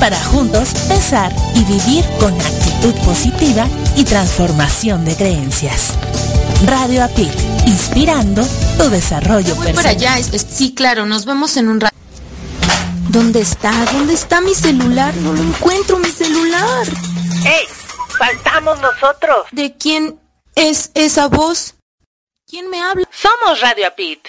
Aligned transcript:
para 0.00 0.18
juntos 0.18 0.70
pensar 0.88 1.30
y 1.54 1.62
vivir 1.64 2.04
con 2.18 2.32
actitud 2.34 2.94
positiva 3.04 3.68
y 3.96 4.04
transformación 4.04 5.04
de 5.04 5.14
creencias. 5.14 5.92
Radio 6.66 7.04
Apit, 7.04 7.32
inspirando 7.66 8.42
tu 8.78 8.88
desarrollo 8.88 9.54
Voy 9.56 9.72
para 9.74 9.90
allá, 9.90 10.16
sí, 10.22 10.74
claro, 10.74 11.06
nos 11.06 11.26
vemos 11.26 11.56
en 11.58 11.68
un 11.68 11.80
rato. 11.80 11.94
¿Dónde 13.10 13.40
está? 13.40 13.72
¿Dónde 13.92 14.14
está 14.14 14.40
mi 14.40 14.54
celular? 14.54 15.14
No 15.16 15.32
lo 15.34 15.42
encuentro, 15.42 15.98
mi 15.98 16.10
celular. 16.10 16.86
¡Ey! 17.44 17.66
¡Faltamos 18.18 18.80
nosotros! 18.80 19.46
¿De 19.52 19.76
quién 19.76 20.18
es 20.54 20.90
esa 20.94 21.28
voz? 21.28 21.74
¿Quién 22.48 22.70
me 22.70 22.80
habla? 22.80 23.04
Somos 23.10 23.60
Radio 23.60 23.86
Apit. 23.88 24.28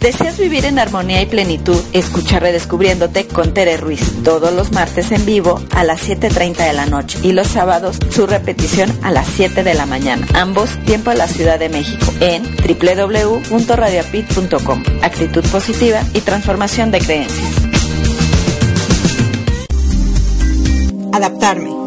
¿Deseas 0.00 0.38
vivir 0.38 0.64
en 0.64 0.78
armonía 0.78 1.20
y 1.22 1.26
plenitud? 1.26 1.82
Escucha 1.92 2.38
Redescubriéndote 2.38 3.26
con 3.26 3.52
Tere 3.54 3.76
Ruiz 3.76 4.22
todos 4.22 4.52
los 4.52 4.70
martes 4.72 5.10
en 5.10 5.26
vivo 5.26 5.60
a 5.72 5.82
las 5.84 6.08
7.30 6.08 6.66
de 6.66 6.72
la 6.72 6.86
noche 6.86 7.18
y 7.22 7.32
los 7.32 7.48
sábados 7.48 7.98
su 8.10 8.26
repetición 8.26 8.90
a 9.02 9.10
las 9.10 9.26
7 9.26 9.64
de 9.64 9.74
la 9.74 9.84
mañana. 9.86 10.26
Ambos 10.34 10.70
tiempo 10.84 11.10
a 11.10 11.14
la 11.14 11.26
Ciudad 11.26 11.58
de 11.58 11.68
México 11.68 12.06
en 12.20 12.44
www.radiapit.com. 12.44 14.82
Actitud 15.02 15.44
positiva 15.50 16.00
y 16.14 16.20
transformación 16.20 16.90
de 16.90 17.00
creencias. 17.00 17.50
Adaptarme, 21.12 21.85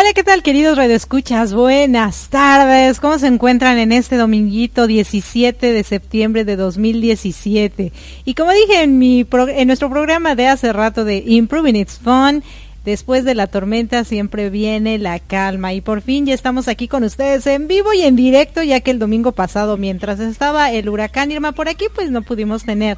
Hola, 0.00 0.14
¿qué 0.14 0.24
tal 0.24 0.42
queridos 0.42 0.78
radioescuchas? 0.78 1.52
Buenas 1.52 2.28
tardes. 2.30 3.00
¿Cómo 3.00 3.18
se 3.18 3.26
encuentran 3.26 3.76
en 3.76 3.92
este 3.92 4.16
dominguito 4.16 4.86
17 4.86 5.74
de 5.74 5.84
septiembre 5.84 6.46
de 6.46 6.56
2017? 6.56 7.92
Y 8.24 8.32
como 8.32 8.50
dije 8.52 8.82
en 8.82 8.98
mi 8.98 9.26
en 9.30 9.66
nuestro 9.66 9.90
programa 9.90 10.34
de 10.34 10.46
hace 10.46 10.72
rato 10.72 11.04
de 11.04 11.22
Improving 11.26 11.76
It's 11.76 11.98
Fun, 11.98 12.42
después 12.82 13.26
de 13.26 13.34
la 13.34 13.46
tormenta 13.46 14.04
siempre 14.04 14.48
viene 14.48 14.96
la 14.96 15.18
calma 15.18 15.74
y 15.74 15.82
por 15.82 16.00
fin 16.00 16.24
ya 16.24 16.32
estamos 16.32 16.66
aquí 16.66 16.88
con 16.88 17.04
ustedes 17.04 17.46
en 17.46 17.68
vivo 17.68 17.92
y 17.92 18.00
en 18.00 18.16
directo, 18.16 18.62
ya 18.62 18.80
que 18.80 18.92
el 18.92 18.98
domingo 18.98 19.32
pasado 19.32 19.76
mientras 19.76 20.18
estaba 20.18 20.72
el 20.72 20.88
huracán 20.88 21.30
Irma 21.30 21.52
por 21.52 21.68
aquí, 21.68 21.88
pues 21.94 22.10
no 22.10 22.22
pudimos 22.22 22.64
tener 22.64 22.96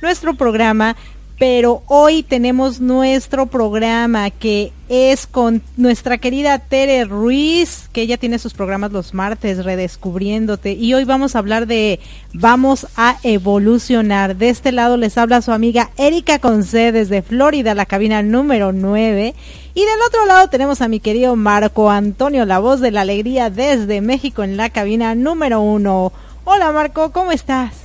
nuestro 0.00 0.34
programa, 0.34 0.94
pero 1.38 1.82
hoy 1.88 2.22
tenemos 2.22 2.80
nuestro 2.80 3.46
programa 3.46 4.30
que 4.30 4.72
es 4.88 5.26
con 5.26 5.62
nuestra 5.76 6.18
querida 6.18 6.60
Tere 6.60 7.04
Ruiz, 7.06 7.88
que 7.92 8.02
ella 8.02 8.18
tiene 8.18 8.38
sus 8.38 8.54
programas 8.54 8.92
los 8.92 9.14
martes, 9.14 9.64
redescubriéndote. 9.64 10.72
Y 10.72 10.94
hoy 10.94 11.04
vamos 11.04 11.34
a 11.34 11.40
hablar 11.40 11.66
de 11.66 11.98
Vamos 12.32 12.86
a 12.96 13.16
evolucionar. 13.24 14.36
De 14.36 14.48
este 14.48 14.70
lado 14.70 14.96
les 14.96 15.18
habla 15.18 15.42
su 15.42 15.50
amiga 15.50 15.90
Erika 15.96 16.38
Conce 16.38 16.92
desde 16.92 17.22
Florida, 17.22 17.74
la 17.74 17.86
cabina 17.86 18.22
número 18.22 18.72
9. 18.72 19.34
Y 19.74 19.80
del 19.80 20.02
otro 20.06 20.26
lado 20.26 20.48
tenemos 20.48 20.82
a 20.82 20.88
mi 20.88 21.00
querido 21.00 21.34
Marco 21.34 21.90
Antonio, 21.90 22.44
la 22.44 22.60
voz 22.60 22.80
de 22.80 22.92
la 22.92 23.00
alegría 23.00 23.50
desde 23.50 24.00
México 24.00 24.44
en 24.44 24.56
la 24.56 24.70
cabina 24.70 25.14
número 25.16 25.60
1. 25.60 26.12
Hola 26.44 26.72
Marco, 26.72 27.10
¿cómo 27.10 27.32
estás? 27.32 27.83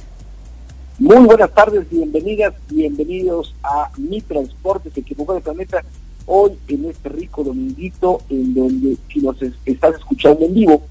Muy 0.99 1.25
buenas 1.25 1.53
tardes, 1.53 1.89
bienvenidas, 1.89 2.53
bienvenidos 2.69 3.55
a 3.63 3.89
Mi 3.95 4.19
Transporte, 4.19 4.91
se 4.91 4.99
equivocó 4.99 5.33
de 5.33 5.39
planeta, 5.39 5.81
hoy 6.25 6.57
en 6.67 6.89
este 6.89 7.07
rico 7.07 7.41
dominguito 7.41 8.19
en 8.29 8.53
donde 8.53 8.97
si 9.07 9.21
nos 9.21 9.37
estás 9.65 9.95
escuchando 9.95 10.43
en 10.45 10.53
vivo, 10.53 10.83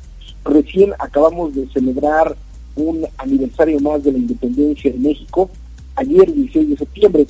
recién 0.47 0.95
acabamos 0.99 1.55
de 1.55 1.69
celebrar 1.69 2.35
un 2.75 3.07
aniversario 3.19 3.79
más 3.81 4.03
de 4.03 4.13
la 4.13 4.19
independencia 4.19 4.91
de 4.91 4.97
México, 4.97 5.51
ayer 5.95 6.33
16 6.33 6.71
de 6.71 6.77
septiembre, 6.79 7.27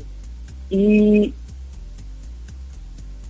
y 0.70 1.34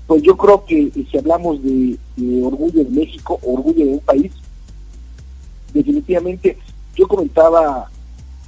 pues 0.06 0.22
yo 0.24 0.36
creo 0.36 0.62
que 0.66 0.92
si 1.10 1.16
hablamos 1.16 1.62
de 1.62 1.96
orgullo 2.44 2.84
de 2.84 2.90
México, 2.90 3.40
orgullo 3.42 3.86
de 3.86 3.92
un 3.92 4.00
país, 4.00 4.30
definitivamente 5.72 6.58
yo 6.94 7.08
comentaba 7.08 7.90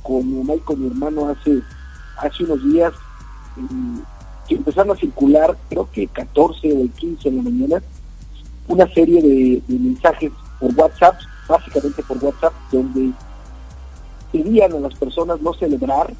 con 0.02 0.46
Michael, 0.46 0.78
mi 0.78 0.86
hermano, 0.88 1.28
hace, 1.28 1.60
hace 2.18 2.44
unos 2.44 2.62
días, 2.64 2.92
que 4.48 4.54
empezaron 4.54 4.96
a 4.96 5.00
circular, 5.00 5.56
creo 5.68 5.88
que 5.90 6.06
14 6.06 6.72
o 6.72 6.80
el 6.80 6.90
15 6.90 7.30
de 7.30 7.36
la 7.36 7.42
mañana, 7.42 7.82
una 8.68 8.92
serie 8.92 9.22
de, 9.22 9.62
mensajes 9.68 10.32
por 10.58 10.74
WhatsApp, 10.74 11.20
básicamente 11.48 12.02
por 12.02 12.22
WhatsApp, 12.22 12.52
donde 12.70 13.12
pedían 14.32 14.72
a 14.72 14.80
las 14.80 14.94
personas 14.94 15.40
no 15.40 15.52
celebrar, 15.54 16.12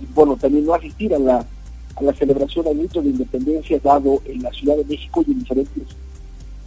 y 0.00 0.06
bueno, 0.14 0.36
también 0.36 0.66
no 0.66 0.74
asistir 0.74 1.14
a 1.14 1.18
la, 1.18 1.38
a 1.38 2.02
la 2.02 2.14
celebración 2.14 2.66
al 2.66 2.78
grito 2.78 3.02
de 3.02 3.10
independencia 3.10 3.78
dado 3.82 4.22
en 4.24 4.42
la 4.42 4.50
Ciudad 4.52 4.76
de 4.76 4.84
México 4.84 5.22
y 5.26 5.32
en 5.32 5.40
diferentes, 5.40 5.82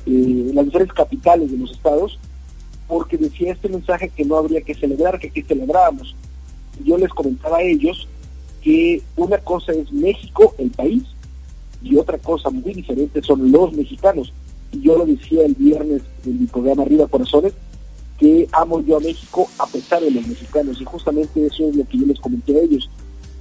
eh, 0.06 0.48
en 0.50 0.56
las 0.56 0.66
diferentes 0.66 0.96
capitales 0.96 1.52
de 1.52 1.58
los 1.58 1.72
estados, 1.72 2.20
porque 2.88 3.18
decía 3.18 3.54
este 3.54 3.70
mensaje 3.70 4.10
que 4.10 4.26
no 4.26 4.36
habría 4.36 4.62
que 4.62 4.76
celebrar, 4.76 5.20
que 5.20 5.28
aquí 5.28 5.42
celebrábamos 5.42 6.16
yo 6.84 6.98
les 6.98 7.10
comentaba 7.10 7.58
a 7.58 7.62
ellos 7.62 8.08
que 8.62 9.02
una 9.18 9.38
cosa 9.40 9.74
es 9.74 9.92
México, 9.92 10.56
el 10.58 10.72
país, 10.72 11.04
y 11.84 11.98
otra 11.98 12.18
cosa 12.18 12.50
muy 12.50 12.74
diferente 12.74 13.22
son 13.22 13.52
los 13.52 13.74
mexicanos. 13.74 14.32
Y 14.72 14.82
yo 14.82 14.98
lo 14.98 15.06
decía 15.06 15.46
el 15.46 15.54
viernes 15.54 16.02
en 16.26 16.40
mi 16.40 16.48
programa 16.48 16.84
Arriba 16.84 17.08
Corazones, 17.08 17.54
que 18.18 18.48
amo 18.54 18.82
yo 18.82 18.98
a 18.98 19.02
México 19.02 19.48
a 19.60 19.68
pesar 19.68 20.02
de 20.02 20.12
los 20.12 20.26
mexicanos. 20.26 20.80
Y 20.80 20.86
justamente 20.86 21.46
eso 21.46 21.68
es 21.68 21.76
lo 21.76 21.86
que 21.86 21.98
yo 21.98 22.06
les 22.06 22.20
comenté 22.20 22.58
a 22.58 22.64
ellos, 22.64 22.90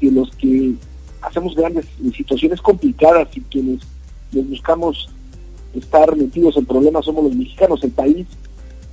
que 0.00 0.10
los 0.10 0.30
que 0.32 0.74
hacemos 1.22 1.54
grandes 1.54 1.86
situaciones 2.16 2.60
complicadas 2.60 3.28
y 3.36 3.40
quienes 3.42 3.80
les 4.32 4.48
buscamos 4.48 5.08
estar 5.72 6.16
metidos 6.16 6.56
en 6.56 6.66
problemas 6.66 7.04
somos 7.04 7.24
los 7.24 7.34
mexicanos. 7.34 7.82
El 7.84 7.92
país, 7.92 8.26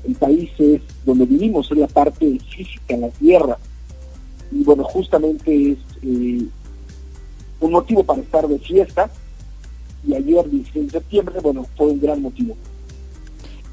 el 0.05 0.15
país 0.15 0.51
es 0.59 0.81
donde 1.05 1.25
vivimos, 1.25 1.71
es 1.71 1.77
la 1.77 1.87
parte 1.87 2.39
física, 2.55 2.95
la 2.97 3.09
tierra, 3.09 3.57
y 4.51 4.63
bueno, 4.63 4.83
justamente 4.83 5.71
es 5.71 5.77
eh, 6.01 6.45
un 7.59 7.71
motivo 7.71 8.03
para 8.03 8.21
estar 8.21 8.47
de 8.47 8.59
fiesta 8.59 9.09
y 10.07 10.15
ayer, 10.15 10.49
16 10.49 10.85
de 10.85 10.91
septiembre, 10.91 11.39
bueno, 11.41 11.65
fue 11.75 11.87
un 11.87 11.99
gran 11.99 12.21
motivo. 12.21 12.55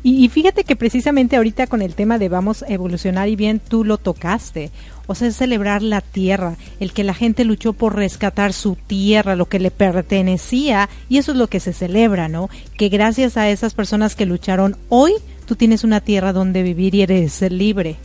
Y, 0.03 0.29
fíjate 0.29 0.63
que 0.63 0.77
precisamente 0.77 1.35
ahorita 1.35 1.67
con 1.67 1.83
el 1.83 1.97
tema 1.97 2.17
de 2.19 2.29
vamos 2.29 2.63
a 2.63 2.69
evolucionar 2.69 3.29
y 3.29 3.35
bien 3.35 3.59
tú 3.59 3.83
lo 3.83 3.99
tocaste, 3.99 4.71
o 5.09 5.17
sea, 5.17 5.27
es 5.27 5.37
celebrar 5.37 5.83
la 5.83 6.01
tierra, 6.01 6.57
el 6.79 6.93
que 6.93 7.03
la 7.03 7.13
gente 7.13 7.45
luchó 7.45 7.73
por 7.73 7.97
rescatar 7.97 8.53
su 8.53 8.77
tierra, 8.77 9.35
lo 9.35 9.47
que 9.47 9.59
le 9.59 9.73
pertenecía, 9.73 10.89
y 11.09 11.19
eso 11.19 11.33
es 11.33 11.39
lo 11.39 11.49
que 11.49 11.59
se 11.59 11.73
celebra, 11.73 12.29
¿no? 12.29 12.51
Que 12.77 12.89
gracias 12.89 13.37
a 13.37 13.51
esas 13.51 13.75
personas 13.75 14.15
que 14.15 14.27
lucharon 14.27 14.77
hoy, 14.91 15.13
tú 15.45 15.57
tienes 15.57 15.83
una 15.83 16.01
tierra 16.01 16.33
donde 16.33 16.63
vivir 16.63 16.95
y 16.95 17.03
eres 17.03 17.43
libre 17.51 17.97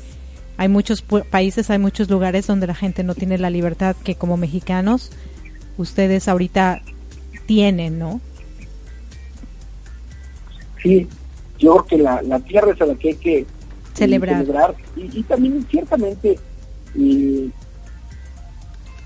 hay 0.61 0.69
muchos 0.69 1.01
países, 1.01 1.71
hay 1.71 1.79
muchos 1.79 2.07
lugares 2.07 2.45
donde 2.45 2.67
la 2.67 2.75
gente 2.75 3.03
no 3.03 3.15
tiene 3.15 3.39
la 3.39 3.49
libertad 3.49 3.95
que 3.95 4.13
como 4.13 4.37
mexicanos 4.37 5.09
ustedes 5.79 6.27
ahorita 6.27 6.83
tienen, 7.47 7.97
¿no? 7.97 8.21
Sí, 10.83 11.07
yo 11.57 11.77
creo 11.77 11.85
que 11.87 11.97
la, 11.97 12.39
tierra 12.41 12.73
es 12.73 12.79
a 12.79 12.85
la 12.85 12.93
que 12.93 13.07
hay 13.07 13.15
que 13.15 13.37
eh, 13.39 13.45
celebrar. 13.95 14.75
Y, 14.95 15.23
también 15.23 15.65
ciertamente 15.67 16.37
eh, 16.93 17.49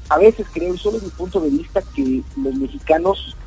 a 0.09 0.17
veces 0.17 0.45
creo, 0.51 0.75
solo 0.75 0.95
desde 0.95 1.05
mi 1.05 1.13
punto 1.13 1.39
de 1.39 1.51
vista, 1.51 1.81
que 1.95 2.21
los 2.35 2.55
mexicanos, 2.55 3.37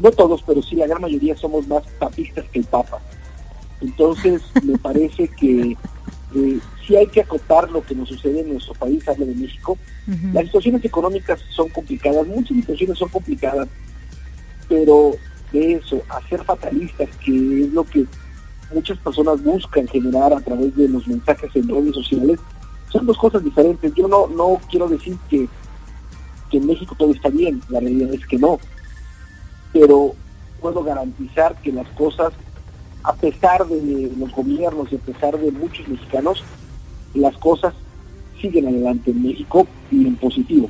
no 0.00 0.10
todos, 0.10 0.42
pero 0.44 0.60
sí 0.62 0.74
la 0.74 0.88
gran 0.88 1.00
mayoría 1.00 1.36
somos 1.36 1.68
más 1.68 1.84
papistas 2.00 2.44
que 2.50 2.58
el 2.58 2.64
Papa. 2.64 2.98
Entonces 3.80 4.42
me 4.64 4.76
parece 4.78 5.28
que 5.28 5.76
eh, 6.34 6.58
sí 6.86 6.96
hay 6.96 7.06
que 7.06 7.20
acotar 7.20 7.70
lo 7.70 7.82
que 7.82 7.94
nos 7.94 8.08
sucede 8.08 8.40
en 8.40 8.52
nuestro 8.52 8.74
país, 8.74 9.06
habla 9.08 9.26
de 9.26 9.34
México. 9.34 9.78
Las 10.32 10.46
situaciones 10.46 10.84
económicas 10.84 11.40
son 11.50 11.68
complicadas, 11.68 12.26
muchas 12.26 12.56
situaciones 12.56 12.98
son 12.98 13.08
complicadas, 13.08 13.68
pero 14.68 15.12
de 15.52 15.74
eso, 15.74 16.02
a 16.08 16.20
ser 16.28 16.42
fatalistas, 16.44 17.08
que 17.24 17.64
es 17.64 17.72
lo 17.72 17.84
que 17.84 18.04
muchas 18.72 18.98
personas 18.98 19.42
buscan 19.42 19.86
generar 19.86 20.32
a 20.32 20.40
través 20.40 20.74
de 20.76 20.88
los 20.88 21.06
mensajes 21.06 21.54
en 21.54 21.68
redes 21.68 21.94
sociales, 21.94 22.40
son 22.90 23.06
dos 23.06 23.18
cosas 23.18 23.44
diferentes. 23.44 23.92
Yo 23.94 24.08
no, 24.08 24.26
no 24.28 24.60
quiero 24.70 24.88
decir 24.88 25.16
que, 25.28 25.48
que 26.50 26.56
en 26.56 26.66
México 26.66 26.94
todo 26.98 27.12
está 27.12 27.28
bien, 27.28 27.60
la 27.68 27.80
realidad 27.80 28.12
es 28.14 28.26
que 28.26 28.38
no, 28.38 28.58
pero 29.72 30.14
puedo 30.60 30.82
garantizar 30.82 31.60
que 31.62 31.72
las 31.72 31.88
cosas 31.88 32.32
a 33.04 33.14
pesar 33.14 33.66
de 33.66 34.12
los 34.16 34.30
gobiernos 34.32 34.92
y 34.92 34.96
a 34.96 34.98
pesar 34.98 35.38
de 35.38 35.50
muchos 35.50 35.86
mexicanos, 35.88 36.44
las 37.14 37.36
cosas 37.38 37.74
siguen 38.40 38.66
adelante 38.66 39.10
en 39.10 39.22
México 39.22 39.66
y 39.90 40.06
en 40.06 40.16
positivo. 40.16 40.68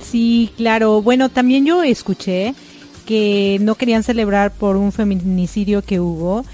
Sí, 0.00 0.50
claro. 0.56 1.00
Bueno, 1.02 1.28
también 1.28 1.64
yo 1.64 1.82
escuché 1.82 2.54
que 3.06 3.58
no 3.60 3.74
querían 3.74 4.02
celebrar 4.02 4.52
por 4.52 4.76
un 4.76 4.92
feminicidio 4.92 5.82
que 5.82 6.00
hubo 6.00 6.44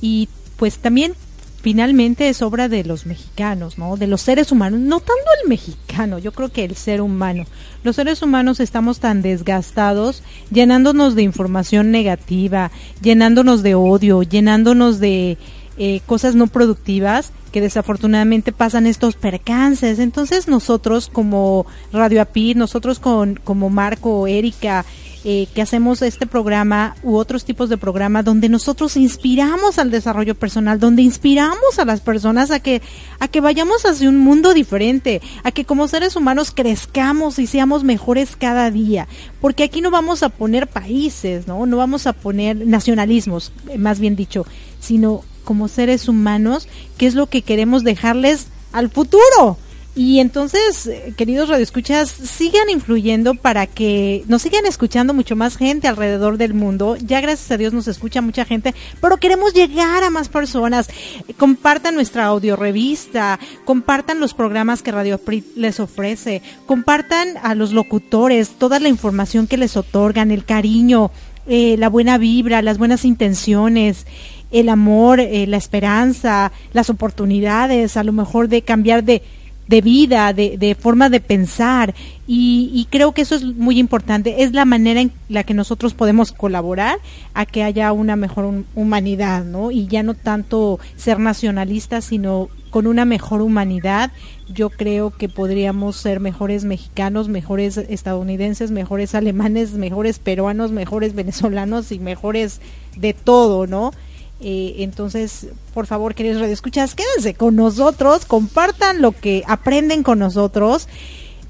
y 0.00 0.28
pues 0.56 0.78
también 0.78 1.14
finalmente 1.62 2.28
es 2.28 2.42
obra 2.42 2.68
de 2.68 2.84
los 2.84 3.06
mexicanos, 3.06 3.76
¿no? 3.76 3.96
De 3.96 4.06
los 4.06 4.20
seres 4.20 4.52
humanos, 4.52 4.78
no 4.78 5.00
tanto 5.00 5.24
el 5.42 5.48
mexicano, 5.48 6.18
yo 6.18 6.30
creo 6.30 6.48
que 6.48 6.64
el 6.64 6.76
ser 6.76 7.00
humano. 7.00 7.44
Los 7.82 7.96
seres 7.96 8.22
humanos 8.22 8.60
estamos 8.60 9.00
tan 9.00 9.20
desgastados, 9.20 10.22
llenándonos 10.52 11.16
de 11.16 11.22
información 11.22 11.90
negativa, 11.90 12.70
llenándonos 13.02 13.64
de 13.64 13.74
odio, 13.74 14.22
llenándonos 14.22 15.00
de 15.00 15.38
eh, 15.76 16.00
cosas 16.06 16.36
no 16.36 16.46
productivas 16.46 17.32
que 17.56 17.62
desafortunadamente 17.62 18.52
pasan 18.52 18.86
estos 18.86 19.14
percances. 19.14 19.98
Entonces 19.98 20.46
nosotros 20.46 21.08
como 21.10 21.64
Radio 21.90 22.20
API, 22.20 22.54
nosotros 22.54 22.98
con, 22.98 23.36
como 23.42 23.70
Marco, 23.70 24.26
Erika, 24.26 24.84
eh, 25.24 25.48
que 25.54 25.62
hacemos 25.62 26.02
este 26.02 26.26
programa 26.26 26.96
u 27.02 27.16
otros 27.16 27.46
tipos 27.46 27.70
de 27.70 27.78
programa 27.78 28.22
donde 28.22 28.50
nosotros 28.50 28.98
inspiramos 28.98 29.78
al 29.78 29.90
desarrollo 29.90 30.34
personal, 30.34 30.78
donde 30.78 31.00
inspiramos 31.00 31.78
a 31.78 31.86
las 31.86 32.02
personas 32.02 32.50
a 32.50 32.60
que, 32.60 32.82
a 33.20 33.28
que 33.28 33.40
vayamos 33.40 33.86
hacia 33.86 34.10
un 34.10 34.18
mundo 34.18 34.52
diferente, 34.52 35.22
a 35.42 35.50
que 35.50 35.64
como 35.64 35.88
seres 35.88 36.14
humanos 36.14 36.52
crezcamos 36.54 37.38
y 37.38 37.46
seamos 37.46 37.84
mejores 37.84 38.36
cada 38.36 38.70
día. 38.70 39.08
Porque 39.40 39.64
aquí 39.64 39.80
no 39.80 39.90
vamos 39.90 40.22
a 40.22 40.28
poner 40.28 40.66
países, 40.66 41.46
¿no? 41.46 41.64
No 41.64 41.78
vamos 41.78 42.06
a 42.06 42.12
poner 42.12 42.66
nacionalismos, 42.66 43.50
más 43.78 43.98
bien 43.98 44.14
dicho, 44.14 44.44
sino 44.78 45.24
como 45.46 45.68
seres 45.68 46.08
humanos, 46.08 46.68
qué 46.98 47.06
es 47.06 47.14
lo 47.14 47.28
que 47.28 47.40
queremos 47.40 47.84
dejarles 47.84 48.48
al 48.72 48.90
futuro 48.90 49.56
Y 49.98 50.20
entonces, 50.20 50.86
eh, 50.86 51.14
queridos 51.16 51.48
radioescuchas, 51.48 52.10
sigan 52.10 52.68
influyendo 52.68 53.34
para 53.34 53.66
que 53.66 54.24
nos 54.28 54.42
sigan 54.42 54.66
escuchando 54.66 55.14
mucho 55.14 55.36
más 55.36 55.56
gente 55.56 55.88
alrededor 55.88 56.36
del 56.36 56.52
mundo. 56.52 56.96
Ya 56.96 57.22
gracias 57.22 57.50
a 57.50 57.56
Dios 57.56 57.72
nos 57.72 57.88
escucha 57.88 58.20
mucha 58.20 58.44
gente, 58.44 58.74
pero 59.00 59.16
queremos 59.16 59.54
llegar 59.54 60.04
a 60.04 60.10
más 60.10 60.28
personas. 60.28 60.90
Compartan 61.38 61.94
nuestra 61.94 62.26
audio 62.26 62.56
revista, 62.56 63.40
compartan 63.64 64.20
los 64.20 64.34
programas 64.34 64.82
que 64.82 64.92
Radio 64.92 65.16
Prit 65.16 65.46
les 65.56 65.80
ofrece, 65.80 66.42
compartan 66.66 67.38
a 67.42 67.54
los 67.54 67.72
locutores 67.72 68.50
toda 68.58 68.80
la 68.80 68.90
información 68.90 69.46
que 69.46 69.56
les 69.56 69.78
otorgan, 69.78 70.30
el 70.30 70.44
cariño, 70.44 71.10
eh, 71.46 71.76
la 71.78 71.88
buena 71.88 72.18
vibra, 72.18 72.60
las 72.60 72.76
buenas 72.76 73.06
intenciones 73.06 74.04
el 74.50 74.68
amor, 74.68 75.20
eh, 75.20 75.46
la 75.46 75.56
esperanza, 75.56 76.52
las 76.72 76.90
oportunidades, 76.90 77.96
a 77.96 78.04
lo 78.04 78.12
mejor 78.12 78.48
de 78.48 78.62
cambiar 78.62 79.04
de, 79.04 79.22
de 79.66 79.80
vida, 79.80 80.32
de, 80.32 80.56
de, 80.58 80.74
forma 80.74 81.08
de 81.08 81.20
pensar. 81.20 81.94
Y, 82.26 82.70
y, 82.72 82.86
creo 82.86 83.12
que 83.12 83.22
eso 83.22 83.34
es 83.34 83.44
muy 83.44 83.78
importante. 83.78 84.42
Es 84.42 84.52
la 84.52 84.64
manera 84.64 85.00
en 85.00 85.12
la 85.28 85.44
que 85.44 85.54
nosotros 85.54 85.94
podemos 85.94 86.32
colaborar 86.32 86.98
a 87.34 87.46
que 87.46 87.62
haya 87.62 87.92
una 87.92 88.16
mejor 88.16 88.64
humanidad, 88.74 89.44
¿no? 89.44 89.70
Y 89.70 89.86
ya 89.86 90.02
no 90.02 90.14
tanto 90.14 90.78
ser 90.96 91.18
nacionalistas, 91.18 92.04
sino 92.04 92.48
con 92.70 92.86
una 92.86 93.04
mejor 93.04 93.42
humanidad. 93.42 94.12
Yo 94.48 94.70
creo 94.70 95.10
que 95.10 95.28
podríamos 95.28 95.96
ser 95.96 96.20
mejores 96.20 96.64
mexicanos, 96.64 97.28
mejores 97.28 97.76
estadounidenses, 97.78 98.70
mejores 98.70 99.14
alemanes, 99.14 99.72
mejores 99.72 100.18
peruanos, 100.18 100.72
mejores 100.72 101.14
venezolanos 101.14 101.90
y 101.90 101.98
mejores 101.98 102.60
de 102.96 103.14
todo, 103.14 103.66
¿no? 103.66 103.92
Eh, 104.40 104.76
entonces, 104.78 105.48
por 105.72 105.86
favor, 105.86 106.14
queridos 106.14 106.40
radioescuchas, 106.40 106.94
quédense 106.94 107.34
con 107.34 107.56
nosotros, 107.56 108.26
compartan 108.26 109.00
lo 109.00 109.12
que 109.12 109.42
aprenden 109.46 110.02
con 110.02 110.18
nosotros, 110.18 110.88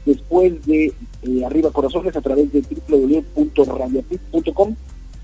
después 0.07 0.65
de 0.65 0.93
eh, 1.23 1.45
Arriba 1.45 1.71
Corazones 1.71 2.15
a 2.15 2.21
través 2.21 2.51
de 2.51 2.63
www.radiopit.com 2.87 4.75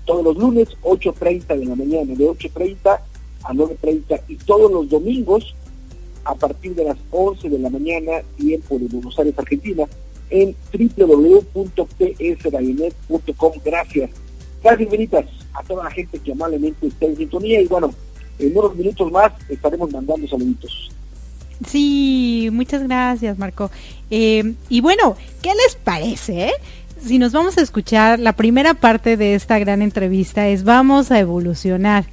todos 0.04 0.22
los 0.22 0.36
lunes 0.36 0.68
8.30 0.82 1.58
de 1.58 1.64
la 1.64 1.74
mañana 1.74 2.14
de 2.14 2.28
8.30 2.28 3.00
a 3.42 3.52
9.30 3.52 4.20
y 4.28 4.36
todos 4.36 4.70
los 4.70 4.88
domingos 4.88 5.56
a 6.24 6.34
partir 6.34 6.74
de 6.74 6.84
las 6.84 6.96
11 7.10 7.50
de 7.50 7.58
la 7.58 7.68
mañana, 7.70 8.22
tiempo 8.36 8.78
de 8.78 8.86
Buenos 8.86 9.18
Aires, 9.18 9.34
Argentina, 9.38 9.84
en 10.30 10.56
www.psrayonet.com. 10.72 13.52
Gracias. 13.64 14.10
Gracias 14.62 14.80
infinitas 14.80 15.26
a 15.52 15.62
toda 15.62 15.84
la 15.84 15.90
gente 15.90 16.18
que 16.18 16.32
amablemente 16.32 16.86
está 16.86 17.04
en 17.06 17.16
sintonía 17.16 17.60
y 17.60 17.66
bueno, 17.66 17.92
en 18.38 18.56
unos 18.56 18.74
minutos 18.74 19.12
más 19.12 19.32
estaremos 19.48 19.92
mandando 19.92 20.26
saluditos. 20.26 20.90
Sí, 21.66 22.48
muchas 22.52 22.82
gracias 22.82 23.38
Marco. 23.38 23.70
Eh, 24.10 24.54
y 24.68 24.80
bueno, 24.80 25.16
¿qué 25.42 25.50
les 25.54 25.76
parece? 25.76 26.52
Si 27.04 27.18
nos 27.18 27.32
vamos 27.32 27.58
a 27.58 27.60
escuchar, 27.60 28.18
la 28.18 28.32
primera 28.32 28.74
parte 28.74 29.16
de 29.16 29.34
esta 29.34 29.58
gran 29.58 29.82
entrevista 29.82 30.48
es 30.48 30.64
Vamos 30.64 31.10
a 31.10 31.18
evolucionar 31.18 32.04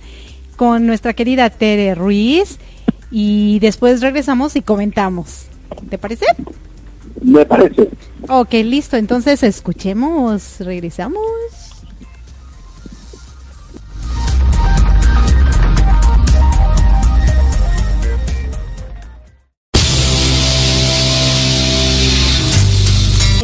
con 0.57 0.85
nuestra 0.85 1.13
querida 1.13 1.49
Tere 1.49 1.95
Ruiz 1.95 2.59
y 3.09 3.59
después 3.59 4.01
regresamos 4.01 4.55
y 4.55 4.61
comentamos. 4.61 5.45
¿Te 5.89 5.97
parece? 5.97 6.25
Me 7.21 7.45
parece. 7.45 7.89
Ok, 8.27 8.53
listo. 8.63 8.97
Entonces 8.97 9.43
escuchemos. 9.43 10.59
Regresamos. 10.59 11.21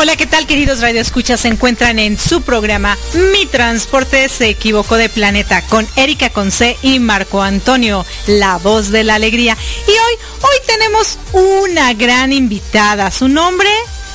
Hola, 0.00 0.16
¿qué 0.16 0.26
tal 0.26 0.46
queridos 0.46 0.80
radioescuchas? 0.80 1.40
Se 1.40 1.48
encuentran 1.48 1.98
en 1.98 2.18
su 2.18 2.40
programa 2.40 2.96
Mi 3.34 3.44
Transporte 3.44 4.30
se 4.30 4.48
equivocó 4.48 4.96
de 4.96 5.10
planeta 5.10 5.60
con 5.66 5.86
Erika 5.94 6.30
Conce 6.30 6.78
y 6.80 6.98
Marco 7.00 7.42
Antonio, 7.42 8.06
la 8.26 8.56
voz 8.56 8.88
de 8.88 9.04
la 9.04 9.16
alegría. 9.16 9.58
Y 9.86 9.90
hoy, 9.90 10.14
hoy 10.40 10.56
tenemos 10.66 11.18
una 11.34 11.92
gran 11.92 12.32
invitada. 12.32 13.10
Su 13.10 13.28
nombre 13.28 13.68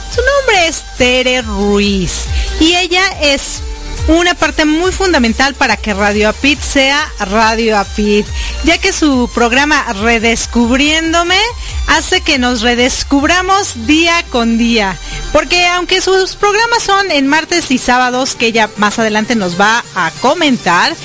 su 0.09 0.21
nombre 0.21 0.67
es 0.69 0.83
Tere 0.97 1.43
Ruiz 1.43 2.23
y 2.59 2.73
ella 2.73 3.03
es 3.21 3.61
una 4.07 4.35
parte 4.35 4.65
muy 4.65 4.91
fundamental 4.91 5.55
para 5.55 5.77
que 5.77 5.93
Radio 5.93 6.29
Apit 6.29 6.59
sea 6.61 7.11
Radio 7.19 7.77
Apit, 7.77 8.25
ya 8.63 8.77
que 8.77 8.93
su 8.93 9.29
programa 9.33 9.83
Redescubriéndome 9.93 11.39
hace 11.87 12.21
que 12.21 12.37
nos 12.37 12.61
redescubramos 12.61 13.87
día 13.87 14.23
con 14.29 14.57
día, 14.57 14.97
porque 15.31 15.65
aunque 15.67 16.01
sus 16.01 16.35
programas 16.35 16.83
son 16.83 17.11
en 17.11 17.27
martes 17.27 17.71
y 17.71 17.77
sábados, 17.77 18.35
que 18.35 18.47
ella 18.47 18.69
más 18.77 18.99
adelante 18.99 19.35
nos 19.35 19.59
va 19.59 19.83
a 19.95 20.11
comentar, 20.21 20.95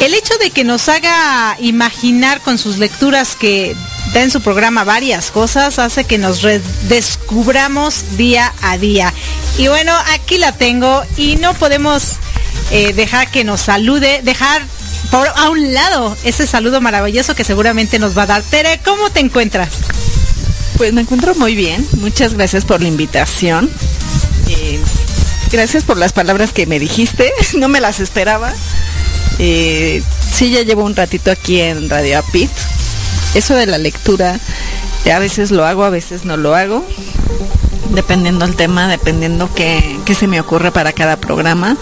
el 0.00 0.14
hecho 0.14 0.36
de 0.38 0.50
que 0.50 0.64
nos 0.64 0.88
haga 0.88 1.56
imaginar 1.60 2.40
con 2.40 2.58
sus 2.58 2.78
lecturas 2.78 3.36
que 3.36 3.76
da 4.12 4.22
en 4.22 4.30
su 4.30 4.40
programa 4.40 4.84
varias 4.84 5.30
cosas, 5.30 5.78
hace 5.78 6.04
que 6.04 6.18
nos 6.18 6.42
descubramos 6.88 8.16
día 8.16 8.52
a 8.62 8.78
día. 8.78 9.12
Y 9.58 9.68
bueno, 9.68 9.92
aquí 10.12 10.38
la 10.38 10.52
tengo 10.52 11.02
y 11.16 11.36
no 11.36 11.54
podemos 11.54 12.14
eh, 12.70 12.92
dejar 12.92 13.30
que 13.30 13.44
nos 13.44 13.60
salude, 13.60 14.20
dejar 14.22 14.62
por 15.10 15.28
a 15.28 15.50
un 15.50 15.74
lado 15.74 16.16
ese 16.24 16.46
saludo 16.46 16.80
maravilloso 16.80 17.34
que 17.34 17.44
seguramente 17.44 17.98
nos 17.98 18.16
va 18.16 18.22
a 18.22 18.26
dar. 18.26 18.42
Tere, 18.42 18.80
¿cómo 18.84 19.10
te 19.10 19.20
encuentras? 19.20 19.70
Pues 20.76 20.92
me 20.92 21.02
encuentro 21.02 21.34
muy 21.34 21.54
bien. 21.54 21.86
Muchas 21.98 22.34
gracias 22.34 22.64
por 22.64 22.80
la 22.80 22.88
invitación. 22.88 23.70
Eh, 24.48 24.80
gracias 25.52 25.84
por 25.84 25.96
las 25.96 26.12
palabras 26.12 26.52
que 26.52 26.66
me 26.66 26.78
dijiste. 26.78 27.30
No 27.54 27.68
me 27.68 27.80
las 27.80 28.00
esperaba. 28.00 28.52
Eh, 29.38 30.02
sí, 30.32 30.50
ya 30.50 30.62
llevo 30.62 30.84
un 30.84 30.94
ratito 30.94 31.30
aquí 31.30 31.60
en 31.60 31.90
Radio 31.90 32.18
Apit. 32.18 32.50
Eso 33.34 33.54
de 33.54 33.66
la 33.66 33.78
lectura, 33.78 34.38
a 35.12 35.18
veces 35.18 35.50
lo 35.50 35.64
hago, 35.64 35.84
a 35.84 35.90
veces 35.90 36.24
no 36.24 36.36
lo 36.36 36.54
hago. 36.54 36.84
Dependiendo 37.90 38.44
el 38.44 38.54
tema, 38.54 38.88
dependiendo 38.88 39.48
qué, 39.54 39.98
se 40.14 40.26
me 40.26 40.40
ocurre 40.40 40.70
para 40.70 40.92
cada 40.92 41.16
programa 41.16 41.76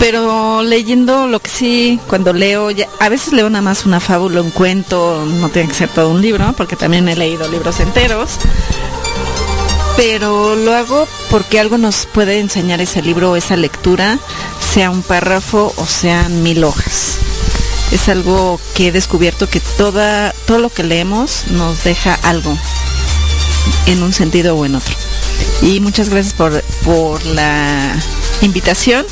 pero 0.00 0.64
leyendo 0.64 1.28
lo 1.28 1.38
que 1.38 1.48
sí, 1.48 2.00
cuando 2.08 2.32
leo, 2.32 2.70
a 2.98 3.08
veces 3.08 3.32
leo 3.32 3.48
nada 3.48 3.62
más 3.62 3.86
una 3.86 4.00
fábula, 4.00 4.42
un 4.42 4.50
cuento, 4.50 5.24
no 5.24 5.48
tiene 5.48 5.68
que 5.68 5.74
ser 5.74 5.88
todo 5.88 6.10
un 6.10 6.20
libro, 6.20 6.52
porque 6.56 6.74
también 6.74 7.08
he 7.08 7.14
leído 7.14 7.46
libros 7.48 7.78
enteros. 7.78 8.30
Pero 9.96 10.56
lo 10.56 10.74
hago 10.74 11.06
porque 11.30 11.60
algo 11.60 11.78
nos 11.78 12.06
puede 12.06 12.40
enseñar 12.40 12.80
ese 12.80 13.00
libro 13.00 13.30
o 13.30 13.36
esa 13.36 13.56
lectura, 13.56 14.18
sea 14.60 14.90
un 14.90 15.02
párrafo 15.02 15.72
o 15.76 15.86
sean 15.86 16.42
mil 16.42 16.64
hojas. 16.64 17.20
Es 17.92 18.08
algo 18.08 18.60
que 18.74 18.88
he 18.88 18.92
descubierto 18.92 19.48
que 19.48 19.60
toda, 19.60 20.32
todo 20.46 20.58
lo 20.58 20.70
que 20.70 20.82
leemos 20.82 21.44
nos 21.50 21.84
deja 21.84 22.14
algo 22.22 22.56
en 23.86 24.02
un 24.02 24.12
sentido 24.12 24.56
o 24.56 24.66
en 24.66 24.74
otro. 24.74 24.94
Y 25.62 25.80
muchas 25.80 26.08
gracias 26.08 26.34
por, 26.34 26.62
por 26.84 27.24
la 27.26 27.94
invitación 28.42 29.06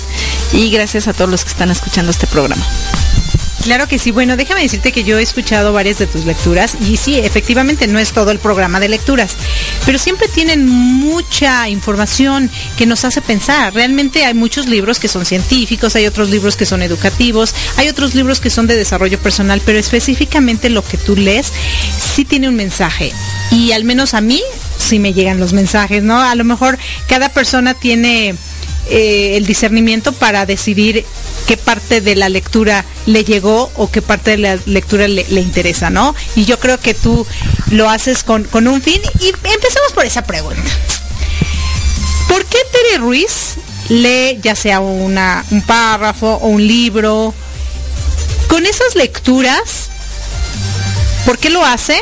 y 0.53 0.71
gracias 0.71 1.09
a 1.09 1.13
todos 1.13 1.31
los 1.31 1.45
que 1.45 1.51
están 1.51 1.71
escuchando 1.71 2.11
este 2.11 2.27
programa. 2.27 2.65
Claro 3.65 3.89
que 3.89 3.99
sí. 3.99 4.11
Bueno, 4.11 4.37
déjame 4.37 4.61
decirte 4.61 4.93
que 4.93 5.05
yo 5.05 5.19
he 5.19 5.23
escuchado 5.23 5.73
varias 5.73 5.99
de 5.99 6.07
tus 6.07 6.27
lecturas 6.27 6.77
y 6.87 6.99
sí, 6.99 7.19
efectivamente 7.19 7.87
no 7.87 7.99
es 7.99 8.13
todo 8.13 8.31
el 8.31 8.39
programa 8.39 8.79
de 8.79 8.91
lecturas, 8.91 9.39
pero 9.87 9.99
siempre 9.99 10.29
tienen 10.29 10.69
mucha 10.69 11.67
información 11.71 12.51
que 12.77 12.85
nos 12.85 13.07
hace 13.07 13.23
pensar. 13.23 13.73
Realmente 13.73 14.27
hay 14.27 14.35
muchos 14.35 14.69
libros 14.69 14.99
que 14.99 15.09
son 15.09 15.25
científicos, 15.25 15.97
hay 15.97 16.07
otros 16.07 16.29
libros 16.29 16.57
que 16.57 16.67
son 16.67 16.83
educativos, 16.83 17.55
hay 17.79 17.89
otros 17.89 18.15
libros 18.15 18.39
que 18.39 18.51
son 18.51 18.67
de 18.67 18.77
desarrollo 18.77 19.19
personal, 19.19 19.63
pero 19.65 19.79
específicamente 19.79 20.69
lo 20.69 20.85
que 20.85 20.99
tú 20.99 21.17
lees 21.17 21.51
sí 22.15 22.27
tiene 22.27 22.51
un 22.51 22.57
mensaje. 22.57 23.15
Y 23.51 23.73
al 23.73 23.85
menos 23.85 24.13
a 24.13 24.21
mí 24.21 24.43
sí 24.79 24.99
me 24.99 25.15
llegan 25.15 25.41
los 25.41 25.55
mensajes, 25.55 26.03
¿no? 26.03 26.21
A 26.21 26.35
lo 26.35 26.45
mejor 26.45 26.79
cada 27.09 27.31
persona 27.31 27.73
tiene 27.73 28.35
eh, 28.91 29.39
el 29.39 29.47
discernimiento 29.47 30.13
para 30.13 30.45
decidir 30.45 31.07
qué 31.47 31.57
parte 31.57 32.01
de 32.01 32.17
la 32.17 32.29
lectura 32.29 32.85
le 33.07 33.25
llegó 33.25 33.71
o 33.77 33.91
qué 33.91 34.03
parte 34.03 34.33
de 34.33 34.39
la 34.39 34.59
lectura 34.67 35.09
le, 35.09 35.41
interesa, 35.41 35.91
¿no? 35.91 36.15
Y 36.37 36.45
yo 36.45 36.59
creo 36.59 36.79
que 36.79 36.95
tú 36.95 37.27
lo 37.71 37.89
haces 37.89 38.25
con, 38.25 38.47
un 38.53 38.83
fin 38.83 39.01
y 39.21 39.29
empezamos 39.29 39.93
por 39.95 40.05
esa 40.05 40.23
pregunta. 40.23 40.63
¿Por 42.29 42.45
qué 42.47 42.59
Tere 42.73 42.99
Ruiz 42.99 43.57
lee 43.89 44.39
ya 44.43 44.55
sea 44.55 44.81
una, 44.81 45.45
un 45.51 45.63
párrafo 45.63 46.39
o 46.43 46.49
un 46.49 46.67
libro? 46.67 47.35
Con 48.49 48.67
esas 48.67 48.95
lecturas, 48.95 49.89
¿por 51.27 51.39
qué 51.39 51.51
lo 51.51 51.65
hace? 51.65 51.99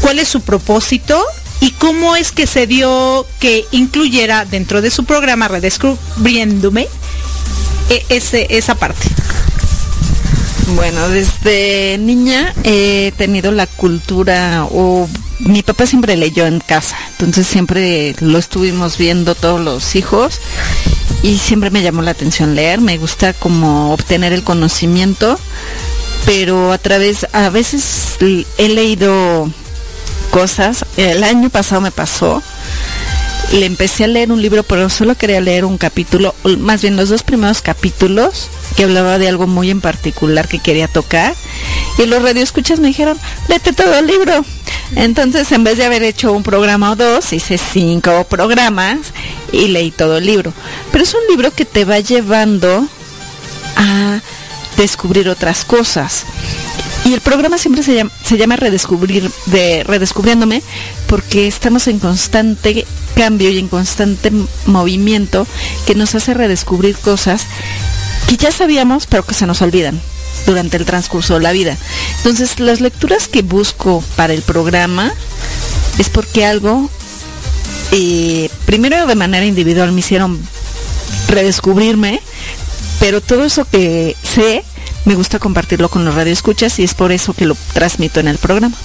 ¿Cuál 0.00 0.18
es 0.18 0.28
su 0.28 0.40
propósito? 0.42 1.24
y 1.60 1.72
cómo 1.72 2.14
es 2.14 2.30
que 2.30 2.46
se 2.46 2.68
dio 2.68 3.26
que 3.40 3.66
incluyera 3.72 4.44
dentro 4.44 4.80
de 4.80 4.90
su 4.90 5.04
programa 5.04 5.48
Redescubriéndome 5.48 6.86
ese, 8.08 8.46
esa 8.50 8.74
parte. 8.74 9.08
Bueno, 10.74 11.08
desde 11.08 11.96
niña 11.98 12.54
he 12.62 13.12
tenido 13.16 13.52
la 13.52 13.66
cultura 13.66 14.66
o 14.70 15.08
mi 15.38 15.62
papá 15.62 15.86
siempre 15.86 16.16
leyó 16.16 16.46
en 16.46 16.60
casa, 16.60 16.96
entonces 17.12 17.46
siempre 17.46 18.14
lo 18.20 18.38
estuvimos 18.38 18.98
viendo 18.98 19.34
todos 19.34 19.60
los 19.60 19.94
hijos 19.94 20.40
y 21.22 21.38
siempre 21.38 21.70
me 21.70 21.82
llamó 21.82 22.02
la 22.02 22.10
atención 22.10 22.54
leer, 22.54 22.80
me 22.80 22.98
gusta 22.98 23.32
como 23.32 23.92
obtener 23.92 24.32
el 24.32 24.44
conocimiento, 24.44 25.38
pero 26.26 26.72
a 26.72 26.78
través, 26.78 27.26
a 27.32 27.48
veces 27.48 28.18
he 28.58 28.68
leído 28.68 29.50
cosas. 30.30 30.84
El 30.96 31.24
año 31.24 31.50
pasado 31.50 31.80
me 31.80 31.90
pasó. 31.90 32.42
Le 33.52 33.64
empecé 33.64 34.04
a 34.04 34.08
leer 34.08 34.30
un 34.30 34.42
libro, 34.42 34.62
pero 34.62 34.90
solo 34.90 35.14
quería 35.14 35.40
leer 35.40 35.64
un 35.64 35.78
capítulo, 35.78 36.34
más 36.58 36.82
bien 36.82 36.96
los 36.96 37.08
dos 37.08 37.22
primeros 37.22 37.62
capítulos, 37.62 38.48
que 38.76 38.84
hablaba 38.84 39.18
de 39.18 39.28
algo 39.28 39.46
muy 39.46 39.70
en 39.70 39.80
particular 39.80 40.48
que 40.48 40.58
quería 40.58 40.86
tocar. 40.86 41.34
Y 41.96 42.04
los 42.06 42.22
radioescuchas 42.22 42.78
me 42.78 42.88
dijeron, 42.88 43.18
vete 43.48 43.72
todo 43.72 43.98
el 43.98 44.06
libro. 44.06 44.44
Entonces, 44.96 45.50
en 45.52 45.64
vez 45.64 45.78
de 45.78 45.86
haber 45.86 46.02
hecho 46.02 46.32
un 46.32 46.42
programa 46.42 46.92
o 46.92 46.96
dos, 46.96 47.32
hice 47.32 47.58
cinco 47.58 48.24
programas 48.24 48.98
y 49.50 49.68
leí 49.68 49.90
todo 49.90 50.18
el 50.18 50.26
libro. 50.26 50.52
Pero 50.92 51.04
es 51.04 51.14
un 51.14 51.26
libro 51.28 51.50
que 51.50 51.64
te 51.64 51.84
va 51.84 52.00
llevando 52.00 52.86
a 53.76 54.20
descubrir 54.76 55.28
otras 55.28 55.64
cosas. 55.64 56.24
Y 57.08 57.14
el 57.14 57.22
programa 57.22 57.56
siempre 57.56 57.82
se 57.82 57.94
llama, 57.94 58.10
se 58.22 58.36
llama 58.36 58.56
Redescubrir, 58.56 59.30
de 59.46 59.82
Redescubriéndome, 59.82 60.62
porque 61.06 61.46
estamos 61.46 61.88
en 61.88 62.00
constante 62.00 62.84
cambio 63.14 63.48
y 63.48 63.58
en 63.58 63.68
constante 63.68 64.30
movimiento 64.66 65.46
que 65.86 65.94
nos 65.94 66.14
hace 66.14 66.34
redescubrir 66.34 66.98
cosas 66.98 67.46
que 68.28 68.36
ya 68.36 68.52
sabíamos, 68.52 69.06
pero 69.06 69.24
que 69.24 69.32
se 69.32 69.46
nos 69.46 69.62
olvidan 69.62 69.98
durante 70.44 70.76
el 70.76 70.84
transcurso 70.84 71.32
de 71.32 71.40
la 71.40 71.52
vida. 71.52 71.78
Entonces, 72.18 72.60
las 72.60 72.82
lecturas 72.82 73.26
que 73.26 73.40
busco 73.40 74.04
para 74.14 74.34
el 74.34 74.42
programa 74.42 75.10
es 75.96 76.10
porque 76.10 76.44
algo, 76.44 76.90
eh, 77.90 78.50
primero 78.66 79.06
de 79.06 79.14
manera 79.14 79.46
individual 79.46 79.92
me 79.92 80.00
hicieron 80.00 80.38
redescubrirme, 81.26 82.20
pero 83.00 83.22
todo 83.22 83.46
eso 83.46 83.64
que 83.64 84.14
sé 84.22 84.62
me 85.08 85.14
gusta 85.14 85.38
compartirlo 85.38 85.88
con 85.88 86.04
los 86.04 86.14
radioescuchas 86.14 86.78
y 86.78 86.84
es 86.84 86.92
por 86.92 87.12
eso 87.12 87.32
que 87.32 87.46
lo 87.46 87.56
transmito 87.72 88.20
en 88.20 88.28
el 88.28 88.36
programa. 88.36 88.76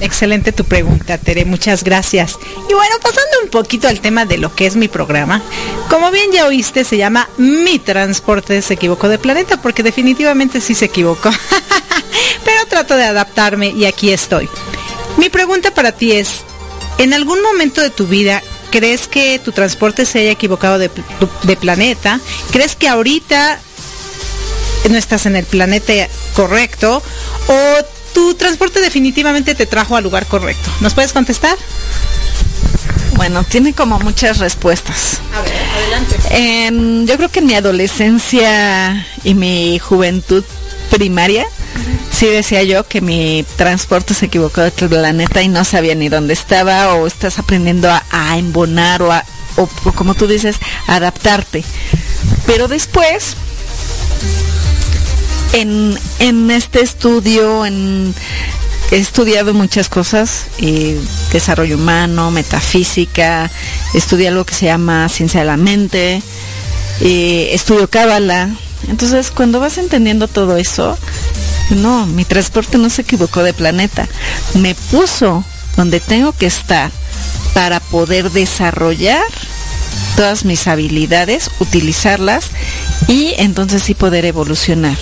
Excelente 0.00 0.52
tu 0.52 0.62
pregunta, 0.62 1.18
Tere, 1.18 1.44
muchas 1.44 1.82
gracias. 1.82 2.38
Y 2.70 2.74
bueno, 2.74 2.94
pasando 3.02 3.38
un 3.42 3.50
poquito 3.50 3.88
al 3.88 4.00
tema 4.00 4.24
de 4.24 4.38
lo 4.38 4.54
que 4.54 4.66
es 4.66 4.76
mi 4.76 4.86
programa, 4.86 5.42
como 5.90 6.12
bien 6.12 6.30
ya 6.30 6.46
oíste, 6.46 6.84
se 6.84 6.96
llama 6.96 7.28
Mi 7.38 7.80
Transporte 7.80 8.62
se 8.62 8.74
equivocó 8.74 9.08
de 9.08 9.18
planeta, 9.18 9.60
porque 9.60 9.82
definitivamente 9.82 10.60
sí 10.60 10.76
se 10.76 10.84
equivocó. 10.84 11.30
Pero 12.44 12.66
trato 12.68 12.94
de 12.94 13.02
adaptarme 13.02 13.70
y 13.70 13.84
aquí 13.84 14.12
estoy. 14.12 14.48
Mi 15.16 15.28
pregunta 15.28 15.74
para 15.74 15.90
ti 15.90 16.12
es, 16.12 16.42
¿en 16.98 17.14
algún 17.14 17.42
momento 17.42 17.80
de 17.82 17.90
tu 17.90 18.06
vida 18.06 18.44
crees 18.70 19.08
que 19.08 19.40
tu 19.40 19.50
transporte 19.50 20.06
se 20.06 20.20
haya 20.20 20.30
equivocado 20.30 20.78
de, 20.78 20.88
de 21.42 21.56
planeta? 21.56 22.20
¿Crees 22.52 22.76
que 22.76 22.86
ahorita 22.86 23.60
no 24.88 24.98
estás 24.98 25.26
en 25.26 25.36
el 25.36 25.44
planeta 25.44 25.92
correcto 26.34 27.02
o 27.48 27.84
tu 28.14 28.34
transporte 28.34 28.80
definitivamente 28.80 29.54
te 29.54 29.66
trajo 29.66 29.96
al 29.96 30.04
lugar 30.04 30.26
correcto. 30.26 30.70
¿Nos 30.80 30.94
puedes 30.94 31.12
contestar? 31.12 31.56
Bueno, 33.12 33.44
tiene 33.44 33.72
como 33.72 33.98
muchas 33.98 34.38
respuestas. 34.38 35.18
A 35.34 35.42
ver, 35.42 35.52
adelante. 35.76 37.06
yo 37.06 37.16
creo 37.16 37.28
que 37.30 37.40
en 37.40 37.46
mi 37.46 37.54
adolescencia 37.54 39.06
y 39.24 39.34
mi 39.34 39.78
juventud 39.78 40.44
primaria, 40.90 41.46
sí 42.12 42.26
decía 42.26 42.62
yo 42.62 42.86
que 42.86 43.00
mi 43.00 43.44
transporte 43.56 44.14
se 44.14 44.26
equivocó 44.26 44.62
de 44.62 44.70
planeta 44.70 45.42
y 45.42 45.48
no 45.48 45.64
sabía 45.64 45.94
ni 45.94 46.08
dónde 46.08 46.32
estaba 46.32 46.94
o 46.94 47.06
estás 47.06 47.38
aprendiendo 47.38 47.90
a, 47.90 48.38
embonar 48.38 49.02
o, 49.02 49.12
o 49.56 49.66
como 49.94 50.14
tú 50.14 50.26
dices, 50.26 50.56
adaptarte. 50.86 51.64
Pero 52.46 52.68
después 52.68 53.36
en, 55.52 56.50
este 56.50 56.80
estudio, 56.80 57.64
he 57.66 58.12
estudiado 58.90 59.54
muchas 59.54 59.88
cosas, 59.88 60.46
eh, 60.58 60.98
desarrollo 61.32 61.76
humano, 61.76 62.30
metafísica, 62.30 63.50
estudié 63.94 64.28
algo 64.28 64.44
que 64.44 64.54
se 64.54 64.66
llama 64.66 65.08
ciencia 65.08 65.40
de 65.40 65.46
la 65.46 65.56
mente, 65.56 66.22
eh, 67.00 67.50
estudio 67.52 67.88
cábala. 67.88 68.50
Entonces, 68.88 69.30
cuando 69.30 69.60
vas 69.60 69.78
entendiendo 69.78 70.28
todo 70.28 70.56
eso, 70.56 70.96
no, 71.70 72.06
mi 72.06 72.24
transporte 72.24 72.78
no 72.78 72.90
se 72.90 73.02
equivocó 73.02 73.42
de 73.42 73.52
planeta. 73.52 74.08
Me 74.54 74.74
puso 74.74 75.44
donde 75.76 76.00
tengo 76.00 76.32
que 76.32 76.46
estar 76.46 76.90
para 77.54 77.80
poder 77.80 78.30
desarrollar 78.30 79.22
todas 80.16 80.44
mis 80.44 80.66
habilidades, 80.66 81.50
utilizarlas 81.60 82.46
y 83.06 83.34
entonces 83.38 83.82
sí 83.82 83.94
poder 83.94 84.24
evolucionar. 84.24 84.96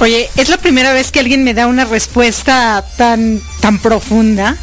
Oye, 0.00 0.30
es 0.36 0.48
la 0.48 0.58
primera 0.58 0.92
vez 0.92 1.10
que 1.10 1.18
alguien 1.18 1.42
me 1.42 1.54
da 1.54 1.66
una 1.66 1.84
respuesta 1.84 2.84
tan, 2.96 3.42
tan 3.60 3.78
profunda. 3.78 4.56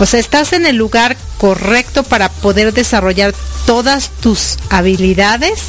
O 0.00 0.06
sea, 0.06 0.18
estás 0.18 0.52
en 0.52 0.66
el 0.66 0.76
lugar 0.76 1.16
correcto 1.38 2.02
para 2.02 2.28
poder 2.28 2.72
desarrollar 2.72 3.34
todas 3.66 4.10
tus 4.20 4.56
habilidades 4.70 5.60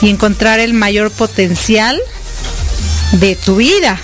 y 0.00 0.10
encontrar 0.10 0.60
el 0.60 0.74
mayor 0.74 1.10
potencial 1.10 2.00
de 3.12 3.34
tu 3.34 3.56
vida. 3.56 3.98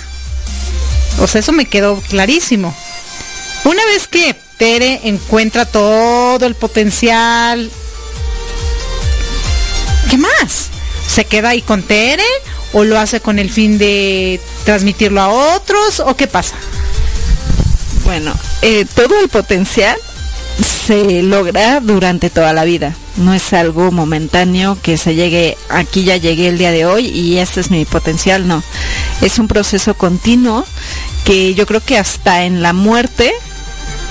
O 1.21 1.27
sea, 1.27 1.39
eso 1.39 1.51
me 1.53 1.65
quedó 1.65 2.01
clarísimo. 2.01 2.75
Una 3.63 3.85
vez 3.85 4.07
que 4.07 4.35
Tere 4.57 5.01
encuentra 5.03 5.65
todo 5.65 6.45
el 6.45 6.55
potencial, 6.55 7.71
¿qué 10.09 10.17
más? 10.17 10.67
¿Se 11.07 11.25
queda 11.25 11.49
ahí 11.49 11.61
con 11.61 11.81
Tere 11.81 12.23
o 12.73 12.83
lo 12.83 12.99
hace 12.99 13.21
con 13.21 13.39
el 13.39 13.49
fin 13.49 13.77
de 13.77 14.41
transmitirlo 14.65 15.21
a 15.21 15.55
otros 15.55 15.99
o 15.99 16.15
qué 16.15 16.27
pasa? 16.27 16.55
Bueno, 18.05 18.33
eh, 18.61 18.85
todo 18.95 19.19
el 19.19 19.29
potencial 19.29 19.97
se 20.85 21.23
logra 21.23 21.79
durante 21.79 22.29
toda 22.29 22.53
la 22.53 22.63
vida. 22.63 22.95
No 23.17 23.33
es 23.33 23.53
algo 23.53 23.91
momentáneo 23.91 24.77
que 24.81 24.97
se 24.97 25.15
llegue, 25.15 25.57
aquí 25.69 26.03
ya 26.03 26.17
llegué 26.17 26.49
el 26.49 26.57
día 26.57 26.71
de 26.71 26.85
hoy 26.85 27.07
y 27.07 27.37
este 27.37 27.61
es 27.61 27.71
mi 27.71 27.85
potencial, 27.85 28.47
no. 28.47 28.63
Es 29.21 29.39
un 29.39 29.47
proceso 29.47 29.93
continuo 29.93 30.65
que 31.23 31.53
yo 31.53 31.65
creo 31.65 31.79
que 31.79 31.97
hasta 31.97 32.43
en 32.43 32.61
la 32.61 32.73
muerte 32.73 33.31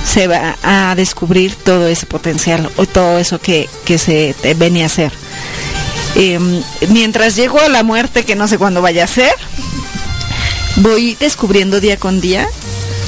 se 0.05 0.27
va 0.27 0.57
a 0.63 0.95
descubrir 0.95 1.55
todo 1.55 1.87
ese 1.89 2.07
potencial 2.07 2.71
o 2.77 2.87
todo 2.87 3.19
eso 3.19 3.39
que, 3.41 3.69
se 3.99 4.35
venía 4.57 4.85
a 4.85 4.87
hacer. 4.87 5.13
Em, 6.15 6.63
mientras 6.89 7.37
llego 7.37 7.61
a 7.61 7.69
la 7.69 7.83
muerte, 7.83 8.25
que 8.25 8.37
no 8.37 8.47
sé 8.49 8.59
cuándo 8.59 8.83
vaya 8.83 9.05
a 9.05 9.07
ser, 9.07 9.35
voy 10.77 11.15
descubriendo 11.15 11.81
día 11.81 11.97
con 11.97 12.21
día 12.21 12.49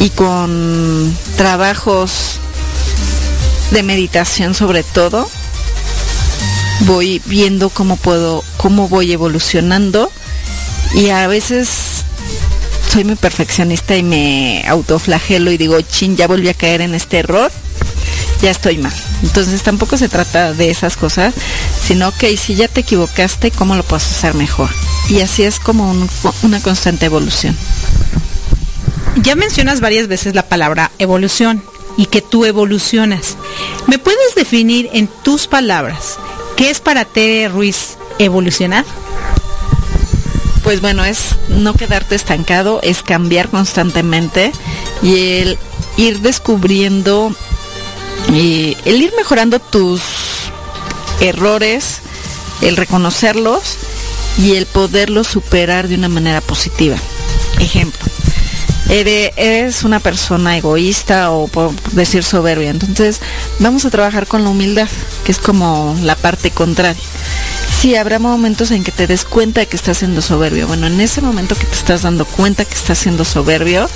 y 0.01 0.11
con 0.11 1.17
trabajos 1.37 2.39
de 3.71 3.83
meditación 3.83 4.55
sobre 4.55 4.83
todo, 4.83 5.29
voy 6.81 7.21
viendo 7.27 7.71
cómo 7.71 7.97
puedo, 7.97 8.43
cómo 8.57 8.89
voy 8.89 9.13
evolucionando 9.13 10.11
y 10.95 11.11
a 11.11 11.27
veces 11.27 12.05
soy 12.91 13.05
muy 13.05 13.17
perfeccionista 13.17 13.97
y 13.97 14.03
me 14.03 14.65
autoflagelo 14.69 15.51
y 15.51 15.59
digo, 15.59 15.81
chin, 15.81 16.17
ya 16.17 16.29
volví 16.29 16.49
a 16.49 16.55
caer 16.55 16.81
en 16.81 16.95
este 16.95 17.19
error, 17.19 17.51
ya 18.41 18.51
estoy 18.51 18.79
mal. 18.79 18.93
Entonces 19.23 19.63
tampoco 19.63 19.97
se 19.97 20.09
trata 20.09 20.53
de 20.53 20.71
esas 20.71 20.97
cosas, 20.97 21.35
sino 21.87 22.13
que 22.13 22.37
si 22.37 22.55
ya 22.55 22.69
te 22.69 22.81
equivocaste, 22.81 23.51
¿cómo 23.51 23.77
lo 23.77 23.83
puedes 23.83 24.07
hacer 24.07 24.35
mejor? 24.35 24.71
Y 25.09 25.21
así 25.21 25.43
es 25.43 25.61
como 25.61 25.95
una 26.43 26.61
constante 26.63 27.07
evolución. 27.07 27.57
Ya 29.17 29.37
mencionas 29.37 29.81
varias 29.81 30.09
veces 30.09 30.35
la 30.35 30.49
palabra 30.49 30.91
evolución 30.99 31.63
y 31.97 32.07
que 32.07 32.23
tú 32.23 32.45
evolucionas. 32.47 33.37
¿Me 33.87 33.99
puedes 33.99 34.35
definir 34.35 34.89
en 34.93 35.09
tus 35.23 35.47
palabras 35.47 36.19
qué 36.57 36.71
es 36.71 36.81
para 36.81 37.05
Tere 37.05 37.49
Ruiz 37.49 37.97
evolucionar? 38.19 38.85
Pues 40.63 40.81
bueno, 40.81 41.05
es 41.05 41.37
no 41.49 41.75
quedarte 41.75 42.15
estancado, 42.15 42.81
es 42.83 43.03
cambiar 43.03 43.51
constantemente 43.51 44.53
y 45.03 45.39
el 45.39 45.59
ir 45.99 46.21
descubriendo, 46.21 47.35
y 48.33 48.77
el 48.87 49.03
ir 49.03 49.13
mejorando 49.17 49.61
tus 49.61 50.01
errores, 51.21 52.01
el 52.61 52.77
reconocerlos 52.77 53.77
y 54.39 54.55
el 54.55 54.67
poderlos 54.67 55.29
superar 55.29 55.89
de 55.89 55.95
una 55.95 56.09
manera 56.09 56.41
positiva. 56.41 56.97
Ejemplo, 57.59 58.05
eres 58.89 59.85
una 59.85 60.01
persona 60.01 60.57
egoísta 60.57 61.31
o 61.31 61.49
por 61.49 61.75
decir 61.93 62.25
soberbia. 62.25 62.71
Entonces 62.71 63.21
vamos 63.59 63.85
a 63.85 63.91
trabajar 63.91 64.27
con 64.27 64.45
la 64.45 64.51
humildad, 64.51 64.89
que 65.25 65.33
es 65.33 65.39
como 65.39 65.97
la 66.03 66.17
parte 66.17 66.51
contraria. 66.51 67.03
Sí, 67.81 67.97
habrá 67.97 68.19
momentos 68.19 68.71
en 68.71 68.85
que 68.85 68.93
te 68.93 69.07
des 69.07 69.25
cuenta 69.25 69.61
de 69.61 69.67
que 69.67 69.77
estás 69.77 69.99
siendo 69.99 70.23
soberbio. 70.23 70.67
Bueno, 70.67 70.87
en 70.87 71.01
ese 71.01 71.21
momento 71.21 71.55
que 71.55 71.67
te 71.67 71.77
estás 71.77 72.03
dando 72.03 72.25
cuenta 72.25 72.65
que 72.65 72.75
estás 72.75 72.99
siendo 72.99 73.25
soberbio, 73.25 73.89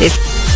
es 0.00 0.12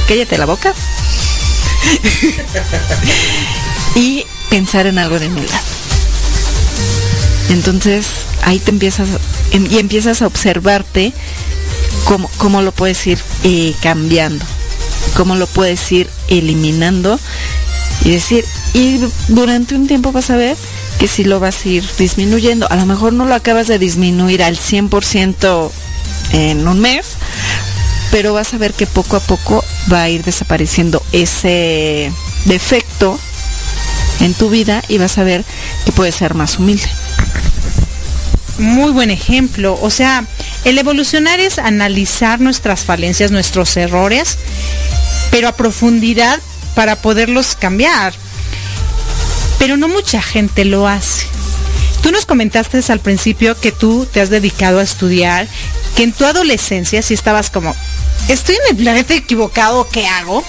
cállate 0.07 0.38
la 0.38 0.47
boca 0.47 0.73
y 3.94 4.25
pensar 4.51 4.87
en 4.87 4.99
algo 4.99 5.18
de 5.18 5.29
humildad. 5.29 5.61
Entonces 7.51 8.07
ahí 8.43 8.59
te 8.59 8.71
empiezas 8.71 9.09
y 9.53 9.79
empiezas 9.79 10.23
a 10.23 10.27
observarte 10.27 11.12
cómo, 12.38 12.62
lo 12.62 12.73
puedes 12.73 13.07
ir 13.07 13.19
eh, 13.45 13.75
cambiando, 13.83 14.45
cómo 15.17 15.37
lo 15.37 15.47
puedes 15.47 15.91
ir 15.93 16.09
eliminando 16.29 17.19
y 18.05 18.12
decir, 18.12 18.45
y 18.75 19.01
durante 19.29 19.75
un 19.75 19.87
tiempo 19.87 20.12
vas 20.12 20.31
a 20.31 20.37
ver 20.37 20.57
que 20.99 21.09
si 21.09 21.25
lo 21.25 21.41
vas 21.41 21.64
a 21.64 21.69
ir 21.69 21.85
disminuyendo. 21.99 22.71
A 22.71 22.77
lo 22.77 22.87
mejor 22.87 23.12
no 23.12 23.25
lo 23.25 23.35
acabas 23.35 23.67
de 23.67 23.79
disminuir 23.79 24.43
al 24.43 24.57
100% 24.57 25.71
en 26.33 26.67
un 26.67 26.81
mes, 26.81 27.07
pero 28.11 28.35
vas 28.35 28.55
a 28.55 28.59
ver 28.59 28.73
que 28.73 28.87
poco 28.87 29.17
a 29.17 29.21
poco 29.21 29.64
va 29.93 30.03
a 30.03 30.09
ir 30.09 30.23
desapareciendo 30.25 31.03
ese 31.12 32.12
defecto 32.47 33.19
en 34.20 34.35
tu 34.35 34.50
vida 34.50 34.83
y 34.88 34.98
vas 34.98 35.18
a 35.18 35.24
ver 35.24 35.44
que 35.85 35.92
puedes 35.92 36.14
ser 36.14 36.35
más 36.35 36.59
humilde. 36.59 36.88
Muy 38.59 38.90
buen 38.90 39.11
ejemplo. 39.11 39.78
O 39.81 39.90
sea, 39.90 40.24
el 40.64 40.78
evolucionar 40.78 41.40
es 41.40 41.59
analizar 41.59 42.40
nuestras 42.40 42.81
falencias, 42.81 43.31
nuestros 43.31 43.76
errores, 43.76 44.37
pero 45.31 45.48
a 45.48 45.52
profundidad 45.52 46.40
para 46.74 46.96
poderlos 46.96 47.54
cambiar. 47.54 48.14
Pero 49.59 49.76
no 49.76 49.88
mucha 49.88 50.22
gente 50.22 50.64
lo 50.64 50.88
hace. 50.88 51.26
Tú 52.02 52.12
nos 52.12 52.26
comentaste 52.26 52.81
al 52.92 53.00
principio 53.00 53.59
que 53.61 53.72
tú 53.72 54.07
te 54.12 54.20
has 54.20 54.31
dedicado 54.31 54.78
a 54.78 54.83
estudiar, 54.83 55.48
que 55.96 56.04
en 56.04 56.12
tu 56.12 56.24
adolescencia 56.24 57.02
si 57.02 57.14
estabas 57.14 57.50
como, 57.50 57.74
estoy 58.28 58.54
en 58.54 58.76
el 58.76 58.83
planeta 58.83 59.14
equivocado, 59.14 59.88
¿qué 59.90 60.07
hago? 60.07 60.44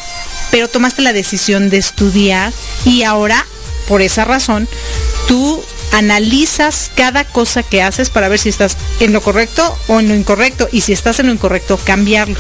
Pero 0.52 0.68
tomaste 0.68 1.02
la 1.02 1.14
decisión 1.14 1.70
de 1.70 1.78
estudiar 1.78 2.54
y 2.86 3.04
ahora, 3.04 3.46
por 3.90 4.04
esa 4.04 4.24
razón, 4.24 4.70
tú 5.28 5.62
analizas 5.92 6.92
cada 6.96 7.26
cosa 7.26 7.64
que 7.64 7.82
haces 7.82 8.12
para 8.12 8.30
ver 8.30 8.38
si 8.38 8.50
estás 8.50 8.78
en 9.00 9.12
lo 9.12 9.22
correcto 9.22 9.78
o 9.88 10.00
en 10.00 10.08
lo 10.08 10.16
incorrecto 10.16 10.70
y 10.72 10.82
si 10.82 10.94
estás 10.94 11.20
en 11.20 11.26
lo 11.26 11.34
incorrecto 11.34 11.78
cambiarlo. 11.84 12.40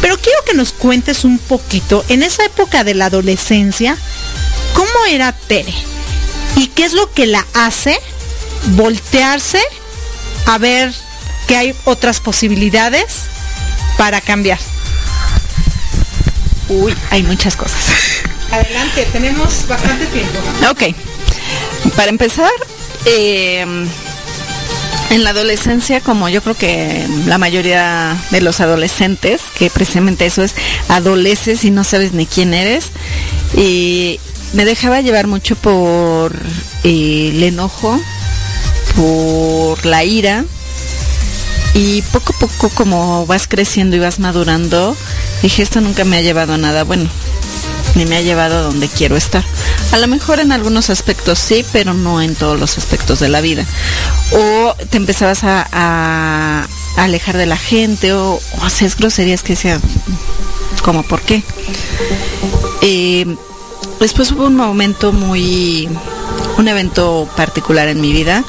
Pero 0.00 0.18
quiero 0.18 0.42
que 0.44 0.54
nos 0.54 0.72
cuentes 0.72 1.24
un 1.24 1.38
poquito 1.38 2.04
en 2.08 2.22
esa 2.22 2.44
época 2.46 2.84
de 2.84 2.94
la 2.94 3.06
adolescencia, 3.06 3.98
¿cómo 4.72 5.06
era 5.10 5.32
Tere? 5.32 5.74
¿Y 6.56 6.68
qué 6.68 6.86
es 6.86 6.94
lo 6.94 7.12
que 7.12 7.26
la 7.26 7.46
hace 7.52 8.00
voltearse 8.68 9.60
a 10.46 10.56
ver 10.56 10.94
que 11.46 11.56
hay 11.56 11.74
otras 11.84 12.20
posibilidades 12.20 13.24
para 13.98 14.22
cambiar? 14.22 14.58
Uy, 16.70 16.94
hay 17.10 17.22
muchas 17.22 17.56
cosas. 17.56 18.17
Adelante, 18.50 19.06
tenemos 19.12 19.66
bastante 19.68 20.06
tiempo. 20.06 20.38
Ok. 20.70 20.94
Para 21.96 22.10
empezar, 22.10 22.50
eh, 23.04 23.64
en 25.10 25.24
la 25.24 25.30
adolescencia, 25.30 26.00
como 26.00 26.28
yo 26.28 26.42
creo 26.42 26.54
que 26.54 27.06
la 27.26 27.38
mayoría 27.38 28.16
de 28.30 28.40
los 28.40 28.60
adolescentes, 28.60 29.40
que 29.58 29.70
precisamente 29.70 30.26
eso 30.26 30.42
es, 30.42 30.54
adoleces 30.88 31.64
y 31.64 31.70
no 31.70 31.84
sabes 31.84 32.12
ni 32.12 32.26
quién 32.26 32.54
eres, 32.54 32.90
y 33.56 34.20
me 34.52 34.64
dejaba 34.64 35.00
llevar 35.00 35.26
mucho 35.26 35.56
por 35.56 36.36
eh, 36.84 37.30
el 37.32 37.42
enojo, 37.42 38.00
por 38.96 39.84
la 39.86 40.04
ira, 40.04 40.44
y 41.74 42.02
poco 42.02 42.34
a 42.34 42.38
poco 42.40 42.68
como 42.70 43.24
vas 43.26 43.46
creciendo 43.46 43.96
y 43.96 44.00
vas 44.00 44.18
madurando, 44.18 44.96
dije, 45.42 45.62
esto 45.62 45.80
nunca 45.80 46.04
me 46.04 46.18
ha 46.18 46.22
llevado 46.22 46.54
a 46.54 46.58
nada 46.58 46.84
bueno 46.84 47.08
ni 47.94 48.06
me 48.06 48.16
ha 48.16 48.20
llevado 48.20 48.58
a 48.58 48.62
donde 48.62 48.88
quiero 48.88 49.16
estar. 49.16 49.44
A 49.92 49.98
lo 49.98 50.06
mejor 50.06 50.40
en 50.40 50.52
algunos 50.52 50.90
aspectos 50.90 51.38
sí, 51.38 51.64
pero 51.72 51.94
no 51.94 52.20
en 52.20 52.34
todos 52.34 52.58
los 52.58 52.78
aspectos 52.78 53.20
de 53.20 53.28
la 53.28 53.40
vida. 53.40 53.64
O 54.32 54.74
te 54.90 54.96
empezabas 54.96 55.40
a, 55.44 56.66
alejar 56.96 57.36
de 57.36 57.46
la 57.46 57.56
gente 57.56 58.12
o, 58.12 58.40
haces 58.62 58.96
groserías 58.96 59.42
que 59.42 59.56
sean 59.56 59.80
como 60.82 61.02
por 61.02 61.20
qué. 61.22 61.42
Eh, 62.82 63.26
después 64.00 64.32
hubo 64.32 64.46
un 64.46 64.56
momento 64.56 65.12
muy, 65.12 65.88
un 66.56 66.68
evento 66.68 67.28
particular 67.36 67.88
en 67.88 68.00
mi 68.00 68.12
vida. 68.12 68.44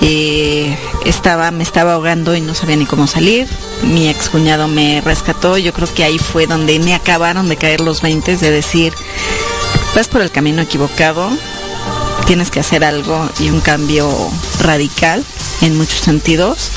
Eh, 0.00 0.76
estaba, 1.04 1.50
me 1.50 1.64
estaba 1.64 1.94
ahogando 1.94 2.36
y 2.36 2.40
no 2.40 2.54
sabía 2.54 2.76
ni 2.76 2.86
cómo 2.86 3.06
salir 3.06 3.48
mi 3.82 4.08
ex 4.08 4.28
cuñado 4.28 4.68
me 4.68 5.00
rescató. 5.00 5.58
Yo 5.58 5.72
creo 5.72 5.92
que 5.92 6.04
ahí 6.04 6.18
fue 6.18 6.46
donde 6.46 6.78
me 6.78 6.94
acabaron 6.94 7.48
de 7.48 7.56
caer 7.56 7.80
los 7.80 8.02
20 8.02 8.36
de 8.36 8.50
decir, 8.50 8.92
vas 9.94 10.08
por 10.08 10.20
el 10.20 10.30
camino 10.30 10.62
equivocado, 10.62 11.30
tienes 12.26 12.50
que 12.50 12.60
hacer 12.60 12.84
algo 12.84 13.28
y 13.40 13.50
un 13.50 13.60
cambio 13.60 14.10
radical 14.60 15.24
en 15.62 15.76
muchos 15.76 16.00
sentidos. 16.00 16.70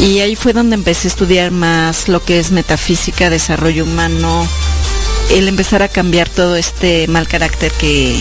Y 0.00 0.20
ahí 0.20 0.34
fue 0.36 0.52
donde 0.52 0.74
empecé 0.74 1.06
a 1.06 1.10
estudiar 1.10 1.50
más 1.50 2.08
lo 2.08 2.22
que 2.22 2.38
es 2.38 2.50
metafísica, 2.50 3.30
desarrollo 3.30 3.84
humano, 3.84 4.46
el 5.30 5.48
empezar 5.48 5.82
a 5.82 5.88
cambiar 5.88 6.28
todo 6.28 6.56
este 6.56 7.06
mal 7.06 7.28
carácter 7.28 7.72
que, 7.72 8.20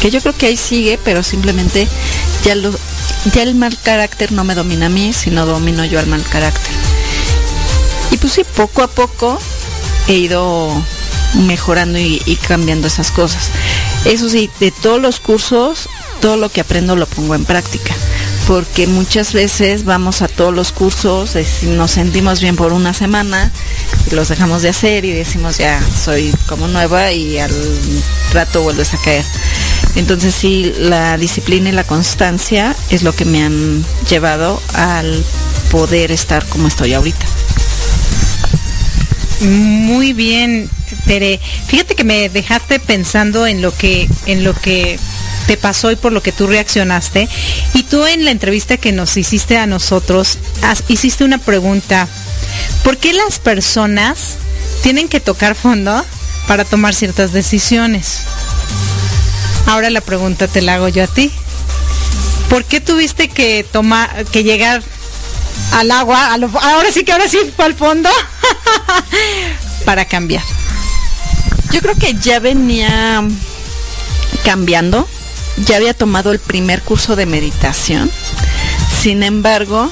que 0.00 0.10
yo 0.10 0.20
creo 0.20 0.36
que 0.36 0.46
ahí 0.46 0.56
sigue, 0.56 0.98
pero 1.02 1.22
simplemente 1.22 1.86
ya, 2.44 2.54
ya 3.32 3.42
el 3.42 3.54
mal 3.54 3.78
carácter 3.82 4.32
no 4.32 4.44
me 4.44 4.54
domina 4.54 4.86
a 4.86 4.90
mí, 4.90 5.12
sino 5.12 5.46
domino 5.46 5.84
yo 5.84 6.00
al 6.00 6.06
mal 6.06 6.22
carácter. 6.24 6.91
Y 8.12 8.18
pues 8.18 8.34
sí, 8.34 8.42
poco 8.56 8.82
a 8.82 8.88
poco 8.88 9.40
he 10.06 10.14
ido 10.14 10.70
mejorando 11.46 11.98
y, 11.98 12.38
cambiando 12.46 12.86
esas 12.86 13.10
cosas. 13.10 13.48
Eso 14.04 14.28
sí, 14.28 14.48
de 14.60 14.70
todos 14.70 15.00
los 15.00 15.18
cursos, 15.18 15.88
todo 16.20 16.36
lo 16.36 16.48
que 16.48 16.60
aprendo 16.60 16.94
lo 16.94 17.06
pongo 17.06 17.34
en 17.34 17.44
práctica 17.44 17.94
porque 18.46 18.88
muchas 18.88 19.32
veces 19.32 19.84
vamos 19.84 20.20
a 20.20 20.26
todos 20.26 20.52
los 20.52 20.72
cursos, 20.72 21.36
nos 21.62 21.92
sentimos 21.92 22.40
bien 22.40 22.56
por 22.56 22.72
una 22.72 22.92
semana 22.92 23.52
los 24.10 24.28
dejamos 24.28 24.62
de 24.62 24.68
hacer 24.68 25.04
y 25.04 25.12
decimos 25.12 25.58
ya 25.58 25.80
soy 26.04 26.34
como 26.46 26.68
nueva 26.68 27.12
y 27.12 27.38
al 27.38 27.52
rato 28.32 28.62
vuelves 28.62 28.92
a 28.94 28.98
caer. 28.98 29.24
Entonces 29.94 30.34
sí, 30.34 30.72
la 30.78 31.16
disciplina 31.16 31.68
y 31.68 31.72
la 31.72 31.84
constancia 31.84 32.74
es 32.90 33.02
lo 33.02 33.14
que 33.14 33.24
me 33.24 33.42
han 33.42 33.84
llevado 34.08 34.60
al 34.74 35.24
poder 35.70 36.12
estar 36.12 36.46
como 36.48 36.68
estoy 36.68 36.94
ahorita. 36.94 37.26
Muy 39.42 40.12
bien, 40.12 40.70
Tere. 41.06 41.40
Fíjate 41.66 41.96
que 41.96 42.04
me 42.04 42.28
dejaste 42.28 42.78
pensando 42.78 43.46
en 43.46 43.60
lo 43.60 43.76
que, 43.76 44.08
en 44.26 44.44
lo 44.44 44.54
que 44.54 44.98
te 45.46 45.56
pasó 45.56 45.90
y 45.90 45.96
por 45.96 46.12
lo 46.12 46.22
que 46.22 46.30
tú 46.30 46.46
reaccionaste. 46.46 47.28
Y 47.74 47.82
tú 47.82 48.06
en 48.06 48.24
la 48.24 48.30
entrevista 48.30 48.76
que 48.76 48.92
nos 48.92 49.16
hiciste 49.16 49.58
a 49.58 49.66
nosotros, 49.66 50.38
hiciste 50.88 51.24
una 51.24 51.38
pregunta. 51.38 52.06
¿Por 52.84 52.98
qué 52.98 53.12
las 53.12 53.40
personas 53.40 54.36
tienen 54.82 55.08
que 55.08 55.18
tocar 55.18 55.56
fondo 55.56 56.04
para 56.46 56.64
tomar 56.64 56.94
ciertas 56.94 57.32
decisiones? 57.32 58.20
Ahora 59.66 59.90
la 59.90 60.00
pregunta 60.00 60.46
te 60.46 60.62
la 60.62 60.74
hago 60.74 60.88
yo 60.88 61.02
a 61.02 61.08
ti. 61.08 61.32
¿Por 62.48 62.64
qué 62.64 62.80
tuviste 62.80 63.28
que 63.28 63.64
tomar, 63.64 64.24
que 64.26 64.44
llegar 64.44 64.82
al 65.72 65.90
agua, 65.90 66.32
ahora 66.32 66.92
sí 66.92 67.04
que 67.04 67.12
ahora 67.12 67.28
sí 67.28 67.38
fue 67.56 67.64
al 67.64 67.74
fondo, 67.74 68.10
para 69.84 70.04
cambiar? 70.04 70.42
Yo 71.72 71.80
creo 71.80 71.94
que 71.94 72.14
ya 72.14 72.38
venía 72.38 73.22
cambiando 74.44 75.08
ya 75.58 75.76
había 75.76 75.94
tomado 75.94 76.32
el 76.32 76.38
primer 76.38 76.82
curso 76.82 77.16
de 77.16 77.26
meditación, 77.26 78.10
sin 79.00 79.22
embargo, 79.22 79.90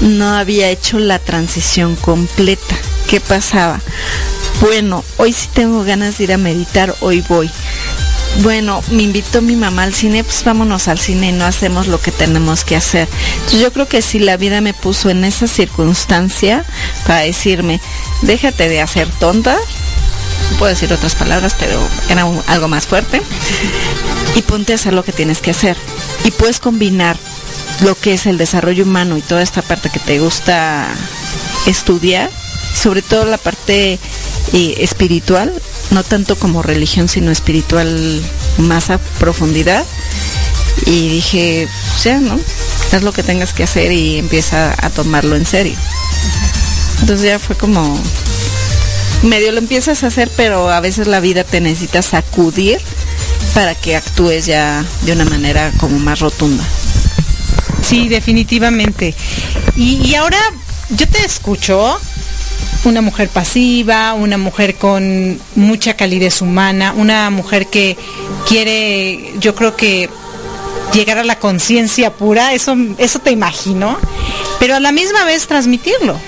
no 0.00 0.34
había 0.34 0.68
hecho 0.68 0.98
la 0.98 1.18
transición 1.18 1.96
completa. 1.96 2.76
¿Qué 3.08 3.20
pasaba? 3.20 3.80
Bueno, 4.60 5.04
hoy 5.16 5.32
sí 5.32 5.48
tengo 5.52 5.84
ganas 5.84 6.18
de 6.18 6.24
ir 6.24 6.32
a 6.32 6.38
meditar, 6.38 6.94
hoy 7.00 7.24
voy. 7.28 7.50
Bueno, 8.42 8.82
me 8.90 9.04
invitó 9.04 9.42
mi 9.42 9.54
mamá 9.54 9.84
al 9.84 9.94
cine, 9.94 10.24
pues 10.24 10.42
vámonos 10.44 10.88
al 10.88 10.98
cine 10.98 11.28
y 11.28 11.32
no 11.32 11.44
hacemos 11.44 11.86
lo 11.86 12.00
que 12.00 12.10
tenemos 12.10 12.64
que 12.64 12.76
hacer. 12.76 13.08
Entonces 13.34 13.60
yo 13.60 13.72
creo 13.72 13.88
que 13.88 14.02
si 14.02 14.18
la 14.18 14.36
vida 14.36 14.60
me 14.60 14.74
puso 14.74 15.08
en 15.08 15.24
esa 15.24 15.46
circunstancia 15.46 16.64
para 17.06 17.20
decirme, 17.20 17.80
déjate 18.22 18.68
de 18.68 18.80
hacer 18.80 19.08
tonta, 19.20 19.56
puedo 20.58 20.70
decir 20.70 20.92
otras 20.92 21.14
palabras, 21.14 21.54
pero 21.58 21.78
era 22.08 22.26
algo 22.48 22.68
más 22.68 22.86
fuerte. 22.86 23.22
Y 24.34 24.42
ponte 24.42 24.72
a 24.72 24.76
hacer 24.76 24.92
lo 24.92 25.04
que 25.04 25.12
tienes 25.12 25.40
que 25.40 25.52
hacer. 25.52 25.76
Y 26.24 26.32
puedes 26.32 26.58
combinar 26.58 27.16
lo 27.82 27.94
que 27.94 28.14
es 28.14 28.26
el 28.26 28.36
desarrollo 28.36 28.84
humano 28.84 29.16
y 29.16 29.22
toda 29.22 29.42
esta 29.42 29.62
parte 29.62 29.90
que 29.90 30.00
te 30.00 30.18
gusta 30.18 30.88
estudiar, 31.66 32.30
sobre 32.74 33.02
todo 33.02 33.24
la 33.26 33.38
parte 33.38 33.98
eh, 34.52 34.74
espiritual, 34.78 35.52
no 35.94 36.02
tanto 36.04 36.36
como 36.36 36.62
religión, 36.62 37.08
sino 37.08 37.30
espiritual 37.30 38.20
más 38.58 38.90
a 38.90 38.98
profundidad. 39.18 39.84
Y 40.86 41.08
dije, 41.08 41.68
ya, 42.02 42.18
¿no? 42.18 42.38
Haz 42.92 43.02
lo 43.02 43.12
que 43.12 43.22
tengas 43.22 43.52
que 43.52 43.62
hacer 43.62 43.92
y 43.92 44.18
empieza 44.18 44.74
a 44.76 44.90
tomarlo 44.90 45.36
en 45.36 45.46
serio. 45.46 45.76
Entonces 47.00 47.26
ya 47.26 47.38
fue 47.38 47.56
como 47.56 47.98
medio 49.22 49.52
lo 49.52 49.58
empiezas 49.58 50.04
a 50.04 50.08
hacer, 50.08 50.30
pero 50.36 50.70
a 50.70 50.80
veces 50.80 51.06
la 51.06 51.20
vida 51.20 51.44
te 51.44 51.60
necesita 51.60 52.02
sacudir 52.02 52.78
para 53.54 53.74
que 53.74 53.96
actúes 53.96 54.46
ya 54.46 54.84
de 55.02 55.12
una 55.12 55.24
manera 55.24 55.72
como 55.78 55.98
más 55.98 56.20
rotunda. 56.20 56.64
Sí, 57.82 58.08
definitivamente. 58.08 59.14
Y, 59.76 60.14
ahora 60.14 60.38
yo 60.90 61.08
te 61.08 61.24
escucho, 61.24 61.98
una 62.84 63.00
mujer 63.00 63.28
pasiva, 63.28 64.14
una 64.14 64.38
mujer 64.38 64.76
con 64.76 65.38
mucha 65.54 65.94
calidez 65.94 66.42
humana, 66.42 66.94
una 66.96 67.30
mujer 67.30 67.66
que 67.66 67.96
quiere, 68.48 69.32
yo 69.38 69.54
creo 69.54 69.76
que 69.76 70.08
llegar 70.92 71.18
a 71.18 71.24
la 71.24 71.38
conciencia 71.38 72.12
pura, 72.12 72.52
eso, 72.54 72.76
eso 72.98 73.18
te 73.18 73.30
imagino, 73.30 73.98
pero 74.58 74.76
a 74.76 74.80
la 74.80 74.92
misma 74.92 75.24
vez 75.24 75.46
transmitirlo. 75.46 76.18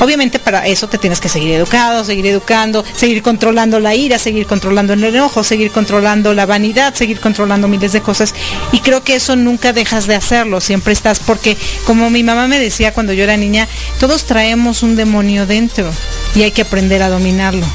Obviamente 0.00 0.38
para 0.38 0.66
eso 0.66 0.88
te 0.88 0.98
tienes 0.98 1.20
que 1.20 1.28
seguir 1.28 1.52
educado, 1.52 2.04
seguir 2.04 2.26
educando, 2.26 2.84
seguir 2.96 3.22
controlando 3.22 3.78
la 3.78 3.94
ira, 3.94 4.18
seguir 4.18 4.46
controlando 4.46 4.94
el 4.94 5.04
enojo, 5.04 5.44
seguir 5.44 5.70
controlando 5.70 6.34
la 6.34 6.46
vanidad, 6.46 6.94
seguir 6.94 7.20
controlando 7.20 7.68
miles 7.68 7.92
de 7.92 8.00
cosas. 8.00 8.34
Y 8.72 8.80
creo 8.80 9.04
que 9.04 9.14
eso 9.14 9.36
nunca 9.36 9.72
dejas 9.72 10.06
de 10.06 10.16
hacerlo, 10.16 10.60
siempre 10.60 10.92
estás, 10.92 11.20
porque 11.20 11.56
como 11.86 12.10
mi 12.10 12.22
mamá 12.22 12.48
me 12.48 12.58
decía 12.58 12.92
cuando 12.92 13.12
yo 13.12 13.24
era 13.24 13.36
niña, 13.36 13.68
todos 14.00 14.24
traemos 14.24 14.82
un 14.82 14.96
demonio 14.96 15.46
dentro 15.46 15.90
y 16.34 16.42
hay 16.42 16.50
que 16.50 16.62
aprender 16.62 17.02
a 17.02 17.08
dominarlo. 17.08 17.66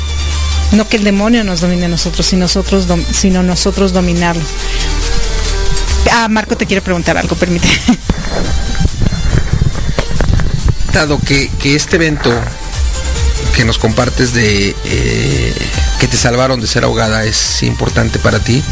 No 0.73 0.87
que 0.87 0.97
el 0.97 1.03
demonio 1.03 1.43
nos 1.43 1.61
domine 1.61 1.85
a 1.85 1.89
nosotros, 1.89 2.25
sino 2.25 2.41
nosotros, 2.41 2.87
sino 3.13 3.41
nosotros 3.41 3.93
dominarlo. 3.93 4.43
Ah, 6.11 6.27
Marco 6.29 6.57
te 6.57 6.65
quiere 6.65 6.81
preguntar 6.81 7.17
algo, 7.17 7.35
permíteme. 7.35 7.73
dado 10.91 11.19
que, 11.19 11.49
este 11.63 11.97
evento 11.97 12.31
que 13.55 13.65
nos 13.65 13.77
compartes 13.77 14.33
de 14.33 14.75
eh, 14.85 15.53
que 15.99 16.07
te 16.07 16.17
salvaron 16.17 16.59
de 16.61 16.67
ser 16.67 16.83
ahogada 16.83 17.25
es 17.25 17.63
importante 17.63 18.19
para 18.19 18.39
ti 18.39 18.63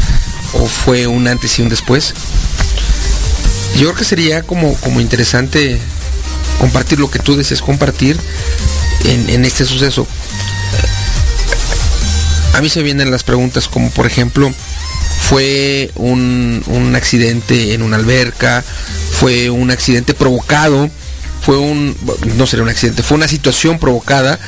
o 0.54 0.66
fue 0.66 1.08
un 1.08 1.28
antes 1.28 1.60
y 1.60 1.62
un 1.62 1.70
después. 1.70 2.14
Yo 3.76 3.88
creo 3.88 3.96
que 3.96 4.06
sería 4.06 4.44
como, 4.44 4.74
como 4.76 5.02
interesante 5.02 5.80
compartir 6.60 7.00
lo 7.00 7.12
que 7.12 7.20
tú 7.20 7.36
desees 7.36 7.62
compartir 7.62 8.18
en, 9.04 9.46
este 9.46 9.66
suceso. 9.66 10.08
A 12.54 12.62
mí 12.62 12.70
se 12.70 12.82
vienen 12.84 13.12
las 13.12 13.24
preguntas 13.24 13.68
como 13.68 13.90
por 13.92 14.08
ejemplo, 14.08 14.52
fue 15.30 15.92
un, 15.96 16.64
un 16.68 16.96
accidente 16.96 17.74
en 17.74 17.82
una 17.82 17.98
alberca, 17.98 18.64
fue 19.20 19.50
un 19.50 19.72
accidente 19.72 20.14
provocado 20.14 20.90
fue 21.46 21.58
un, 21.60 21.96
no 22.38 22.48
sería 22.48 22.64
un 22.64 22.70
accidente, 22.70 23.04
fue 23.04 23.18
una 23.18 23.28
situación 23.28 23.78
provocada. 23.78 24.40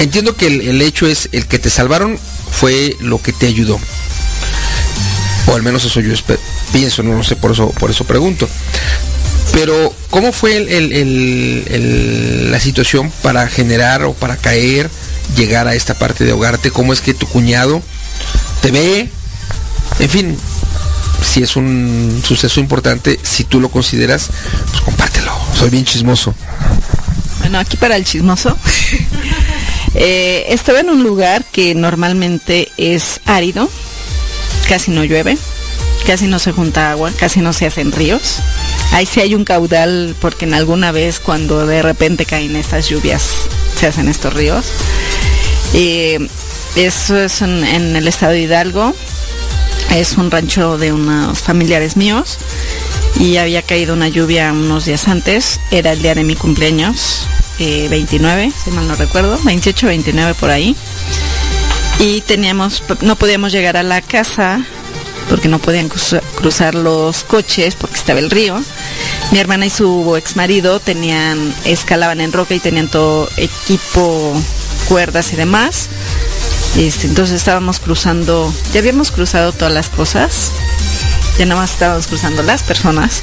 Entiendo 0.00 0.36
que 0.36 0.48
el, 0.48 0.82
hecho 0.82 1.06
es 1.06 1.28
el 1.30 1.46
que 1.46 1.60
te 1.60 1.70
salvaron 1.70 2.18
fue 2.50 2.96
lo 2.98 3.22
que 3.22 3.32
te 3.32 3.46
ayudó. 3.46 3.78
O 5.46 5.54
al 5.54 5.62
menos 5.62 5.84
eso 5.84 6.00
yo 6.00 6.12
pienso, 6.72 7.04
no 7.04 7.14
lo 7.14 7.22
sé, 7.22 7.36
por 7.36 7.52
eso, 7.52 7.70
por 7.70 7.90
eso 7.90 8.04
pregunto. 8.04 8.48
Pero, 9.52 9.94
¿cómo 10.10 10.32
fue 10.32 10.58
la 12.50 12.58
situación 12.58 13.12
para 13.22 13.46
generar 13.46 14.02
o 14.02 14.12
para 14.12 14.36
caer, 14.36 14.90
llegar 15.36 15.68
a 15.68 15.76
esta 15.76 15.94
parte 15.94 16.24
de 16.24 16.32
ahogarte? 16.32 16.72
¿Cómo 16.72 16.92
es 16.92 17.00
que 17.00 17.14
tu 17.14 17.28
cuñado 17.28 17.80
te 18.60 18.72
ve? 18.72 19.08
En 20.00 20.10
fin, 20.10 20.36
si 21.22 21.42
es 21.42 21.54
un 21.54 22.22
suceso 22.26 22.58
importante, 22.58 23.20
si 23.22 23.44
tú 23.44 23.60
lo 23.60 23.68
consideras, 23.68 24.30
pues. 24.86 25.03
Soy 25.54 25.70
bien 25.70 25.84
chismoso. 25.84 26.34
Bueno, 27.40 27.58
aquí 27.58 27.76
para 27.76 27.96
el 27.96 28.04
chismoso. 28.04 28.56
Eh, 29.96 30.46
estaba 30.52 30.80
en 30.80 30.90
un 30.90 31.04
lugar 31.04 31.44
que 31.44 31.72
normalmente 31.76 32.72
es 32.76 33.20
árido, 33.26 33.70
casi 34.68 34.90
no 34.90 35.04
llueve, 35.04 35.38
casi 36.04 36.26
no 36.26 36.40
se 36.40 36.50
junta 36.50 36.90
agua, 36.90 37.12
casi 37.16 37.40
no 37.40 37.52
se 37.52 37.66
hacen 37.66 37.92
ríos. 37.92 38.40
Ahí 38.90 39.06
sí 39.06 39.20
hay 39.20 39.36
un 39.36 39.44
caudal 39.44 40.16
porque 40.20 40.46
en 40.46 40.54
alguna 40.54 40.90
vez 40.90 41.20
cuando 41.20 41.64
de 41.64 41.80
repente 41.80 42.26
caen 42.26 42.56
estas 42.56 42.88
lluvias 42.88 43.22
se 43.78 43.86
hacen 43.86 44.08
estos 44.08 44.34
ríos. 44.34 44.66
Eh, 45.74 46.28
eso 46.74 47.16
es 47.16 47.40
en 47.42 47.62
el 47.94 48.08
estado 48.08 48.32
de 48.32 48.40
Hidalgo, 48.40 48.96
es 49.94 50.14
un 50.14 50.28
rancho 50.32 50.76
de 50.76 50.92
unos 50.92 51.38
familiares 51.38 51.96
míos 51.96 52.38
y 53.20 53.36
había 53.36 53.62
caído 53.62 53.94
una 53.94 54.08
lluvia 54.08 54.52
unos 54.52 54.84
días 54.84 55.08
antes. 55.08 55.60
Era 55.70 55.92
el 55.92 56.02
día 56.02 56.14
de 56.14 56.24
mi 56.24 56.34
cumpleaños, 56.34 57.26
29, 57.58 58.44
eh, 58.44 58.52
si 58.64 58.70
mal 58.70 58.88
no 58.88 58.94
recuerdo, 58.94 59.38
28, 59.44 59.86
29 59.86 60.34
por 60.34 60.50
ahí. 60.50 60.76
Y 62.00 62.20
teníamos, 62.22 62.82
no 63.02 63.16
podíamos 63.16 63.52
llegar 63.52 63.76
a 63.76 63.82
la 63.82 64.02
casa 64.02 64.64
porque 65.28 65.48
no 65.48 65.58
podían 65.58 65.88
cruzar 65.88 66.74
los 66.74 67.24
coches 67.24 67.74
porque 67.76 67.96
estaba 67.96 68.18
el 68.18 68.30
río. 68.30 68.60
Mi 69.30 69.38
hermana 69.38 69.66
y 69.66 69.70
su 69.70 70.16
ex 70.16 70.36
marido 70.36 70.80
tenían, 70.80 71.54
escalaban 71.64 72.20
en 72.20 72.32
roca 72.32 72.54
y 72.54 72.60
tenían 72.60 72.88
todo 72.88 73.28
equipo, 73.36 74.34
cuerdas 74.88 75.32
y 75.32 75.36
demás. 75.36 75.88
Este, 76.76 77.06
entonces 77.06 77.36
estábamos 77.36 77.78
cruzando, 77.78 78.52
ya 78.72 78.80
habíamos 78.80 79.12
cruzado 79.12 79.52
todas 79.52 79.72
las 79.72 79.88
cosas, 79.88 80.50
ya 81.38 81.46
nada 81.46 81.60
más 81.60 81.72
estábamos 81.72 82.06
cruzando 82.06 82.42
las 82.42 82.62
personas 82.62 83.22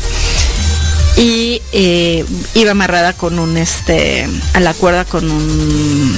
y 1.18 1.62
eh, 1.72 2.26
iba 2.54 2.72
amarrada 2.72 3.14
con 3.14 3.40
un 3.40 3.58
este 3.58 4.28
a 4.54 4.60
la 4.60 4.74
cuerda 4.74 5.06
con 5.06 5.30
un 5.30 6.18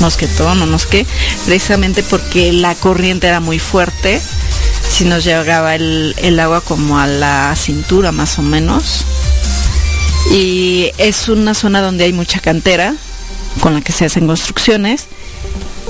mosquetón 0.00 0.60
o 0.62 0.66
no 0.66 0.78
precisamente 1.46 2.02
porque 2.02 2.52
la 2.52 2.74
corriente 2.74 3.28
era 3.28 3.40
muy 3.40 3.58
fuerte, 3.58 4.20
si 4.88 5.04
nos 5.04 5.24
llegaba 5.24 5.74
el, 5.74 6.14
el 6.18 6.40
agua 6.40 6.60
como 6.60 6.98
a 6.98 7.06
la 7.06 7.54
cintura 7.56 8.12
más 8.12 8.38
o 8.38 8.42
menos. 8.42 9.04
Y 10.30 10.90
es 10.98 11.28
una 11.28 11.54
zona 11.54 11.80
donde 11.80 12.04
hay 12.04 12.12
mucha 12.12 12.40
cantera 12.40 12.94
con 13.60 13.74
la 13.74 13.80
que 13.80 13.92
se 13.92 14.04
hacen 14.04 14.26
construcciones 14.26 15.06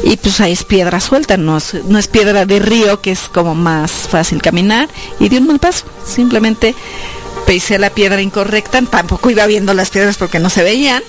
y 0.03 0.17
pues 0.17 0.41
ahí 0.41 0.53
es 0.53 0.65
piedra 0.65 1.01
suelta, 1.01 1.37
no 1.37 1.57
es, 1.59 2.09
piedra 2.09 2.45
de 2.45 2.59
río 2.59 3.01
que 3.01 3.13
es 3.13 3.21
como 3.33 3.55
más 3.55 3.91
fácil 3.91 4.43
caminar 4.43 4.89
y 5.21 5.29
de 5.29 5.39
un 5.39 5.47
mal 5.47 5.59
paso, 5.59 5.85
simplemente 6.05 6.75
pisé 7.47 7.79
la 7.79 7.91
piedra 7.91 8.21
incorrecta, 8.21 8.83
tampoco 8.83 9.31
iba 9.31 9.47
viendo 9.47 9.75
las 9.75 9.91
piedras 9.91 10.17
porque 10.17 10.39
no 10.39 10.51
se 10.51 10.63
veían 10.63 11.03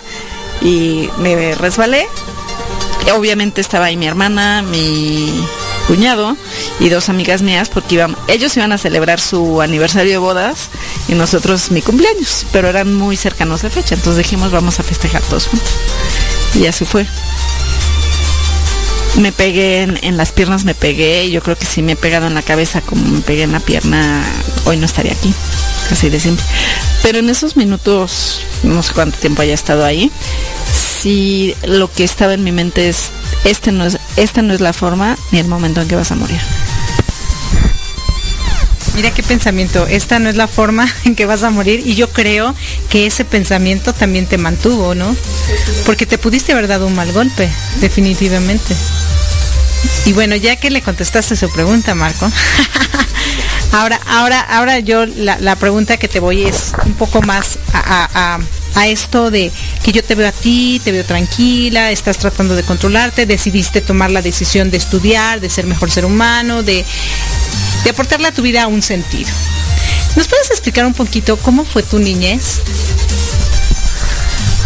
y 0.61 1.09
me 1.19 1.55
resbalé. 1.55 2.07
Obviamente 3.13 3.59
estaba 3.59 3.85
ahí 3.85 3.97
mi 3.97 4.07
hermana, 4.07 4.61
mi 4.61 5.33
cuñado 5.87 6.37
y 6.79 6.87
dos 6.87 7.09
amigas 7.09 7.41
mías 7.41 7.67
porque 7.67 7.95
iban, 7.95 8.15
ellos 8.27 8.55
iban 8.55 8.71
a 8.71 8.77
celebrar 8.77 9.19
su 9.19 9.61
aniversario 9.61 10.11
de 10.13 10.17
bodas 10.17 10.69
y 11.09 11.13
nosotros 11.13 11.71
mi 11.71 11.81
cumpleaños, 11.81 12.45
pero 12.53 12.69
eran 12.69 12.95
muy 12.95 13.17
cercanos 13.17 13.61
de 13.61 13.69
fecha, 13.69 13.95
entonces 13.95 14.23
dijimos 14.23 14.51
vamos 14.51 14.79
a 14.79 14.83
festejar 14.83 15.21
todos 15.23 15.47
juntos. 15.47 15.73
Y 16.55 16.67
así 16.67 16.85
fue 16.85 17.05
me 19.17 19.31
pegué 19.31 19.83
en, 19.83 20.17
las 20.17 20.31
piernas, 20.31 20.65
me 20.65 20.75
pegué, 20.75 21.29
yo 21.29 21.41
creo 21.41 21.55
que 21.55 21.65
si 21.65 21.81
me 21.81 21.93
he 21.93 21.95
pegado 21.95 22.27
en 22.27 22.33
la 22.33 22.41
cabeza 22.41 22.81
como 22.81 23.05
me 23.05 23.21
pegué 23.21 23.43
en 23.43 23.51
la 23.51 23.59
pierna, 23.59 24.23
hoy 24.65 24.77
no 24.77 24.85
estaría 24.85 25.13
aquí, 25.13 25.33
así 25.91 26.09
de 26.09 26.19
simple. 26.19 26.43
Pero 27.01 27.19
en 27.19 27.29
esos 27.29 27.55
minutos, 27.55 28.41
no 28.63 28.81
sé 28.81 28.93
cuánto 28.93 29.17
tiempo 29.17 29.41
haya 29.41 29.53
estado 29.53 29.85
ahí, 29.85 30.11
si 30.73 31.55
lo 31.63 31.91
que 31.91 32.03
estaba 32.03 32.33
en 32.33 32.43
mi 32.43 32.51
mente 32.51 32.89
es, 32.89 33.11
este 33.43 33.71
no 33.71 33.85
es, 33.85 33.97
esta 34.15 34.41
no 34.41 34.53
es 34.53 34.61
la 34.61 34.73
forma 34.73 35.17
ni 35.31 35.39
el 35.39 35.47
momento 35.47 35.81
en 35.81 35.87
que 35.87 35.95
vas 35.95 36.11
a 36.11 36.15
morir. 36.15 36.39
Mira 38.95 39.11
qué 39.11 39.23
pensamiento, 39.23 39.87
esta 39.87 40.19
no 40.19 40.29
es 40.29 40.35
la 40.35 40.47
forma 40.47 40.87
en 41.05 41.15
que 41.15 41.25
vas 41.25 41.43
a 41.43 41.49
morir 41.49 41.81
y 41.85 41.95
yo 41.95 42.09
creo 42.09 42.55
que 42.89 43.07
ese 43.07 43.25
pensamiento 43.25 43.93
también 43.93 44.27
te 44.27 44.37
mantuvo, 44.37 44.93
¿no? 44.93 45.15
Porque 45.85 46.05
te 46.05 46.17
pudiste 46.17 46.51
haber 46.51 46.67
dado 46.67 46.87
un 46.87 46.95
mal 46.95 47.11
golpe, 47.11 47.49
definitivamente. 47.81 48.75
Y 50.05 50.13
bueno, 50.13 50.35
ya 50.35 50.55
que 50.57 50.69
le 50.69 50.81
contestaste 50.81 51.35
su 51.35 51.49
pregunta, 51.49 51.95
Marco, 51.95 52.29
ahora, 53.71 53.99
ahora, 54.07 54.41
ahora 54.41 54.79
yo 54.79 55.05
la, 55.05 55.55
pregunta 55.55 55.97
que 55.97 56.07
te 56.07 56.19
voy 56.19 56.43
es 56.43 56.73
un 56.85 56.93
poco 56.93 57.21
más 57.21 57.57
a, 57.73 58.39
a, 58.75 58.87
esto 58.87 59.31
de 59.31 59.51
que 59.83 59.91
yo 59.91 60.03
te 60.03 60.15
veo 60.15 60.27
a 60.27 60.31
ti, 60.31 60.81
te 60.83 60.91
veo 60.91 61.05
tranquila, 61.05 61.91
estás 61.91 62.17
tratando 62.17 62.55
de 62.55 62.63
controlarte, 62.63 63.25
decidiste 63.25 63.81
tomar 63.81 64.11
la 64.11 64.21
decisión 64.21 64.71
de 64.71 64.77
estudiar, 64.77 65.39
de 65.39 65.49
ser 65.49 65.65
mejor 65.65 65.89
ser 65.89 66.05
humano, 66.05 66.63
de, 66.63 66.83
de 67.83 67.89
aportarle 67.89 68.27
a 68.27 68.31
tu 68.31 68.41
vida 68.41 68.67
un 68.67 68.81
sentido. 68.81 69.29
¿Nos 70.15 70.27
puedes 70.27 70.51
explicar 70.51 70.85
un 70.85 70.93
poquito 70.93 71.37
cómo 71.37 71.65
fue 71.65 71.83
tu 71.83 71.99
niñez? 71.99 72.61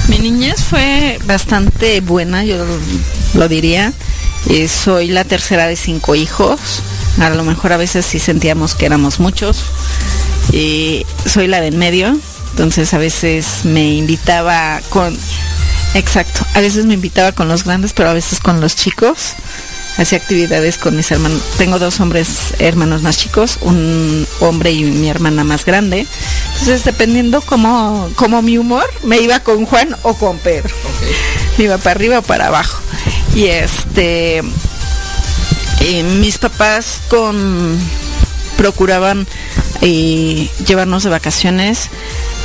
Mi 0.07 0.19
niñez 0.19 0.63
fue 0.63 1.19
bastante 1.25 2.01
buena, 2.01 2.43
yo 2.43 2.65
lo 3.33 3.47
diría. 3.47 3.93
Eh, 4.49 4.67
soy 4.67 5.07
la 5.07 5.23
tercera 5.23 5.67
de 5.67 5.75
cinco 5.75 6.15
hijos. 6.15 6.59
A 7.19 7.29
lo 7.29 7.43
mejor 7.43 7.73
a 7.73 7.77
veces 7.77 8.05
sí 8.05 8.19
sentíamos 8.19 8.75
que 8.75 8.85
éramos 8.85 9.19
muchos. 9.19 9.63
Y 10.51 11.05
soy 11.25 11.47
la 11.47 11.59
del 11.61 11.75
medio. 11.75 12.17
Entonces 12.51 12.93
a 12.93 12.97
veces 12.97 13.65
me 13.65 13.95
invitaba 13.95 14.81
con... 14.89 15.17
Exacto. 15.93 16.45
A 16.53 16.61
veces 16.61 16.85
me 16.85 16.93
invitaba 16.93 17.31
con 17.31 17.47
los 17.47 17.63
grandes, 17.63 17.93
pero 17.93 18.09
a 18.09 18.13
veces 18.13 18.39
con 18.39 18.61
los 18.61 18.75
chicos. 18.75 19.33
Hacía 19.97 20.19
actividades 20.19 20.77
con 20.77 20.95
mis 20.95 21.09
hermanos. 21.11 21.41
Tengo 21.57 21.79
dos 21.79 21.99
hombres 21.99 22.53
hermanos 22.59 23.01
más 23.01 23.17
chicos, 23.17 23.57
un 23.61 24.27
hombre 24.39 24.71
y 24.71 24.83
mi 24.83 25.09
hermana 25.09 25.43
más 25.43 25.65
grande. 25.65 26.05
Entonces, 26.53 26.83
dependiendo 26.83 27.41
como, 27.41 28.09
como 28.15 28.41
mi 28.41 28.57
humor, 28.57 28.87
me 29.03 29.19
iba 29.19 29.39
con 29.39 29.65
Juan 29.65 29.95
o 30.03 30.13
con 30.13 30.37
Pedro. 30.37 30.73
Me 31.57 31.65
iba 31.65 31.77
para 31.77 31.91
arriba 31.91 32.19
o 32.19 32.21
para 32.21 32.47
abajo. 32.47 32.79
Y 33.33 33.45
este, 33.45 34.43
mis 36.19 36.37
papás 36.37 37.01
con 37.09 37.79
procuraban 38.57 39.27
eh, 39.81 40.49
llevarnos 40.65 41.03
de 41.03 41.09
vacaciones. 41.09 41.89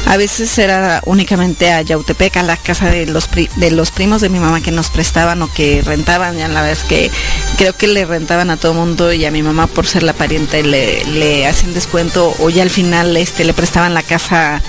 A 0.06 0.16
veces 0.16 0.58
era 0.58 1.00
únicamente 1.06 1.72
a 1.72 1.80
Yautepec, 1.82 2.36
a 2.36 2.42
la 2.42 2.56
casa 2.56 2.90
de 2.90 3.06
los, 3.06 3.28
de 3.56 3.70
los 3.70 3.90
primos 3.90 4.20
de 4.20 4.28
mi 4.28 4.38
mamá 4.38 4.60
que 4.60 4.70
nos 4.70 4.90
prestaban 4.90 5.40
o 5.42 5.52
que 5.52 5.82
rentaban. 5.82 6.36
Ya 6.36 6.48
la 6.48 6.62
vez 6.62 6.84
que 6.84 7.10
creo 7.56 7.76
que 7.76 7.86
le 7.86 8.04
rentaban 8.04 8.50
a 8.50 8.56
todo 8.56 8.74
mundo 8.74 9.12
y 9.12 9.24
a 9.24 9.30
mi 9.30 9.42
mamá 9.42 9.66
por 9.66 9.86
ser 9.86 10.02
la 10.02 10.12
pariente 10.12 10.62
le, 10.62 11.04
le 11.06 11.46
hacían 11.46 11.74
descuento 11.74 12.34
o 12.40 12.50
ya 12.50 12.62
al 12.62 12.70
final 12.70 13.16
este, 13.16 13.44
le 13.44 13.54
prestaban 13.54 13.94
la 13.94 14.02
casa 14.02 14.60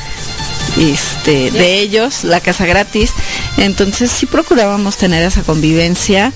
este, 0.78 1.52
de 1.52 1.80
ellos, 1.80 2.24
la 2.24 2.40
casa 2.40 2.66
gratis. 2.66 3.14
Entonces 3.58 4.12
sí 4.12 4.26
procurábamos 4.26 4.98
tener 4.98 5.24
esa 5.24 5.44
convivencia. 5.44 6.32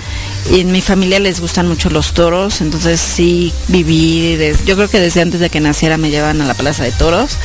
Y 0.51 0.61
en 0.61 0.71
mi 0.71 0.81
familia 0.81 1.19
les 1.19 1.41
gustan 1.41 1.67
mucho 1.67 1.89
los 1.89 2.13
toros, 2.13 2.61
entonces 2.61 3.01
sí 3.01 3.51
viví, 3.67 4.37
yo 4.65 4.75
creo 4.77 4.89
que 4.89 4.99
desde 4.99 5.21
antes 5.21 5.41
de 5.41 5.49
que 5.49 5.59
naciera 5.59 5.97
me 5.97 6.09
llevaban 6.09 6.41
a 6.41 6.45
la 6.45 6.53
plaza 6.53 6.83
de 6.83 6.91
toros. 6.91 7.37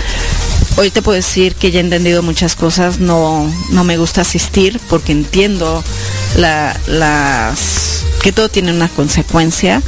Hoy 0.76 0.90
te 0.90 1.02
puedo 1.02 1.16
decir 1.16 1.54
que 1.54 1.70
ya 1.70 1.80
he 1.80 1.82
entendido 1.82 2.22
muchas 2.22 2.56
cosas, 2.56 2.98
no, 2.98 3.52
no 3.70 3.84
me 3.84 3.98
gusta 3.98 4.22
asistir 4.22 4.80
porque 4.88 5.12
entiendo 5.12 5.84
la, 6.36 6.78
las, 6.86 8.04
que 8.22 8.32
todo 8.32 8.48
tiene 8.48 8.72
una 8.72 8.88
consecuencia, 8.88 9.82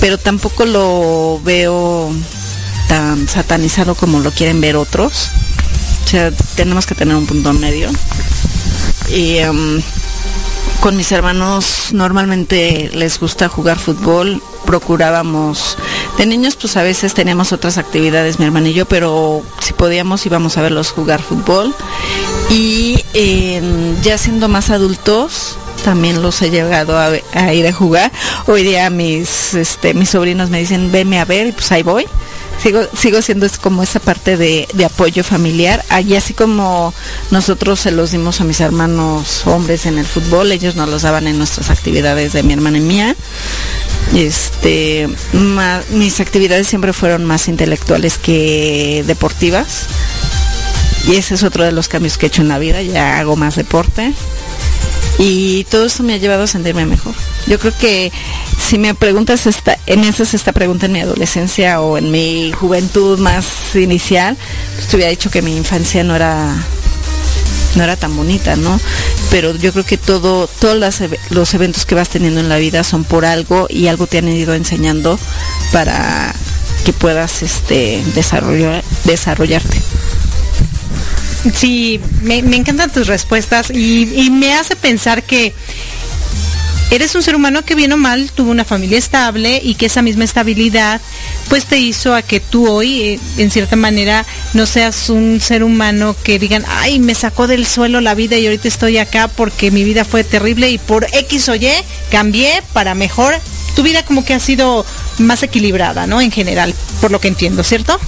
pero 0.00 0.16
tampoco 0.16 0.64
lo 0.64 1.40
veo 1.44 2.10
tan 2.88 3.28
satanizado 3.28 3.94
como 3.94 4.20
lo 4.20 4.30
quieren 4.30 4.60
ver 4.60 4.76
otros. 4.76 5.30
O 6.04 6.08
sea, 6.08 6.30
tenemos 6.56 6.86
que 6.86 6.94
tener 6.94 7.14
un 7.14 7.26
punto 7.26 7.52
medio. 7.52 7.90
Y 9.10 9.36
em, 9.36 9.82
con 10.82 10.96
mis 10.96 11.12
hermanos 11.12 11.90
normalmente 11.92 12.90
les 12.92 13.20
gusta 13.20 13.48
jugar 13.48 13.78
fútbol. 13.78 14.42
Procurábamos, 14.66 15.78
de 16.18 16.26
niños 16.26 16.56
pues 16.56 16.76
a 16.76 16.82
veces 16.82 17.14
teníamos 17.14 17.52
otras 17.52 17.78
actividades 17.78 18.40
mi 18.40 18.46
hermano 18.46 18.66
y 18.66 18.72
yo, 18.72 18.84
pero 18.84 19.42
si 19.60 19.74
podíamos 19.74 20.26
íbamos 20.26 20.58
a 20.58 20.62
verlos 20.62 20.90
jugar 20.90 21.22
fútbol. 21.22 21.72
Y 22.50 22.98
em, 23.14 24.00
ya 24.02 24.18
siendo 24.18 24.48
más 24.48 24.70
adultos, 24.70 25.56
también 25.84 26.20
los 26.20 26.42
he 26.42 26.50
llegado 26.50 26.98
a, 26.98 27.12
a, 27.32 27.54
ir 27.54 27.64
a 27.68 27.72
jugar. 27.72 28.10
Hoy 28.46 28.64
día 28.64 28.90
mis, 28.90 29.54
este, 29.54 29.94
mis 29.94 30.10
sobrinos 30.10 30.50
me 30.50 30.58
dicen, 30.58 30.90
venme 30.90 31.20
a 31.20 31.24
ver, 31.24 31.46
y 31.46 31.52
pues 31.52 31.70
ahí 31.70 31.84
voy 31.84 32.06
sigo, 32.62 32.80
sigo 32.96 33.20
siendo 33.22 33.46
como 33.60 33.82
esa 33.82 34.00
parte 34.00 34.36
de, 34.36 34.68
apoyo 34.84 35.24
familiar. 35.24 35.84
Allí 35.88 36.16
así 36.16 36.34
como 36.34 36.94
nosotros 37.30 37.80
se 37.80 37.90
los 37.90 38.12
dimos 38.12 38.40
a 38.40 38.44
mis 38.44 38.60
hermanos 38.60 39.46
hombres 39.46 39.86
en 39.86 39.98
el 39.98 40.06
fútbol, 40.06 40.52
ellos 40.52 40.76
nos 40.76 40.88
los 40.88 41.02
daban 41.02 41.26
en 41.26 41.38
nuestras 41.38 41.70
actividades 41.70 42.32
de 42.32 42.42
mi 42.42 42.52
hermana 42.52 42.78
y 42.78 42.82
mía. 42.82 43.16
Este, 44.14 45.08
mis 45.90 46.20
actividades 46.20 46.66
siempre 46.66 46.92
fueron 46.92 47.24
más 47.24 47.48
intelectuales 47.48 48.18
que 48.18 49.04
deportivas. 49.06 49.86
Y 51.06 51.16
ese 51.16 51.34
es 51.34 51.42
otro 51.42 51.64
de 51.64 51.72
los 51.72 51.88
cambios 51.88 52.16
que 52.16 52.26
he 52.26 52.28
hecho 52.28 52.42
en 52.42 52.48
la 52.48 52.60
vida, 52.60 52.80
ya 52.80 53.18
hago 53.18 53.34
más 53.34 53.56
deporte. 53.56 54.14
Y 55.24 55.62
todo 55.70 55.86
eso 55.86 56.02
me 56.02 56.14
ha 56.14 56.16
llevado 56.16 56.42
a 56.42 56.46
sentirme 56.48 56.84
mejor. 56.84 57.14
Yo 57.46 57.60
creo 57.60 57.72
que 57.78 58.10
si 58.58 58.76
me 58.76 58.92
preguntas 58.92 59.46
esta, 59.46 59.78
en 59.86 60.00
haces 60.00 60.34
esta 60.34 60.50
pregunta 60.50 60.86
en 60.86 60.92
mi 60.92 61.00
adolescencia 61.00 61.80
o 61.80 61.96
en 61.96 62.10
mi 62.10 62.50
juventud 62.50 63.20
más 63.20 63.46
inicial, 63.76 64.36
pues 64.74 64.88
te 64.88 64.96
hubiera 64.96 65.10
dicho 65.10 65.30
que 65.30 65.40
mi 65.40 65.56
infancia 65.56 66.02
no 66.02 66.16
era 66.16 66.52
no 67.76 67.84
era 67.84 67.94
tan 67.94 68.16
bonita, 68.16 68.56
¿no? 68.56 68.80
Pero 69.30 69.54
yo 69.54 69.72
creo 69.72 69.86
que 69.86 69.96
todo, 69.96 70.48
todos 70.60 70.76
los 71.30 71.54
eventos 71.54 71.86
que 71.86 71.94
vas 71.94 72.08
teniendo 72.08 72.40
en 72.40 72.48
la 72.48 72.58
vida 72.58 72.82
son 72.82 73.04
por 73.04 73.24
algo 73.24 73.68
y 73.70 73.86
algo 73.86 74.08
te 74.08 74.18
han 74.18 74.28
ido 74.28 74.54
enseñando 74.54 75.20
para 75.72 76.34
que 76.84 76.92
puedas 76.92 77.44
este 77.44 78.02
desarrollar, 78.16 78.82
desarrollarte. 79.04 79.78
Sí, 81.50 82.00
me, 82.22 82.38
encantan 82.38 82.90
tus 82.90 83.08
respuestas 83.08 83.70
y, 83.70 84.30
me 84.30 84.54
hace 84.54 84.76
pensar 84.76 85.24
que 85.24 85.52
eres 86.90 87.14
un 87.14 87.22
ser 87.22 87.34
humano 87.34 87.64
que 87.64 87.74
bien 87.74 87.92
o 87.92 87.96
mal 87.96 88.30
tuvo 88.32 88.50
una 88.50 88.64
familia 88.64 88.98
estable 88.98 89.60
y 89.62 89.74
que 89.74 89.86
esa 89.86 90.02
misma 90.02 90.24
estabilidad 90.24 91.00
pues 91.48 91.64
te 91.64 91.78
hizo 91.78 92.14
a 92.14 92.20
que 92.20 92.38
tú 92.38 92.68
hoy 92.68 93.00
eh, 93.00 93.20
en 93.38 93.50
cierta 93.50 93.76
manera 93.76 94.26
no 94.52 94.66
seas 94.66 95.08
un 95.08 95.40
ser 95.40 95.64
humano 95.64 96.14
que 96.22 96.38
digan, 96.38 96.64
ay, 96.68 96.98
me 96.98 97.14
sacó 97.14 97.46
del 97.46 97.66
suelo 97.66 98.00
la 98.00 98.14
vida 98.14 98.36
y 98.36 98.46
ahorita 98.46 98.68
estoy 98.68 98.98
acá 98.98 99.28
porque 99.28 99.70
mi 99.70 99.84
vida 99.84 100.04
fue 100.04 100.22
terrible 100.22 100.70
y 100.70 100.78
por 100.78 101.06
X 101.12 101.48
o 101.48 101.54
Y 101.54 101.68
cambié 102.10 102.62
para 102.72 102.94
mejor. 102.94 103.34
Tu 103.74 103.82
vida 103.82 104.04
como 104.04 104.24
que 104.24 104.34
ha 104.34 104.40
sido 104.40 104.84
más 105.18 105.42
equilibrada, 105.42 106.06
¿no? 106.06 106.20
En 106.20 106.30
general, 106.30 106.74
por 107.00 107.10
lo 107.10 107.20
que 107.20 107.28
entiendo, 107.28 107.64
¿cierto? 107.64 107.98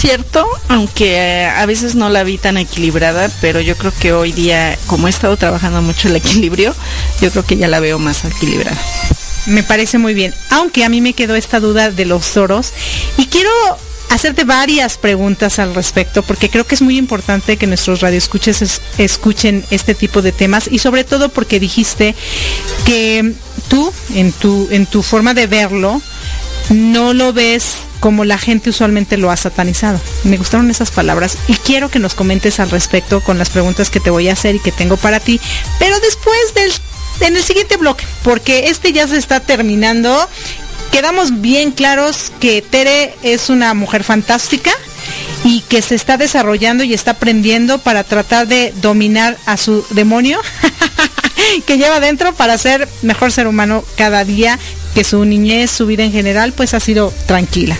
Cierto, 0.00 0.46
aunque 0.68 1.16
eh, 1.16 1.46
a 1.46 1.66
veces 1.66 1.94
no 1.94 2.08
la 2.08 2.24
vi 2.24 2.38
tan 2.38 2.56
equilibrada, 2.56 3.30
pero 3.42 3.60
yo 3.60 3.76
creo 3.76 3.92
que 4.00 4.14
hoy 4.14 4.32
día, 4.32 4.78
como 4.86 5.06
he 5.06 5.10
estado 5.10 5.36
trabajando 5.36 5.82
mucho 5.82 6.08
el 6.08 6.16
equilibrio, 6.16 6.74
yo 7.20 7.30
creo 7.30 7.44
que 7.44 7.58
ya 7.58 7.68
la 7.68 7.80
veo 7.80 7.98
más 7.98 8.24
equilibrada. 8.24 8.78
Me 9.46 9.62
parece 9.62 9.98
muy 9.98 10.14
bien, 10.14 10.34
aunque 10.48 10.84
a 10.84 10.88
mí 10.88 11.02
me 11.02 11.12
quedó 11.12 11.34
esta 11.34 11.60
duda 11.60 11.90
de 11.90 12.06
los 12.06 12.32
toros 12.32 12.72
y 13.18 13.26
quiero 13.26 13.50
hacerte 14.08 14.44
varias 14.44 14.96
preguntas 14.96 15.58
al 15.58 15.74
respecto 15.74 16.22
porque 16.22 16.48
creo 16.48 16.66
que 16.66 16.74
es 16.74 16.82
muy 16.82 16.98
importante 16.98 17.56
que 17.56 17.66
nuestros 17.68 18.00
radioescuches 18.00 18.80
escuchen 18.98 19.64
este 19.70 19.94
tipo 19.94 20.20
de 20.20 20.32
temas 20.32 20.68
y 20.70 20.80
sobre 20.80 21.04
todo 21.04 21.28
porque 21.28 21.60
dijiste 21.60 22.16
que 22.84 23.34
tú 23.68 23.92
en 24.14 24.32
tu 24.32 24.66
en 24.72 24.86
tu 24.86 25.02
forma 25.02 25.32
de 25.32 25.46
verlo 25.46 26.02
no 26.70 27.12
lo 27.12 27.32
ves 27.32 27.74
como 28.00 28.24
la 28.24 28.38
gente 28.38 28.70
usualmente 28.70 29.18
lo 29.18 29.30
ha 29.30 29.36
satanizado. 29.36 30.00
Me 30.24 30.38
gustaron 30.38 30.70
esas 30.70 30.90
palabras 30.90 31.36
y 31.48 31.54
quiero 31.54 31.90
que 31.90 31.98
nos 31.98 32.14
comentes 32.14 32.58
al 32.60 32.70
respecto 32.70 33.20
con 33.20 33.38
las 33.38 33.50
preguntas 33.50 33.90
que 33.90 34.00
te 34.00 34.10
voy 34.10 34.28
a 34.28 34.32
hacer 34.32 34.54
y 34.54 34.60
que 34.60 34.72
tengo 34.72 34.96
para 34.96 35.20
ti, 35.20 35.40
pero 35.78 36.00
después 36.00 36.54
del 36.54 36.72
en 37.20 37.36
el 37.36 37.42
siguiente 37.42 37.76
bloque, 37.76 38.06
porque 38.22 38.68
este 38.70 38.92
ya 38.92 39.06
se 39.06 39.18
está 39.18 39.40
terminando. 39.40 40.28
Quedamos 40.90 41.40
bien 41.40 41.70
claros 41.70 42.32
que 42.40 42.62
Tere 42.62 43.14
es 43.22 43.48
una 43.48 43.74
mujer 43.74 44.02
fantástica 44.02 44.72
y 45.44 45.60
que 45.62 45.82
se 45.82 45.94
está 45.94 46.16
desarrollando 46.16 46.82
y 46.82 46.94
está 46.94 47.12
aprendiendo 47.12 47.78
para 47.78 48.04
tratar 48.04 48.48
de 48.48 48.72
dominar 48.80 49.36
a 49.46 49.56
su 49.56 49.84
demonio 49.90 50.40
que 51.66 51.78
lleva 51.78 52.00
dentro 52.00 52.34
para 52.34 52.58
ser 52.58 52.88
mejor 53.02 53.30
ser 53.30 53.46
humano 53.46 53.84
cada 53.96 54.24
día, 54.24 54.58
que 55.00 55.04
su 55.04 55.24
niñez, 55.24 55.70
su 55.70 55.86
vida 55.86 56.04
en 56.04 56.12
general, 56.12 56.52
pues 56.52 56.74
ha 56.74 56.80
sido 56.80 57.10
tranquila. 57.24 57.74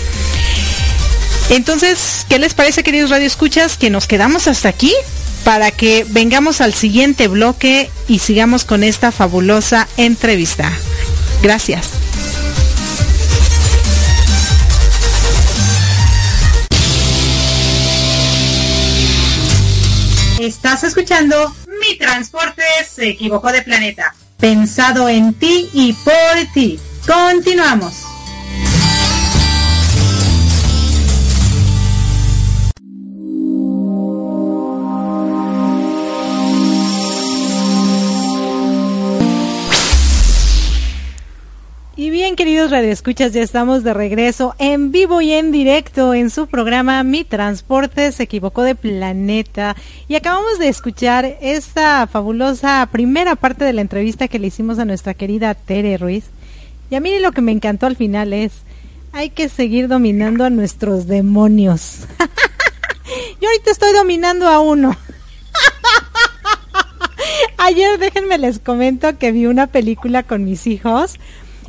Entonces, 1.51 2.25
¿qué 2.31 2.39
les 2.39 2.55
parece, 2.55 2.83
queridos 2.83 3.11
radioescuchas? 3.11 3.77
Que 3.77 3.91
nos 3.91 4.07
quedamos 4.07 4.49
hasta 4.49 4.71
aquí 4.71 4.91
para 5.45 5.71
que 5.71 6.07
vengamos 6.09 6.63
al 6.63 6.73
siguiente 6.73 7.29
bloque 7.29 7.91
y 8.09 8.21
sigamos 8.21 8.65
con 8.65 8.83
esta 8.83 9.13
fabulosa 9.13 9.87
entrevista. 9.99 10.73
Gracias. 11.43 11.91
Estás 20.41 20.85
escuchando 20.85 21.55
Mi 21.83 21.99
Transporte 21.99 22.63
se 22.91 23.11
equivocó 23.11 23.53
de 23.53 23.61
planeta. 23.61 24.15
Pensado 24.39 25.11
en 25.11 25.35
ti 25.35 25.69
y 25.75 25.93
por 25.93 26.15
ti. 26.55 26.81
Continuamos. 27.07 28.11
Y 42.01 42.09
bien, 42.09 42.35
queridos 42.35 42.71
radioescuchas, 42.71 43.35
ya 43.35 43.43
estamos 43.43 43.85
de 43.85 43.93
regreso 43.93 44.55
en 44.59 44.91
vivo 44.91 45.21
y 45.21 45.33
en 45.33 45.53
directo 45.53 46.15
en 46.15 46.31
su 46.31 46.47
programa 46.47 47.03
Mi 47.03 47.25
Transporte 47.25 48.11
se 48.13 48.23
equivocó 48.23 48.63
de 48.63 48.75
planeta. 48.75 49.77
Y 50.09 50.15
acabamos 50.15 50.59
de 50.59 50.69
escuchar 50.69 51.37
esta 51.43 52.07
fabulosa 52.07 52.89
primera 52.91 53.37
parte 53.37 53.67
de 53.67 53.75
la 53.75 53.83
entrevista 53.83 54.29
que 54.29 54.39
le 54.39 54.47
hicimos 54.47 54.79
a 54.79 54.87
nuestra 54.87 55.13
querida 55.13 55.55
Tere 55.55 55.99
Ruiz. 55.99 56.31
Y 56.91 56.97
a 56.97 57.01
mí 57.01 57.19
lo 57.21 57.33
que 57.33 57.41
me 57.41 57.53
encantó 57.53 57.87
al 57.87 57.97
final 57.97 58.33
es, 58.33 58.53
hay 59.13 59.31
que 59.31 59.49
seguir 59.49 59.89
dominando 59.89 60.45
a 60.45 60.51
nuestros 60.51 61.07
demonios. 61.07 62.01
Yo 63.41 63.49
ahorita 63.49 63.71
estoy 63.71 63.93
dominando 63.93 64.49
a 64.49 64.61
uno. 64.61 64.97
Ayer 67.59 67.99
déjenme 67.99 68.39
les 68.39 68.59
comento 68.59 69.19
que 69.19 69.33
vi 69.33 69.47
una 69.47 69.69
película 69.69 70.23
con 70.23 70.45
mis 70.45 70.67
hijos 70.67 71.17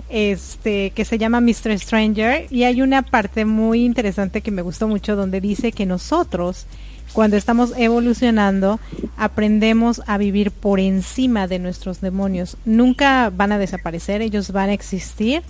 este 0.09 0.91
que 0.91 1.05
se 1.05 1.17
llama 1.17 1.39
Mr. 1.39 1.79
Stranger 1.79 2.47
y 2.49 2.63
hay 2.63 2.81
una 2.81 3.01
parte 3.01 3.45
muy 3.45 3.85
interesante 3.85 4.41
que 4.41 4.51
me 4.51 4.61
gustó 4.61 4.87
mucho 4.87 5.15
donde 5.15 5.39
dice 5.39 5.71
que 5.71 5.85
nosotros 5.85 6.65
cuando 7.13 7.37
estamos 7.37 7.73
evolucionando 7.77 8.79
aprendemos 9.17 10.01
a 10.07 10.17
vivir 10.17 10.51
por 10.51 10.79
encima 10.79 11.47
de 11.47 11.59
nuestros 11.59 12.01
demonios. 12.01 12.57
Nunca 12.65 13.29
van 13.29 13.51
a 13.51 13.57
desaparecer, 13.57 14.21
ellos 14.21 14.51
van 14.51 14.69
a 14.69 14.73
existir, 14.73 15.43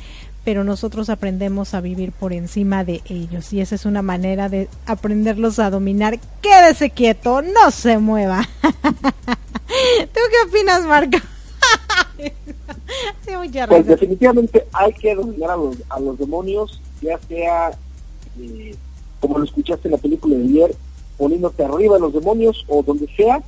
pero 0.43 0.63
nosotros 0.63 1.09
aprendemos 1.09 1.73
a 1.73 1.81
vivir 1.81 2.11
por 2.11 2.33
encima 2.33 2.83
de 2.83 3.01
ellos 3.05 3.53
y 3.53 3.61
esa 3.61 3.75
es 3.75 3.85
una 3.85 4.01
manera 4.01 4.49
de 4.49 4.67
aprenderlos 4.85 5.59
a 5.59 5.69
dominar. 5.69 6.19
Quédese 6.41 6.89
quieto, 6.89 7.41
no 7.41 7.71
se 7.71 7.97
mueva. 7.99 8.47
¿Tú 8.61 10.19
qué 10.31 10.49
opinas, 10.49 10.83
Marco? 10.85 11.17
pues 13.69 13.85
definitivamente 13.85 14.65
hay 14.73 14.93
que 14.93 15.15
dominar 15.15 15.51
a 15.51 15.57
los, 15.57 15.77
a 15.89 15.99
los 15.99 16.17
demonios, 16.17 16.81
ya 17.01 17.17
sea, 17.27 17.71
eh, 18.39 18.75
como 19.19 19.37
lo 19.37 19.45
escuchaste 19.45 19.87
en 19.87 19.93
la 19.93 19.97
película 19.97 20.35
de 20.35 20.43
ayer, 20.43 20.75
poniéndote 21.21 21.63
arriba 21.63 21.95
de 21.97 22.01
los 22.01 22.13
demonios 22.13 22.65
o 22.67 22.81
donde 22.81 23.07
sea, 23.15 23.43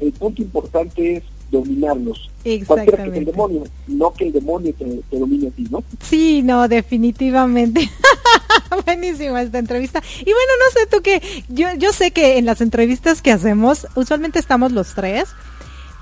el 0.00 0.10
punto 0.14 0.42
importante 0.42 1.18
es 1.18 1.22
dominarlos. 1.48 2.28
Cualquiera 2.66 3.04
que 3.04 3.18
el 3.18 3.24
demonio, 3.24 3.62
no 3.86 4.12
que 4.12 4.24
el 4.26 4.32
demonio 4.32 4.74
te, 4.74 5.16
domine 5.16 5.46
a 5.46 5.50
ti, 5.52 5.64
¿no? 5.70 5.84
Sí, 6.02 6.42
no, 6.42 6.66
definitivamente. 6.66 7.88
Buenísima 8.84 9.42
esta 9.42 9.60
entrevista. 9.60 10.02
Y 10.22 10.24
bueno, 10.24 10.52
no 10.58 10.80
sé 10.80 10.88
tú 10.88 11.02
que, 11.02 11.22
yo, 11.48 11.68
yo 11.78 11.92
sé 11.92 12.10
que 12.10 12.36
en 12.36 12.46
las 12.46 12.60
entrevistas 12.60 13.22
que 13.22 13.30
hacemos, 13.30 13.86
usualmente 13.94 14.40
estamos 14.40 14.72
los 14.72 14.96
tres, 14.96 15.28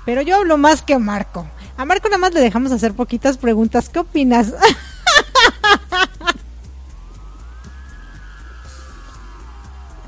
pero 0.07 0.23
yo 0.23 0.37
hablo 0.37 0.57
más 0.57 0.81
que 0.81 0.97
Marco. 0.97 1.45
A 1.77 1.85
Marco 1.85 2.07
nada 2.07 2.17
más 2.17 2.33
le 2.33 2.41
dejamos 2.41 2.71
hacer 2.71 2.95
poquitas 2.95 3.37
preguntas. 3.37 3.87
¿Qué 3.87 3.99
opinas? 3.99 4.51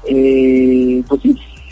eh, 0.07 1.03
pues. 1.07 1.21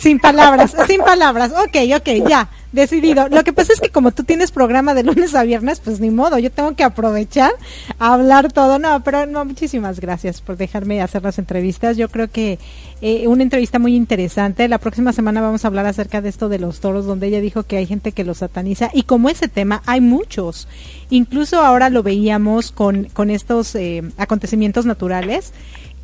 Sin 0.04 0.20
palabras, 0.20 0.76
sin 0.88 1.00
palabras. 1.00 1.54
Ok, 1.54 1.78
ok, 1.96 2.28
ya, 2.28 2.50
decidido. 2.74 3.30
Lo 3.30 3.44
que 3.46 3.54
pasa 3.54 3.72
es 3.72 3.80
que 3.80 3.88
como 3.88 4.12
tú 4.12 4.26
tienes 4.26 4.52
programa 4.52 4.94
de 4.94 5.04
lunes 5.04 5.34
a 5.34 5.44
viernes, 5.44 5.80
pues 5.80 6.02
ni 6.02 6.10
modo, 6.10 6.38
yo 6.40 6.52
tengo 6.52 6.76
que 6.76 6.84
aprovechar 6.84 7.52
a 8.00 8.14
hablar 8.14 8.52
todo. 8.52 8.80
No, 8.80 9.02
pero 9.02 9.26
no, 9.28 9.46
muchísimas 9.46 10.02
gracias 10.02 10.42
por 10.42 10.58
dejarme 10.58 11.02
hacer 11.02 11.24
las 11.24 11.40
entrevistas. 11.40 11.96
Yo 11.96 12.10
creo 12.10 12.30
que 12.30 12.60
eh, 13.02 13.30
una 13.30 13.44
entrevista 13.44 13.80
muy 13.80 13.96
interesante. 13.96 14.68
La 14.68 14.78
próxima 14.78 15.14
semana 15.14 15.40
vamos 15.40 15.64
a 15.64 15.70
hablar 15.70 15.86
acerca 15.86 16.22
de 16.22 16.28
esto 16.28 16.50
de 16.50 16.60
los 16.60 16.82
toros, 16.82 17.06
donde 17.06 17.28
ella 17.28 17.40
dijo 17.40 17.64
que 17.64 17.78
hay 17.78 17.86
gente 17.86 18.12
que 18.12 18.26
los 18.26 18.40
sataniza. 18.40 18.90
Y 18.94 19.04
como 19.04 19.30
ese 19.30 19.48
tema, 19.48 19.84
hay 19.86 20.02
muchos. 20.02 20.68
Incluso 21.12 21.62
ahora 21.62 21.90
lo 21.90 22.04
veíamos 22.04 22.74
con, 22.74 23.06
con 23.06 23.30
estos 23.30 23.74
eh, 23.76 24.04
acontecimientos 24.18 24.86
naturales 24.86 25.54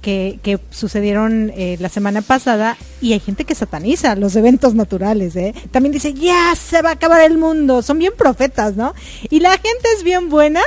que, 0.02 0.40
que 0.44 0.60
sucedieron 0.70 1.52
eh, 1.56 1.78
la 1.80 1.90
semana 1.90 2.22
pasada 2.22 2.78
y 3.02 3.14
hay 3.14 3.20
gente 3.20 3.46
que 3.46 3.56
sataniza 3.56 4.16
los 4.16 4.36
eventos 4.36 4.76
naturales, 4.76 5.36
¿eh? 5.36 5.54
También 5.72 5.94
dice, 5.94 6.14
ya 6.14 6.56
se 6.56 6.82
va 6.82 6.90
a 6.90 6.94
acabar 6.94 7.22
el 7.22 7.38
mundo, 7.38 7.82
son 7.82 8.00
bien 8.00 8.14
profetas, 8.18 8.76
¿no? 8.76 8.94
Y 9.30 9.40
la 9.40 9.52
gente 9.52 9.88
es 9.98 10.04
bien 10.04 10.30
buena 10.30 10.62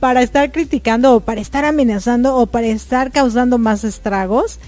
para 0.00 0.22
estar 0.22 0.50
criticando 0.50 1.14
o 1.14 1.20
para 1.20 1.40
estar 1.40 1.64
amenazando 1.64 2.36
o 2.36 2.46
para 2.46 2.66
estar 2.66 3.12
causando 3.12 3.58
más 3.58 3.84
estragos 3.84 4.58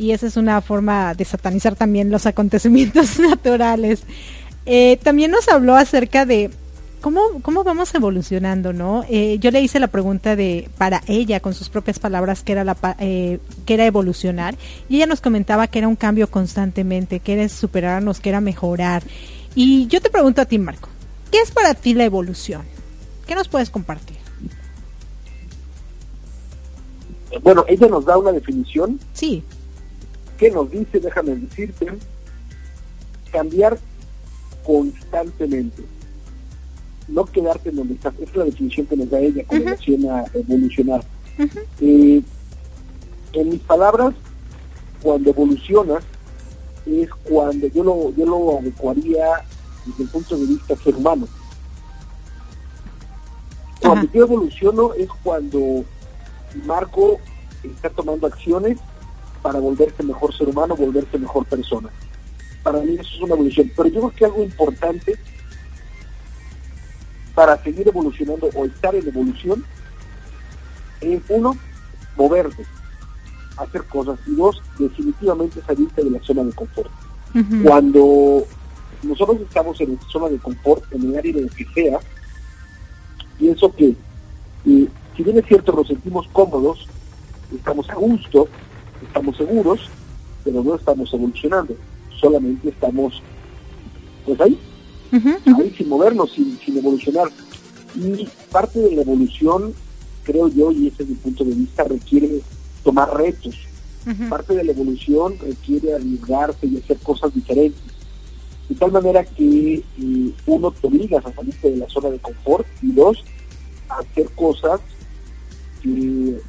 y 0.00 0.12
esa 0.12 0.26
es 0.26 0.36
una 0.36 0.60
forma 0.62 1.14
de 1.14 1.24
satanizar 1.26 1.76
también 1.76 2.10
los 2.10 2.26
acontecimientos 2.26 3.20
naturales. 3.20 4.02
Eh, 4.66 4.98
también 5.02 5.30
nos 5.30 5.48
habló 5.48 5.76
acerca 5.76 6.26
de 6.26 6.50
¿Cómo, 7.00 7.40
¿Cómo 7.40 7.64
vamos 7.64 7.94
evolucionando, 7.94 8.74
no? 8.74 9.04
Eh, 9.08 9.38
yo 9.38 9.50
le 9.50 9.62
hice 9.62 9.80
la 9.80 9.88
pregunta 9.88 10.36
de 10.36 10.68
para 10.76 11.02
ella 11.06 11.40
con 11.40 11.54
sus 11.54 11.70
propias 11.70 11.98
palabras 11.98 12.42
que 12.42 12.52
era 12.52 12.62
la 12.62 12.76
eh, 12.98 13.38
que 13.64 13.74
era 13.74 13.86
evolucionar 13.86 14.54
y 14.88 14.96
ella 14.96 15.06
nos 15.06 15.22
comentaba 15.22 15.66
que 15.66 15.78
era 15.78 15.88
un 15.88 15.96
cambio 15.96 16.30
constantemente, 16.30 17.20
que 17.20 17.32
era 17.32 17.48
superarnos, 17.48 18.20
que 18.20 18.28
era 18.28 18.42
mejorar. 18.42 19.02
Y 19.54 19.86
yo 19.86 20.02
te 20.02 20.10
pregunto 20.10 20.42
a 20.42 20.44
ti, 20.44 20.58
Marco, 20.58 20.90
¿qué 21.30 21.38
es 21.38 21.50
para 21.50 21.72
ti 21.72 21.94
la 21.94 22.04
evolución? 22.04 22.62
¿Qué 23.26 23.34
nos 23.34 23.48
puedes 23.48 23.70
compartir? 23.70 24.18
Bueno, 27.42 27.64
ella 27.66 27.88
nos 27.88 28.04
da 28.04 28.18
una 28.18 28.32
definición. 28.32 29.00
Sí. 29.14 29.42
¿Qué 30.36 30.50
nos 30.50 30.70
dice? 30.70 31.00
Déjame 31.00 31.36
decirte. 31.36 31.86
Cambiar 33.32 33.78
constantemente 34.64 35.82
no 37.10 37.24
quedarte 37.24 37.70
en 37.70 37.76
donde 37.76 37.94
estás. 37.94 38.14
Esa 38.14 38.30
es 38.30 38.36
la 38.36 38.44
definición 38.44 38.86
que 38.86 38.96
nos 38.96 39.10
da 39.10 39.18
ella 39.18 39.44
con 39.44 39.58
relación 39.58 40.10
a 40.10 40.24
evolucionar. 40.34 41.04
Eh, 41.80 42.22
en 43.32 43.48
mis 43.48 43.60
palabras, 43.60 44.14
cuando 45.02 45.30
evolucionas, 45.30 46.04
es 46.86 47.10
cuando 47.24 47.66
yo 47.68 47.84
lo, 47.84 48.14
yo 48.16 48.26
lo 48.26 48.58
adecuaría 48.58 49.44
desde 49.86 50.04
el 50.04 50.08
punto 50.10 50.36
de 50.36 50.46
vista 50.46 50.76
ser 50.76 50.94
humano. 50.96 51.28
Cuando 53.80 54.12
yo 54.12 54.24
evoluciono 54.24 54.94
es 54.94 55.08
cuando 55.22 55.84
Marco 56.66 57.18
está 57.62 57.90
tomando 57.90 58.26
acciones 58.26 58.78
para 59.42 59.58
volverse 59.58 60.02
mejor 60.02 60.36
ser 60.36 60.48
humano, 60.48 60.76
volverse 60.76 61.18
mejor 61.18 61.46
persona. 61.46 61.88
Para 62.62 62.80
mí 62.80 62.94
eso 62.94 63.10
es 63.14 63.20
una 63.22 63.34
evolución. 63.34 63.70
Pero 63.74 63.88
yo 63.88 64.00
creo 64.00 64.10
que 64.10 64.24
algo 64.26 64.42
importante 64.42 65.18
para 67.40 67.56
seguir 67.62 67.88
evolucionando 67.88 68.50
o 68.54 68.66
estar 68.66 68.94
en 68.94 69.08
evolución 69.08 69.64
es 71.00 71.22
uno, 71.30 71.56
moverte, 72.14 72.66
hacer 73.56 73.82
cosas 73.84 74.18
y 74.26 74.34
dos, 74.34 74.60
definitivamente 74.78 75.62
salirte 75.66 76.04
de 76.04 76.10
la 76.10 76.20
zona 76.20 76.44
de 76.44 76.52
confort. 76.52 76.90
Cuando 77.64 78.44
nosotros 79.02 79.40
estamos 79.40 79.80
en 79.80 79.98
zona 80.12 80.28
de 80.28 80.36
confort, 80.36 80.84
en 80.92 81.02
el 81.08 81.16
área 81.16 81.32
de 81.32 81.40
lo 81.40 81.48
que 81.48 81.64
sea, 81.72 81.98
pienso 83.38 83.74
que 83.74 83.96
eh, 84.66 84.88
si 85.16 85.22
bien 85.22 85.38
es 85.38 85.46
cierto 85.46 85.72
nos 85.72 85.86
sentimos 85.86 86.28
cómodos, 86.32 86.86
estamos 87.56 87.88
a 87.88 87.94
gusto, 87.94 88.48
estamos 89.02 89.34
seguros, 89.38 89.88
pero 90.44 90.62
no 90.62 90.74
estamos 90.74 91.10
evolucionando, 91.14 91.74
solamente 92.20 92.68
estamos 92.68 93.22
pues 94.26 94.38
ahí, 94.42 94.60
sin 95.10 95.88
movernos, 95.88 96.32
sin, 96.32 96.58
sin 96.58 96.78
evolucionar. 96.78 97.28
Y 97.94 98.28
parte 98.50 98.78
de 98.78 98.94
la 98.94 99.02
evolución, 99.02 99.74
creo 100.22 100.48
yo, 100.48 100.70
y 100.70 100.88
ese 100.88 101.02
es 101.02 101.08
mi 101.08 101.14
punto 101.16 101.44
de 101.44 101.54
vista, 101.54 101.84
requiere 101.84 102.40
tomar 102.84 103.16
retos. 103.16 103.54
Parte 104.28 104.54
de 104.54 104.64
la 104.64 104.72
evolución 104.72 105.36
requiere 105.38 105.94
arriesgarse 105.94 106.66
y 106.66 106.78
hacer 106.78 106.98
cosas 106.98 107.34
diferentes. 107.34 107.82
De 108.68 108.74
tal 108.74 108.92
manera 108.92 109.24
que 109.24 109.74
eh, 109.74 110.32
uno 110.46 110.70
te 110.70 110.86
obligas 110.86 111.26
a 111.26 111.34
salirte 111.34 111.70
de 111.70 111.76
la 111.76 111.88
zona 111.88 112.08
de 112.08 112.18
confort 112.18 112.66
y 112.82 112.92
dos, 112.92 113.22
a 113.88 113.98
hacer 113.98 114.30
cosas 114.30 114.80
que 115.82 116.40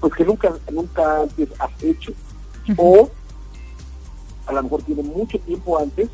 pues 0.00 0.14
que 0.14 0.24
nunca, 0.24 0.52
nunca 0.72 1.22
antes 1.22 1.48
has 1.58 1.82
hecho. 1.82 2.12
O 2.76 3.10
a 4.46 4.52
lo 4.52 4.62
mejor 4.62 4.82
tiene 4.82 5.02
mucho 5.02 5.38
tiempo 5.40 5.78
antes, 5.78 6.08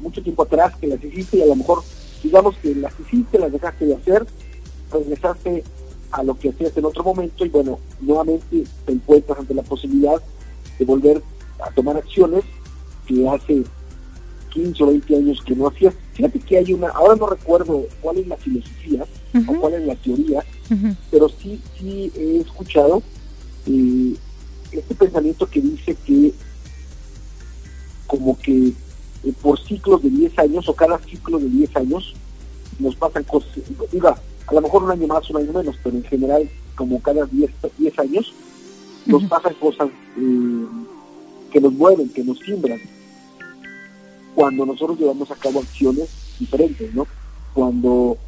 mucho 0.00 0.22
tiempo 0.22 0.42
atrás 0.42 0.74
que 0.80 0.86
las 0.86 1.02
hiciste 1.02 1.38
y 1.38 1.42
a 1.42 1.46
lo 1.46 1.56
mejor, 1.56 1.82
digamos 2.22 2.56
que 2.56 2.74
las 2.74 2.92
hiciste, 3.00 3.38
las 3.38 3.52
dejaste 3.52 3.86
de 3.86 3.94
hacer, 3.94 4.26
regresaste 4.92 5.64
a 6.10 6.22
lo 6.22 6.38
que 6.38 6.50
hacías 6.50 6.76
en 6.76 6.84
otro 6.84 7.02
momento 7.02 7.44
y 7.44 7.48
bueno, 7.48 7.78
nuevamente 8.00 8.64
te 8.86 8.92
encuentras 8.92 9.38
ante 9.38 9.54
la 9.54 9.62
posibilidad 9.62 10.20
de 10.78 10.84
volver 10.84 11.22
a 11.60 11.70
tomar 11.72 11.96
acciones 11.96 12.44
que 13.06 13.28
hace 13.28 13.64
15 14.50 14.84
o 14.84 14.86
20 14.86 15.16
años 15.16 15.42
que 15.44 15.56
no 15.56 15.68
hacías. 15.68 15.94
Fíjate 16.12 16.38
que 16.38 16.58
hay 16.58 16.72
una, 16.72 16.88
ahora 16.88 17.16
no 17.16 17.26
recuerdo 17.26 17.84
cuál 18.00 18.18
es 18.18 18.28
la 18.28 18.36
filosofía 18.36 19.04
o 19.48 19.60
cuál 19.60 19.74
es 19.74 19.86
la 19.86 19.96
teoría, 19.96 20.44
pero 21.10 21.28
sí, 21.28 21.60
sí 21.76 22.12
he 22.16 22.40
escuchado 22.40 23.02
eh, 23.66 24.14
este 24.70 24.94
pensamiento 24.94 25.48
que 25.48 25.60
dice 25.60 25.96
que 26.06 26.32
como 28.06 28.38
que 28.38 28.72
eh, 29.24 29.32
por 29.42 29.58
ciclos 29.60 30.02
de 30.02 30.10
10 30.10 30.38
años 30.38 30.68
o 30.68 30.74
cada 30.74 30.98
ciclo 30.98 31.38
de 31.38 31.48
10 31.48 31.76
años 31.76 32.14
nos 32.78 32.96
pasan 32.96 33.24
cosas, 33.24 33.50
diga, 33.92 34.16
a 34.46 34.54
lo 34.54 34.60
mejor 34.60 34.82
un 34.82 34.90
año 34.90 35.06
más, 35.06 35.28
un 35.30 35.36
año 35.36 35.52
menos, 35.52 35.76
pero 35.82 35.96
en 35.96 36.04
general 36.04 36.48
como 36.74 37.00
cada 37.00 37.24
10, 37.26 37.50
10 37.78 37.98
años 38.00 38.34
nos 39.06 39.24
pasan 39.24 39.54
cosas 39.54 39.88
eh, 40.16 40.66
que 41.52 41.60
nos 41.60 41.72
mueven, 41.72 42.08
que 42.08 42.24
nos 42.24 42.38
simbran, 42.40 42.80
cuando 44.34 44.66
nosotros 44.66 44.98
llevamos 44.98 45.30
a 45.30 45.36
cabo 45.36 45.60
acciones 45.60 46.08
diferentes, 46.38 46.92
¿no? 46.94 47.06
Cuando 47.52 48.18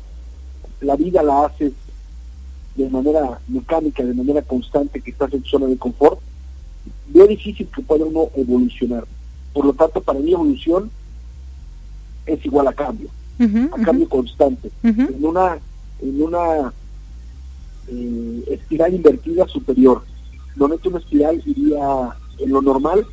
la 0.81 0.95
vida 0.95 1.23
la 1.23 1.47
haces 1.47 1.73
de 2.77 2.89
manera 2.89 3.41
mecánica, 3.49 4.05
de 4.05 4.15
manera 4.15 4.43
constante, 4.43 5.01
que 5.01 5.11
estás 5.11 5.33
en 5.33 5.43
zona 5.45 5.67
de 5.67 5.77
confort, 5.77 6.21
veo 7.09 7.27
difícil 7.27 7.67
que 7.75 7.83
pueda 7.83 8.05
uno 8.05 8.29
evolucionar. 8.37 9.05
Por 9.57 9.65
lo 9.65 9.73
tanto, 9.73 10.03
para 10.03 10.19
mí 10.19 10.35
evolución 10.35 10.91
es 12.27 12.45
igual 12.45 12.69
a 12.69 12.75
cambio, 12.75 13.09
a 13.41 13.83
cambio 13.83 14.07
constante. 14.07 14.71
En 14.83 15.25
una, 15.25 15.57
en 16.03 16.23
una 16.23 16.75
eh, 17.89 18.45
espiral 18.49 18.93
invertida 18.93 19.49
superior. 19.49 20.03
Normalmente 20.57 20.89
una 20.91 20.99
espiral 20.99 21.43
iría 21.47 22.15
en 22.39 22.51
lo 22.51 22.61
normal, 22.61 23.07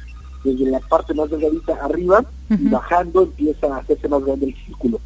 desde 0.43 0.65
la 0.65 0.81
parte 0.81 1.13
más 1.13 1.29
delgadita 1.29 1.75
arriba, 1.81 2.25
y 2.49 2.67
bajando 2.67 3.23
empieza 3.23 3.73
a 3.73 3.77
hacerse 3.77 4.09
más 4.09 4.25
grande 4.25 4.47
el 4.47 4.55
círculo. 4.65 4.99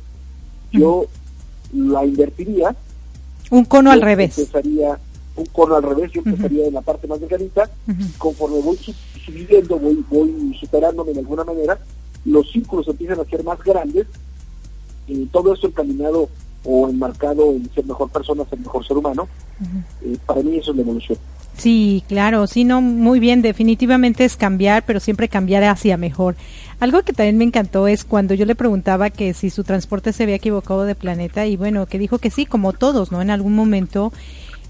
Yo 0.72 1.06
la 1.72 2.04
invertiría. 2.04 2.76
Un 3.52 3.66
cono 3.66 3.92
al 3.92 4.02
revés. 4.02 4.40
Empezaría 4.40 4.98
un 5.38 5.46
cono 5.46 5.76
al 5.76 5.84
revés, 5.84 6.12
yo 6.12 6.22
empezaría 6.26 6.68
en 6.68 6.74
la 6.74 6.82
parte 6.82 7.08
más 7.08 7.20
delgadita, 7.20 7.70
conforme 8.18 8.60
voy 8.60 8.78
subiendo, 9.26 9.78
voy, 9.78 10.04
voy 10.10 10.58
superándome 10.60 11.14
de 11.14 11.20
alguna 11.20 11.44
manera, 11.44 11.78
los 12.26 12.52
círculos 12.52 12.88
empiezan 12.88 13.20
a 13.20 13.26
ser 13.26 13.44
más 13.44 13.60
grandes, 13.64 14.08
y 15.08 15.26
todo 15.28 15.54
eso 15.54 15.68
encaminado 15.68 16.30
o 16.66 16.90
enmarcado 16.90 17.52
en 17.52 17.70
ser 17.74 17.86
mejor 17.86 18.10
persona, 18.10 18.44
ser 18.50 18.60
mejor 18.60 18.86
ser 18.86 18.98
humano, 18.98 19.28
eh, 20.04 20.18
para 20.26 20.42
mí 20.42 20.58
eso 20.58 20.72
es 20.72 20.78
la 20.78 20.84
evolución. 20.84 21.18
Sí, 21.58 22.04
claro, 22.08 22.46
sí, 22.46 22.64
no, 22.66 22.82
muy 22.82 23.20
bien, 23.20 23.42
definitivamente 23.42 24.26
es 24.26 24.38
cambiar, 24.38 24.86
pero 24.86 25.00
siempre 25.00 25.28
cambiar 25.28 25.64
hacia 25.64 25.98
mejor. 25.98 26.36
Algo 26.80 27.02
que 27.02 27.14
también 27.14 27.38
me 27.38 27.46
encantó 27.46 27.88
es 27.88 28.04
cuando 28.04 28.36
yo 28.36 28.46
le 28.46 28.54
preguntaba 28.54 29.10
que 29.10 29.34
si 29.34 29.50
su 29.50 29.64
transporte 29.64 30.14
se 30.14 30.24
había 30.24 30.36
equivocado 30.36 30.84
de 30.84 30.94
planeta 30.94 31.48
y 31.48 31.58
bueno, 31.58 31.88
que 31.88 31.98
dijo 31.98 32.20
que 32.20 32.30
sí, 32.30 32.46
como 32.46 32.74
todos, 32.74 33.12
¿no? 33.12 33.24
En 33.24 33.32
algún 33.32 33.56
momento 33.56 34.14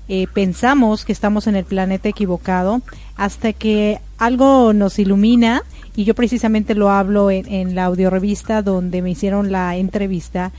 eh, 0.10 0.28
pensamos 0.34 1.04
que 1.04 1.12
estamos 1.12 1.48
en 1.48 1.56
el 1.56 1.66
planeta 1.66 2.08
equivocado 2.08 2.82
hasta 3.16 3.52
que 3.54 4.00
algo 4.18 4.72
nos 4.74 5.00
ilumina 5.00 5.64
y 5.96 6.06
yo 6.06 6.16
precisamente 6.16 6.76
lo 6.76 6.90
hablo 6.90 7.30
en, 7.32 7.76
la 7.76 7.86
audiorevista 7.86 8.62
donde 8.62 9.02
me 9.02 9.10
hicieron 9.10 9.52
la 9.52 9.76
entrevista 9.76 10.52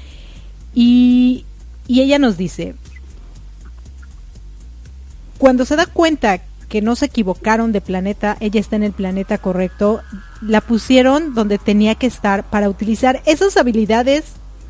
y, 0.74 1.46
y 1.86 2.02
ella 2.02 2.18
nos 2.18 2.36
dice, 2.36 2.74
cuando 5.38 5.64
se 5.64 5.76
da 5.76 5.86
cuenta 5.86 6.40
que 6.68 6.82
no 6.82 6.94
se 6.96 7.06
equivocaron 7.06 7.72
de 7.72 7.80
planeta, 7.80 8.36
ella 8.40 8.60
está 8.60 8.76
en 8.76 8.82
el 8.82 8.92
planeta 8.92 9.38
correcto, 9.38 10.02
la 10.42 10.60
pusieron 10.60 11.34
donde 11.34 11.56
tenía 11.58 11.94
que 11.94 12.06
estar 12.06 12.44
para 12.44 12.68
utilizar 12.68 13.22
esas 13.24 13.56
habilidades 13.56 14.24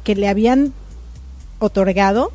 que 0.04 0.14
le 0.14 0.28
habían 0.28 0.72
otorgado 1.58 2.30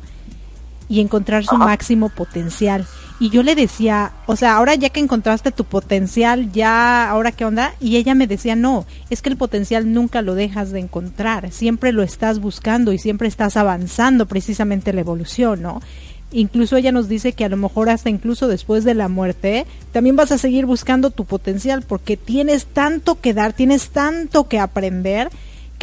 y 0.88 1.00
encontrar 1.00 1.44
su 1.44 1.56
máximo 1.56 2.08
potencial. 2.08 2.86
Y 3.20 3.30
yo 3.30 3.42
le 3.42 3.54
decía, 3.54 4.12
o 4.26 4.34
sea, 4.34 4.56
ahora 4.56 4.74
ya 4.74 4.90
que 4.90 4.98
encontraste 4.98 5.52
tu 5.52 5.64
potencial, 5.64 6.50
ya, 6.50 7.08
ahora 7.08 7.30
qué 7.30 7.44
onda? 7.44 7.74
Y 7.80 7.96
ella 7.96 8.14
me 8.14 8.26
decía, 8.26 8.56
no, 8.56 8.86
es 9.08 9.22
que 9.22 9.30
el 9.30 9.36
potencial 9.36 9.92
nunca 9.92 10.20
lo 10.20 10.34
dejas 10.34 10.72
de 10.72 10.80
encontrar, 10.80 11.52
siempre 11.52 11.92
lo 11.92 12.02
estás 12.02 12.40
buscando 12.40 12.92
y 12.92 12.98
siempre 12.98 13.28
estás 13.28 13.56
avanzando 13.56 14.26
precisamente 14.26 14.92
la 14.92 15.00
evolución, 15.00 15.62
¿no? 15.62 15.80
Incluso 16.32 16.76
ella 16.76 16.90
nos 16.90 17.08
dice 17.08 17.32
que 17.32 17.44
a 17.44 17.48
lo 17.48 17.56
mejor 17.56 17.88
hasta 17.88 18.10
incluso 18.10 18.48
después 18.48 18.82
de 18.82 18.94
la 18.94 19.08
muerte, 19.08 19.66
también 19.92 20.16
vas 20.16 20.32
a 20.32 20.38
seguir 20.38 20.66
buscando 20.66 21.10
tu 21.10 21.24
potencial 21.24 21.82
porque 21.82 22.16
tienes 22.16 22.66
tanto 22.66 23.20
que 23.20 23.32
dar, 23.32 23.52
tienes 23.52 23.90
tanto 23.90 24.48
que 24.48 24.58
aprender 24.58 25.30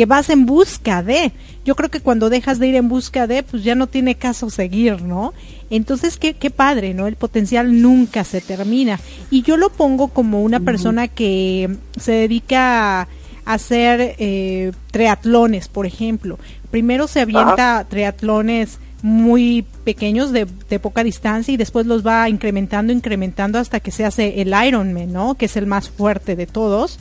que 0.02 0.08
vas 0.08 0.32
en 0.32 0.48
busca 0.48 1.04
de. 1.04 1.32
Yo 1.64 1.76
creo 1.76 1.92
que 1.92 2.00
cuando 2.00 2.32
dejas 2.32 2.58
de 2.58 2.68
ir 2.68 2.76
en 2.76 2.90
busca 2.90 3.28
de, 3.28 3.44
pues 3.44 3.64
ya 3.64 3.76
no 3.76 3.86
tiene 3.86 4.16
caso 4.16 4.50
seguir, 4.50 5.04
¿no? 5.04 5.32
Entonces, 5.70 6.18
qué, 6.18 6.34
qué 6.34 6.50
padre, 6.50 6.96
¿no? 6.96 7.06
El 7.06 7.18
potencial 7.18 7.84
nunca 7.84 8.24
se 8.24 8.42
termina. 8.42 9.00
Y 9.30 9.44
yo 9.44 9.58
lo 9.58 9.70
pongo 9.70 10.08
como 10.08 10.42
una 10.42 10.60
persona 10.60 11.08
que 11.08 11.78
se 12.00 12.14
dedica 12.14 13.02
a 13.02 13.08
hacer 13.46 14.16
eh, 14.18 14.72
triatlones, 14.90 15.68
por 15.68 15.86
ejemplo. 15.86 16.40
Primero 16.72 17.06
se 17.06 17.22
avienta 17.22 17.86
triatlones 17.88 18.80
muy 19.04 19.68
pequeños 19.84 20.32
de, 20.32 20.48
de, 20.68 20.80
poca 20.80 21.04
distancia 21.04 21.54
y 21.54 21.58
después 21.58 21.86
los 21.86 22.04
va 22.04 22.28
incrementando, 22.28 22.92
incrementando 22.92 23.60
hasta 23.60 23.80
que 23.80 23.92
se 23.92 24.04
hace 24.04 24.42
el 24.42 24.52
Ironman, 24.66 25.14
¿no? 25.14 25.36
Que 25.36 25.46
es 25.46 25.56
el 25.58 25.68
más 25.68 25.92
fuerte 25.92 26.36
de 26.36 26.48
todos. 26.48 26.98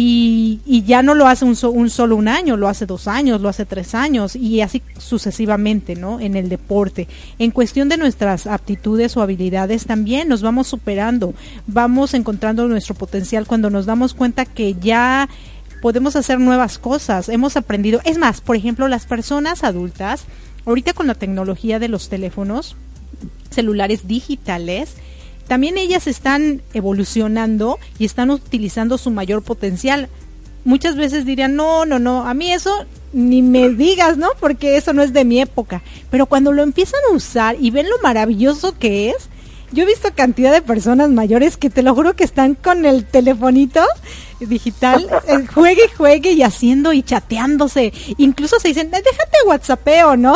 Y, 0.00 0.60
y 0.64 0.84
ya 0.84 1.02
no 1.02 1.12
lo 1.14 1.26
hace 1.26 1.44
un, 1.44 1.56
un, 1.74 1.90
solo 1.90 2.14
un 2.14 2.28
año, 2.28 2.56
lo 2.56 2.68
hace 2.68 2.86
dos 2.86 3.08
años, 3.08 3.40
lo 3.40 3.48
hace 3.48 3.64
tres 3.66 3.96
años 3.96 4.36
y 4.36 4.60
así 4.60 4.80
sucesivamente, 4.96 5.96
¿no? 5.96 6.20
En 6.20 6.36
el 6.36 6.48
deporte. 6.48 7.08
En 7.40 7.50
cuestión 7.50 7.88
de 7.88 7.96
nuestras 7.96 8.46
aptitudes 8.46 9.16
o 9.16 9.22
habilidades 9.22 9.86
también 9.86 10.28
nos 10.28 10.40
vamos 10.40 10.68
superando, 10.68 11.34
vamos 11.66 12.14
encontrando 12.14 12.68
nuestro 12.68 12.94
potencial 12.94 13.48
cuando 13.48 13.70
nos 13.70 13.86
damos 13.86 14.14
cuenta 14.14 14.44
que 14.44 14.74
ya 14.74 15.28
podemos 15.82 16.14
hacer 16.14 16.38
nuevas 16.38 16.78
cosas, 16.78 17.28
hemos 17.28 17.56
aprendido. 17.56 18.00
Es 18.04 18.18
más, 18.18 18.40
por 18.40 18.54
ejemplo, 18.54 18.86
las 18.86 19.04
personas 19.04 19.64
adultas, 19.64 20.26
ahorita 20.64 20.92
con 20.92 21.08
la 21.08 21.16
tecnología 21.16 21.80
de 21.80 21.88
los 21.88 22.08
teléfonos 22.08 22.76
celulares 23.50 24.06
digitales, 24.06 24.94
también 25.48 25.78
ellas 25.78 26.06
están 26.06 26.62
evolucionando 26.74 27.78
y 27.98 28.04
están 28.04 28.30
utilizando 28.30 28.98
su 28.98 29.10
mayor 29.10 29.42
potencial. 29.42 30.08
Muchas 30.64 30.94
veces 30.96 31.24
dirían, 31.24 31.56
no, 31.56 31.86
no, 31.86 31.98
no, 31.98 32.26
a 32.26 32.34
mí 32.34 32.52
eso 32.52 32.84
ni 33.14 33.40
me 33.40 33.70
digas, 33.70 34.18
¿no? 34.18 34.28
Porque 34.38 34.76
eso 34.76 34.92
no 34.92 35.02
es 35.02 35.14
de 35.14 35.24
mi 35.24 35.40
época. 35.40 35.82
Pero 36.10 36.26
cuando 36.26 36.52
lo 36.52 36.62
empiezan 36.62 37.00
a 37.10 37.14
usar 37.14 37.56
y 37.58 37.70
ven 37.70 37.88
lo 37.88 37.98
maravilloso 38.02 38.78
que 38.78 39.10
es, 39.10 39.28
Yo 39.70 39.82
he 39.82 39.86
visto 39.86 40.08
cantidad 40.14 40.52
de 40.52 40.62
personas 40.62 41.10
mayores 41.10 41.58
que 41.58 41.68
te 41.68 41.82
lo 41.82 41.94
juro 41.94 42.16
que 42.16 42.24
están 42.24 42.54
con 42.54 42.86
el 42.86 43.04
telefonito 43.04 43.82
digital, 44.40 45.06
eh, 45.26 45.46
juegue 45.52 45.82
y 45.92 45.96
juegue 45.96 46.32
y 46.32 46.42
haciendo 46.42 46.92
y 46.94 47.02
chateándose. 47.02 47.92
Incluso 48.16 48.58
se 48.60 48.68
dicen, 48.68 48.90
déjate 48.90 49.46
WhatsAppeo, 49.46 50.16
¿no? 50.16 50.34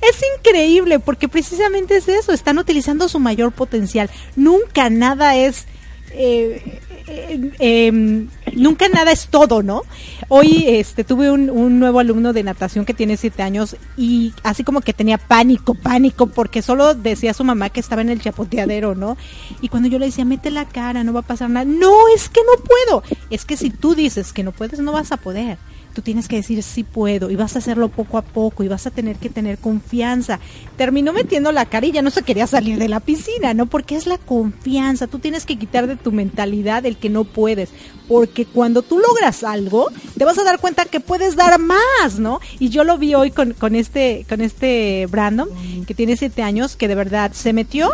Es 0.00 0.20
increíble 0.38 0.98
porque 0.98 1.28
precisamente 1.28 1.96
es 1.96 2.08
eso, 2.08 2.32
están 2.32 2.58
utilizando 2.58 3.08
su 3.08 3.18
mayor 3.18 3.52
potencial. 3.52 4.10
Nunca 4.36 4.90
nada 4.90 5.36
es... 5.36 5.66
Eh, 6.12 6.80
eh, 7.06 7.50
em, 7.58 8.28
nunca 8.54 8.88
nada 8.88 9.10
es 9.10 9.28
todo, 9.28 9.62
¿no? 9.62 9.82
Hoy 10.28 10.64
este, 10.66 11.02
tuve 11.02 11.30
un, 11.30 11.50
un, 11.50 11.80
nuevo 11.80 11.98
alumno 11.98 12.32
de 12.32 12.42
natación 12.42 12.84
que 12.84 12.94
tiene 12.94 13.16
siete 13.16 13.42
años 13.42 13.76
y 13.96 14.32
así 14.44 14.62
como 14.62 14.80
que 14.80 14.92
tenía 14.92 15.18
pánico, 15.18 15.74
pánico, 15.74 16.28
porque 16.28 16.62
solo 16.62 16.94
decía 16.94 17.32
a 17.32 17.34
su 17.34 17.42
mamá 17.42 17.70
que 17.70 17.80
estaba 17.80 18.02
en 18.02 18.10
el 18.10 18.20
chapoteadero, 18.20 18.94
¿no? 18.94 19.16
Y 19.60 19.68
cuando 19.68 19.88
yo 19.88 19.98
le 19.98 20.06
decía, 20.06 20.24
mete 20.24 20.50
la 20.50 20.66
cara, 20.66 21.02
no 21.02 21.12
va 21.12 21.20
a 21.20 21.24
pasar 21.24 21.50
nada, 21.50 21.64
no, 21.64 22.08
es 22.14 22.28
que 22.28 22.40
no 22.42 22.62
puedo. 22.62 23.02
Es 23.30 23.44
que 23.44 23.56
si 23.56 23.70
tú 23.70 23.94
dices 23.94 24.32
que 24.32 24.44
no 24.44 24.52
puedes, 24.52 24.78
no 24.80 24.92
vas 24.92 25.10
a 25.12 25.16
poder 25.16 25.58
tú 25.90 26.02
tienes 26.02 26.28
que 26.28 26.36
decir 26.36 26.62
sí 26.62 26.84
puedo 26.84 27.30
y 27.30 27.36
vas 27.36 27.56
a 27.56 27.58
hacerlo 27.58 27.88
poco 27.88 28.18
a 28.18 28.22
poco 28.22 28.64
y 28.64 28.68
vas 28.68 28.86
a 28.86 28.90
tener 28.90 29.16
que 29.16 29.28
tener 29.28 29.58
confianza. 29.58 30.40
Terminó 30.76 31.12
metiendo 31.12 31.52
la 31.52 31.66
cara 31.66 31.86
y 31.86 31.92
ya 31.92 32.02
no 32.02 32.10
se 32.10 32.22
quería 32.22 32.46
salir 32.46 32.78
de 32.78 32.88
la 32.88 33.00
piscina, 33.00 33.54
¿no? 33.54 33.66
Porque 33.66 33.96
es 33.96 34.06
la 34.06 34.18
confianza, 34.18 35.06
tú 35.06 35.18
tienes 35.18 35.46
que 35.46 35.58
quitar 35.58 35.86
de 35.86 35.96
tu 35.96 36.12
mentalidad 36.12 36.86
el 36.86 36.96
que 36.96 37.10
no 37.10 37.24
puedes, 37.24 37.70
porque 38.08 38.46
cuando 38.46 38.82
tú 38.82 38.98
logras 38.98 39.44
algo, 39.44 39.88
te 40.16 40.24
vas 40.24 40.38
a 40.38 40.44
dar 40.44 40.58
cuenta 40.58 40.84
que 40.84 41.00
puedes 41.00 41.36
dar 41.36 41.58
más, 41.58 42.18
¿no? 42.18 42.40
Y 42.58 42.68
yo 42.68 42.84
lo 42.84 42.98
vi 42.98 43.14
hoy 43.14 43.30
con, 43.30 43.52
con 43.52 43.74
este 43.74 44.26
con 44.28 44.40
este 44.40 45.06
Brandon, 45.10 45.48
que 45.86 45.94
tiene 45.94 46.16
siete 46.16 46.42
años, 46.42 46.76
que 46.76 46.88
de 46.88 46.94
verdad 46.94 47.32
se 47.32 47.52
metió 47.52 47.90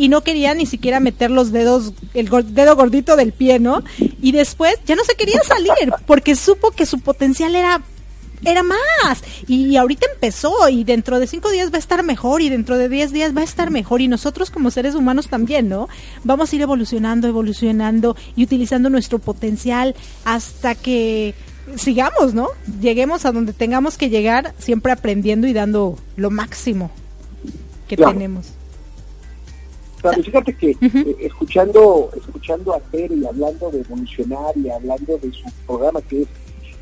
y 0.00 0.08
no 0.08 0.22
quería 0.22 0.54
ni 0.54 0.64
siquiera 0.64 0.98
meter 0.98 1.30
los 1.30 1.52
dedos, 1.52 1.92
el 2.14 2.30
dedo 2.54 2.74
gordito 2.74 3.16
del 3.16 3.32
pie, 3.32 3.58
¿no? 3.58 3.84
Y 3.98 4.32
después 4.32 4.76
ya 4.86 4.96
no 4.96 5.04
se 5.04 5.14
quería 5.14 5.42
salir 5.42 5.92
porque 6.06 6.36
supo 6.36 6.70
que 6.70 6.86
su 6.86 7.00
potencial 7.00 7.54
era 7.54 7.82
era 8.42 8.62
más. 8.62 9.22
Y, 9.46 9.76
ahorita 9.76 10.06
empezó 10.14 10.70
y 10.70 10.84
dentro 10.84 11.20
de 11.20 11.26
cinco 11.26 11.50
días 11.50 11.70
va 11.70 11.76
a 11.76 11.80
estar 11.80 12.02
mejor 12.02 12.40
y 12.40 12.48
dentro 12.48 12.78
de 12.78 12.88
diez 12.88 13.12
días 13.12 13.36
va 13.36 13.42
a 13.42 13.44
estar 13.44 13.70
mejor 13.70 14.00
y 14.00 14.08
nosotros 14.08 14.50
como 14.50 14.70
seres 14.70 14.94
humanos 14.94 15.28
también, 15.28 15.68
¿no? 15.68 15.90
Vamos 16.24 16.50
a 16.50 16.56
ir 16.56 16.62
evolucionando, 16.62 17.28
evolucionando 17.28 18.16
y 18.36 18.44
utilizando 18.44 18.88
nuestro 18.88 19.18
potencial 19.18 19.94
hasta 20.24 20.76
que 20.76 21.34
sigamos, 21.76 22.32
¿no? 22.32 22.48
Lleguemos 22.80 23.26
a 23.26 23.32
donde 23.32 23.52
tengamos 23.52 23.98
que 23.98 24.08
llegar, 24.08 24.54
siempre 24.58 24.92
aprendiendo 24.92 25.46
y 25.46 25.52
dando 25.52 25.98
lo 26.16 26.30
máximo 26.30 26.90
que 27.86 27.98
tenemos 27.98 28.54
fíjate 30.22 30.56
que 30.56 30.70
eh, 30.80 31.16
escuchando 31.20 32.10
escuchando 32.16 32.74
a 32.74 32.80
Tere 32.80 33.14
y 33.14 33.26
hablando 33.26 33.70
de 33.70 33.80
evolucionar 33.80 34.56
y 34.56 34.70
hablando 34.70 35.18
de 35.18 35.32
su 35.32 35.44
programa 35.66 36.00
que 36.02 36.22
es 36.22 36.28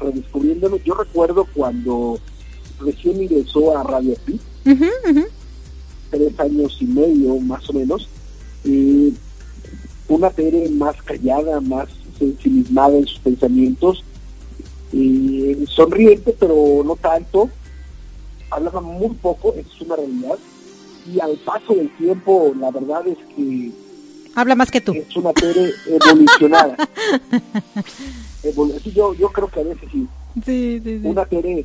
Redescubriéndolo, 0.01 0.77
yo 0.79 0.95
recuerdo 0.95 1.45
cuando 1.53 2.19
recién 2.81 3.21
ingresó 3.21 3.77
a 3.77 3.83
Radio 3.83 4.15
Pi, 4.25 4.41
tres 6.11 6.39
años 6.39 6.77
y 6.81 6.85
medio 6.87 7.37
más 7.41 7.69
o 7.69 7.73
menos, 7.73 8.09
una 10.09 10.31
Tere 10.31 10.69
más 10.71 11.03
callada, 11.03 11.61
más 11.61 11.89
sensibilizada 12.17 12.97
en 12.97 13.07
sus 13.07 13.19
pensamientos, 13.19 14.05
y 14.93 15.65
sonriente 15.67 16.35
pero 16.39 16.83
no 16.85 16.95
tanto, 16.97 17.51
hablaba 18.51 18.81
muy 18.81 19.11
poco, 19.17 19.53
eso 19.55 19.69
es 19.75 19.81
una 19.83 19.97
realidad, 19.97 20.39
y 21.13 21.21
al 21.21 21.37
paso 21.39 21.75
del 21.75 21.91
tiempo, 21.97 22.55
la 22.59 22.71
verdad 22.71 23.07
es 23.07 23.19
que... 23.35 23.71
Habla 24.35 24.55
más 24.55 24.71
que 24.71 24.81
tú. 24.81 24.93
Es 24.93 25.17
una 25.17 25.33
Tere 25.33 25.71
evolucionada. 25.87 26.77
yo, 28.95 29.15
yo 29.15 29.29
creo 29.31 29.49
que 29.49 29.61
a 29.61 29.65
veces 29.65 29.89
sí. 29.91 30.07
Sí, 30.45 30.81
sí, 30.85 31.01
Una 31.03 31.25
Tere 31.25 31.65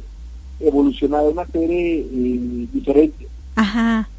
evolucionada, 0.60 1.24
una 1.24 1.46
Tere 1.46 2.00
eh, 2.00 2.68
diferente. 2.72 3.28
Ajá. 3.56 4.10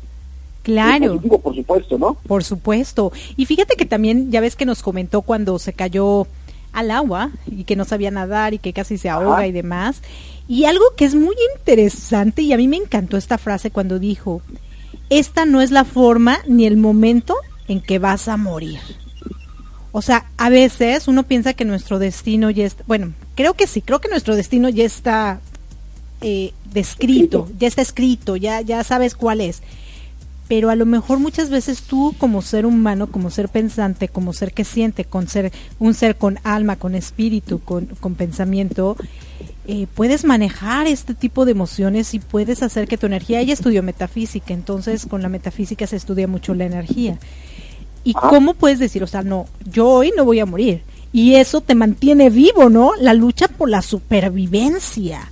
Claro. 0.62 1.20
por 1.20 1.55
supuesto, 1.55 1.99
¿no? 1.99 2.14
Por 2.27 2.43
supuesto. 2.43 3.12
Y 3.37 3.45
fíjate 3.45 3.77
que 3.77 3.85
también, 3.85 4.31
ya 4.31 4.41
ves 4.41 4.57
que 4.57 4.64
nos 4.64 4.83
comentó 4.83 5.22
cuando 5.22 5.59
se 5.59 5.75
cayó 5.75 6.27
al 6.72 6.91
agua 6.91 7.31
y 7.47 7.64
que 7.64 7.77
no 7.77 7.85
sabía 7.85 8.11
nadar 8.11 8.55
y 8.55 8.59
que 8.59 8.72
casi 8.72 8.97
se 8.97 9.11
ahoga 9.11 9.47
y 9.47 9.53
demás. 9.53 10.01
Y 10.49 10.64
algo 10.64 10.85
que 10.97 11.05
es 11.05 11.14
muy 11.14 11.37
interesante, 11.57 12.43
y 12.43 12.53
a 12.53 12.57
mí 12.57 12.66
me 12.66 12.77
encantó 12.77 13.16
esta 13.16 13.39
frase 13.39 13.70
cuando 13.70 13.99
dijo, 13.99 14.41
esta 15.11 15.45
no 15.45 15.61
es 15.61 15.70
la 15.70 15.84
forma 15.84 16.38
ni 16.47 16.66
el 16.66 16.76
momento 16.76 17.36
en 17.68 17.80
que 17.80 17.99
vas 17.99 18.28
a 18.28 18.36
morir. 18.36 18.80
O 19.92 20.03
sea, 20.03 20.26
a 20.36 20.49
veces 20.49 21.07
uno 21.07 21.22
piensa 21.22 21.55
que 21.55 21.64
nuestro 21.64 21.99
destino 21.99 22.51
ya 22.51 22.66
está, 22.66 22.82
bueno, 22.86 23.12
creo 23.36 23.55
que 23.55 23.66
sí, 23.66 23.80
creo 23.80 24.01
que 24.01 24.09
nuestro 24.09 24.34
destino 24.34 24.68
ya 24.68 24.84
está 24.84 25.40
eh, 26.20 26.53
descrito, 26.72 27.49
ya 27.59 27.68
está 27.68 27.82
escrito, 27.82 28.34
ya, 28.36 28.61
ya 28.61 28.82
sabes 28.82 29.14
cuál 29.14 29.40
es. 29.40 29.62
Pero 30.49 30.68
a 30.70 30.74
lo 30.74 30.84
mejor 30.84 31.20
muchas 31.20 31.49
veces 31.49 31.82
tú 31.82 32.14
como 32.18 32.42
ser 32.42 32.66
humano, 32.66 33.07
como 33.07 33.30
ser 33.30 33.49
pensante, 33.49 34.09
como 34.09 34.32
ser 34.32 34.53
que 34.53 34.64
siente, 34.64 35.05
con 35.05 35.28
ser 35.28 35.53
un 35.78 35.95
ser 35.95 36.16
con 36.16 36.38
alma, 36.42 36.76
con 36.76 36.95
espíritu, 36.95 37.61
con, 37.61 37.86
con 37.86 38.14
pensamiento, 38.14 38.97
eh, 39.67 39.87
puedes 39.95 40.25
manejar 40.25 40.87
este 40.87 41.15
tipo 41.15 41.47
de 41.47 41.53
emociones 41.53 42.12
y 42.12 42.19
puedes 42.19 42.62
hacer 42.62 42.87
que 42.87 42.99
tu 42.99 43.07
energía, 43.07 43.41
ella 43.41 43.55
estudió 43.55 43.83
metafísica, 43.83 44.53
entonces 44.53 45.07
con 45.07 45.23
la 45.23 45.31
metafísica 45.31 45.87
se 45.87 45.97
estudia 45.97 46.29
mucho 46.29 46.55
la 46.55 46.67
energía. 46.67 47.19
¿Y 48.05 48.12
ah. 48.15 48.27
cómo 48.29 48.53
puedes 48.53 48.79
decir, 48.79 49.03
o 49.03 49.07
sea, 49.07 49.23
no, 49.23 49.47
yo 49.65 49.89
hoy 49.89 50.12
no 50.15 50.27
voy 50.27 50.41
a 50.41 50.47
morir? 50.47 50.83
Y 51.15 51.37
eso 51.37 51.62
te 51.62 51.75
mantiene 51.75 52.29
vivo, 52.29 52.69
¿no? 52.69 52.93
La 53.01 53.15
lucha 53.15 53.49
por 53.49 53.71
la 53.71 53.81
supervivencia. 53.81 55.31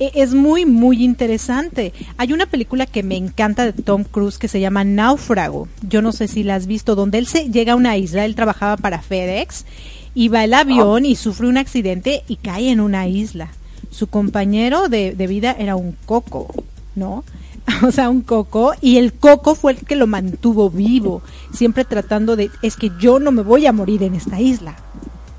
E, 0.00 0.10
es 0.16 0.34
muy, 0.34 0.66
muy 0.66 1.04
interesante. 1.04 1.92
Hay 2.16 2.32
una 2.32 2.46
película 2.46 2.86
que 2.86 3.04
me 3.04 3.16
encanta 3.16 3.66
de 3.66 3.72
Tom 3.72 4.02
Cruise 4.02 4.38
que 4.38 4.48
se 4.48 4.58
llama 4.58 4.82
Náufrago. 4.82 5.68
Yo 5.88 6.02
no 6.02 6.10
sé 6.10 6.26
si 6.26 6.42
la 6.42 6.56
has 6.56 6.66
visto, 6.66 6.96
donde 6.96 7.18
él 7.18 7.28
se 7.28 7.50
llega 7.50 7.74
a 7.74 7.76
una 7.76 7.96
isla, 7.96 8.24
él 8.24 8.34
trabajaba 8.34 8.76
para 8.78 9.00
FedEx, 9.00 9.64
y 10.12 10.26
va 10.26 10.42
el 10.42 10.54
avión 10.54 11.06
y 11.06 11.14
sufre 11.14 11.46
un 11.46 11.56
accidente 11.58 12.24
y 12.26 12.34
cae 12.34 12.70
en 12.70 12.80
una 12.80 13.06
isla 13.06 13.52
su 13.90 14.06
compañero 14.06 14.88
de, 14.88 15.12
vida 15.28 15.54
era 15.58 15.76
un 15.76 15.96
coco, 16.06 16.52
¿no? 16.94 17.24
o 17.86 17.90
sea, 17.90 18.08
un 18.08 18.22
coco, 18.22 18.72
y 18.80 18.96
el 18.96 19.12
coco 19.12 19.54
fue 19.54 19.72
el 19.72 19.78
que 19.78 19.96
lo 19.96 20.06
mantuvo 20.06 20.70
vivo, 20.70 21.22
siempre 21.52 21.84
tratando 21.84 22.36
de, 22.36 22.50
es 22.62 22.76
que 22.76 22.90
yo 22.98 23.18
no 23.18 23.32
me 23.32 23.42
voy 23.42 23.66
a 23.66 23.72
morir 23.72 24.02
en 24.02 24.14
esta 24.14 24.40
isla, 24.40 24.76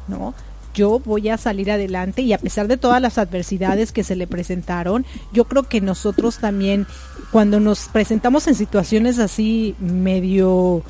¿no? 0.07 0.33
Yo 0.73 0.99
voy 0.99 1.27
a 1.27 1.37
salir 1.37 1.69
adelante 1.69 2.21
y 2.21 2.31
a 2.31 2.37
pesar 2.37 2.69
de 2.69 2.77
todas 2.77 3.01
las 3.01 3.17
adversidades 3.17 3.91
que 3.91 4.05
se 4.05 4.15
le 4.15 4.25
presentaron, 4.25 5.05
yo 5.33 5.45
creo 5.45 5.63
que 5.63 5.81
nosotros 5.81 6.37
también, 6.37 6.87
cuando 7.31 7.59
nos 7.59 7.89
presentamos 7.89 8.47
en 8.47 8.55
situaciones 8.55 9.19
así 9.19 9.75
medio, 9.79 10.83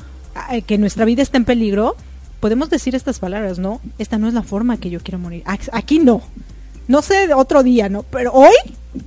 que 0.66 0.78
nuestra 0.78 1.04
vida 1.04 1.22
está 1.22 1.36
en 1.36 1.44
peligro, 1.44 1.96
podemos 2.38 2.70
decir 2.70 2.94
estas 2.94 3.18
palabras, 3.18 3.58
¿no? 3.58 3.80
Esta 3.98 4.18
no 4.18 4.28
es 4.28 4.34
la 4.34 4.42
forma 4.42 4.76
que 4.76 4.90
yo 4.90 5.00
quiero 5.00 5.18
morir. 5.18 5.42
Aquí 5.46 5.98
no, 5.98 6.22
no 6.88 7.02
sé 7.02 7.32
otro 7.34 7.62
día, 7.62 7.88
¿no? 7.88 8.02
Pero 8.04 8.32
hoy 8.32 8.54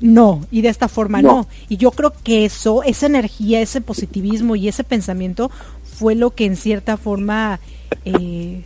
no, 0.02 0.46
y 0.52 0.62
de 0.62 0.70
esta 0.70 0.88
forma 0.88 1.22
no. 1.22 1.48
Y 1.70 1.78
yo 1.78 1.92
creo 1.92 2.14
que 2.24 2.46
eso, 2.46 2.84
esa 2.84 3.06
energía, 3.06 3.62
ese 3.62 3.82
positivismo 3.82 4.56
y 4.56 4.68
ese 4.68 4.84
pensamiento 4.84 5.52
fue 5.84 6.16
lo 6.16 6.32
que 6.32 6.46
en 6.46 6.56
cierta 6.56 6.98
forma 6.98 7.60
eh, 8.04 8.64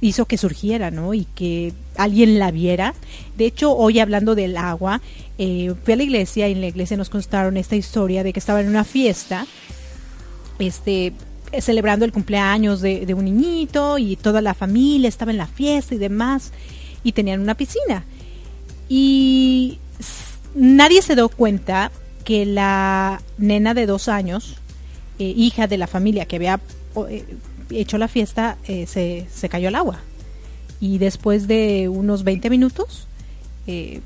hizo 0.00 0.26
que 0.26 0.38
surgiera, 0.38 0.90
¿no? 0.90 1.14
Y 1.14 1.26
que 1.34 1.72
alguien 1.96 2.38
la 2.38 2.50
viera. 2.50 2.94
De 3.36 3.46
hecho, 3.46 3.76
hoy 3.76 3.98
hablando 3.98 4.34
del 4.34 4.56
agua, 4.56 5.00
eh, 5.38 5.74
fui 5.84 5.94
a 5.94 5.96
la 5.96 6.02
iglesia 6.04 6.48
y 6.48 6.52
en 6.52 6.60
la 6.60 6.68
iglesia 6.68 6.96
nos 6.96 7.10
contaron 7.10 7.56
esta 7.56 7.74
historia 7.74 8.22
de 8.22 8.32
que 8.32 8.38
estaba 8.38 8.60
en 8.60 8.68
una 8.68 8.84
fiesta, 8.84 9.46
este 10.58 11.12
celebrando 11.60 12.06
el 12.06 12.12
cumpleaños 12.12 12.80
de, 12.80 13.04
de 13.04 13.12
un 13.12 13.26
niñito 13.26 13.98
y 13.98 14.16
toda 14.16 14.40
la 14.40 14.54
familia 14.54 15.06
estaba 15.06 15.32
en 15.32 15.36
la 15.36 15.46
fiesta 15.46 15.94
y 15.94 15.98
demás 15.98 16.50
y 17.04 17.12
tenían 17.12 17.40
una 17.40 17.54
piscina 17.54 18.06
y 18.88 19.78
nadie 20.54 21.02
se 21.02 21.14
dio 21.14 21.28
cuenta 21.28 21.90
que 22.24 22.46
la 22.46 23.22
nena 23.38 23.74
de 23.74 23.86
dos 23.86 24.08
años, 24.08 24.56
eh, 25.18 25.32
hija 25.36 25.66
de 25.66 25.78
la 25.78 25.86
familia 25.86 26.26
que 26.26 26.36
había 26.36 26.60
eh, 27.08 27.24
hecho 27.70 27.98
la 27.98 28.08
fiesta, 28.08 28.58
eh, 28.66 28.86
se, 28.86 29.26
se, 29.32 29.48
cayó 29.48 29.68
al 29.68 29.74
agua. 29.74 30.00
Y 30.80 30.98
después 30.98 31.46
de 31.46 31.88
unos 31.88 32.24
20 32.24 32.50
minutos, 32.50 33.06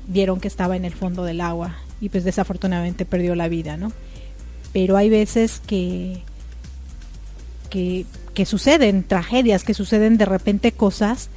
vieron 0.07 0.39
que 0.39 0.47
estaba 0.47 0.75
en 0.75 0.85
el 0.85 0.93
fondo 0.93 1.23
del 1.23 1.41
agua 1.41 1.77
y 1.99 2.09
pues 2.09 2.23
desafortunadamente 2.23 3.05
perdió 3.05 3.33
la 3.33 3.47
vida, 3.47 3.75
¿no? 3.75 3.91
Pero 4.71 4.97
hay 4.97 5.09
veces 5.09 5.59
que, 5.65 6.21
que, 7.71 8.05
que 8.35 8.45
suceden 8.45 9.03
tragedias, 9.03 9.63
que 9.63 9.73
suceden 9.73 10.17
de 10.17 10.25
repente 10.25 10.71
cosas 10.71 11.29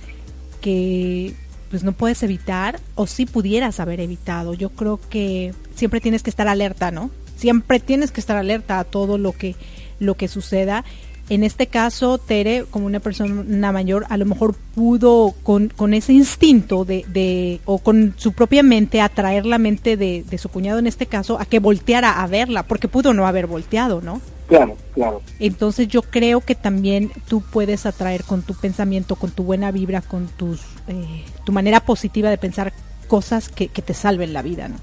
que 0.61 1.35
pues 1.71 1.85
no 1.85 1.93
puedes 1.93 2.23
evitar 2.23 2.81
o 2.97 3.07
si 3.07 3.27
pudieras 3.27 3.81
haber 3.81 4.01
evitado. 4.01 4.55
Yo 4.55 4.71
creo 4.71 5.01
que 5.09 5.55
siempre 5.75 6.01
tienes 6.01 6.23
que 6.23 6.31
estar 6.31 6.49
alerta, 6.49 6.91
¿no? 6.91 7.11
Siempre 7.37 7.81
tienes 7.81 8.11
que 8.11 8.21
estar 8.21 8.37
alerta 8.37 8.79
a 8.81 8.85
todo 8.85 9.17
lo 9.17 9.33
que 9.33 9.55
lo 10.01 10.15
que 10.17 10.29
suceda. 10.29 10.85
En 11.29 11.45
este 11.45 11.69
caso, 11.69 12.19
Tere, 12.19 12.65
como 12.69 12.87
una 12.87 12.99
persona 12.99 13.71
mayor, 13.71 14.05
a 14.09 14.17
lo 14.17 14.27
mejor 14.27 14.57
pudo 14.75 15.33
con, 15.45 15.69
con 15.69 15.95
ese 15.95 16.13
instinto 16.13 16.85
de, 16.85 17.05
de, 17.07 17.61
o 17.67 17.79
con 17.79 18.15
su 18.17 18.33
propia 18.33 18.65
mente, 18.65 19.01
atraer 19.01 19.47
la 19.47 19.59
mente 19.59 19.97
de, 19.97 20.25
de 20.29 20.39
su 20.39 20.49
cuñado 20.49 20.81
en 20.81 20.89
este 20.89 21.07
caso 21.07 21.39
a 21.39 21.45
que 21.45 21.61
volteara 21.61 22.21
a 22.21 22.27
verla, 22.27 22.65
porque 22.65 22.89
pudo 22.89 23.15
no 23.15 23.29
haber 23.29 23.47
volteado, 23.47 24.01
¿no? 24.01 24.21
Claro, 24.51 24.77
claro. 24.95 25.23
Entonces 25.39 25.87
yo 25.87 26.03
creo 26.03 26.41
que 26.41 26.57
también 26.57 27.13
tú 27.29 27.41
puedes 27.41 27.87
atraer 27.87 28.25
con 28.25 28.43
tu 28.43 28.55
pensamiento, 28.55 29.15
con 29.15 29.31
tu 29.31 29.45
buena 29.45 29.71
vibra, 29.71 30.01
con 30.01 30.27
tus, 30.27 30.61
eh, 30.89 31.25
tu 31.45 31.53
manera 31.53 31.79
positiva 31.79 32.31
de 32.31 32.37
pensar 32.37 32.73
cosas 33.07 33.49
que, 33.49 33.69
te 33.69 33.95
salven 33.95 34.33
la 34.33 34.43
vida, 34.43 34.67
¿no? 34.67 34.75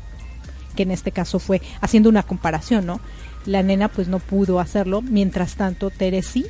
Que 0.78 0.84
en 0.84 0.92
este 0.92 1.12
caso 1.12 1.40
fue 1.40 1.62
haciendo 1.82 2.08
una 2.08 2.24
comparación, 2.24 2.86
¿no? 2.86 3.02
La 3.46 3.62
nena 3.62 3.90
pues 3.90 4.08
no 4.08 4.20
pudo 4.20 4.62
hacerlo, 4.62 5.02
mientras 5.02 5.56
tanto 5.56 5.90
Tere 5.90 6.22
sí, 6.22 6.46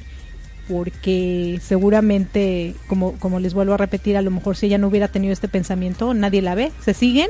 porque 0.69 1.59
seguramente, 1.63 2.75
como, 2.87 3.13
como 3.13 3.39
les 3.39 3.55
vuelvo 3.55 3.73
a 3.73 3.77
repetir, 3.77 4.15
a 4.15 4.21
lo 4.21 4.29
mejor 4.29 4.55
si 4.55 4.67
ella 4.67 4.77
no 4.77 4.89
hubiera 4.89 5.07
tenido 5.07 5.33
este 5.33 5.47
pensamiento, 5.47 6.13
nadie 6.13 6.43
la 6.43 6.53
ve, 6.53 6.71
se 6.85 6.93
siguen 6.93 7.29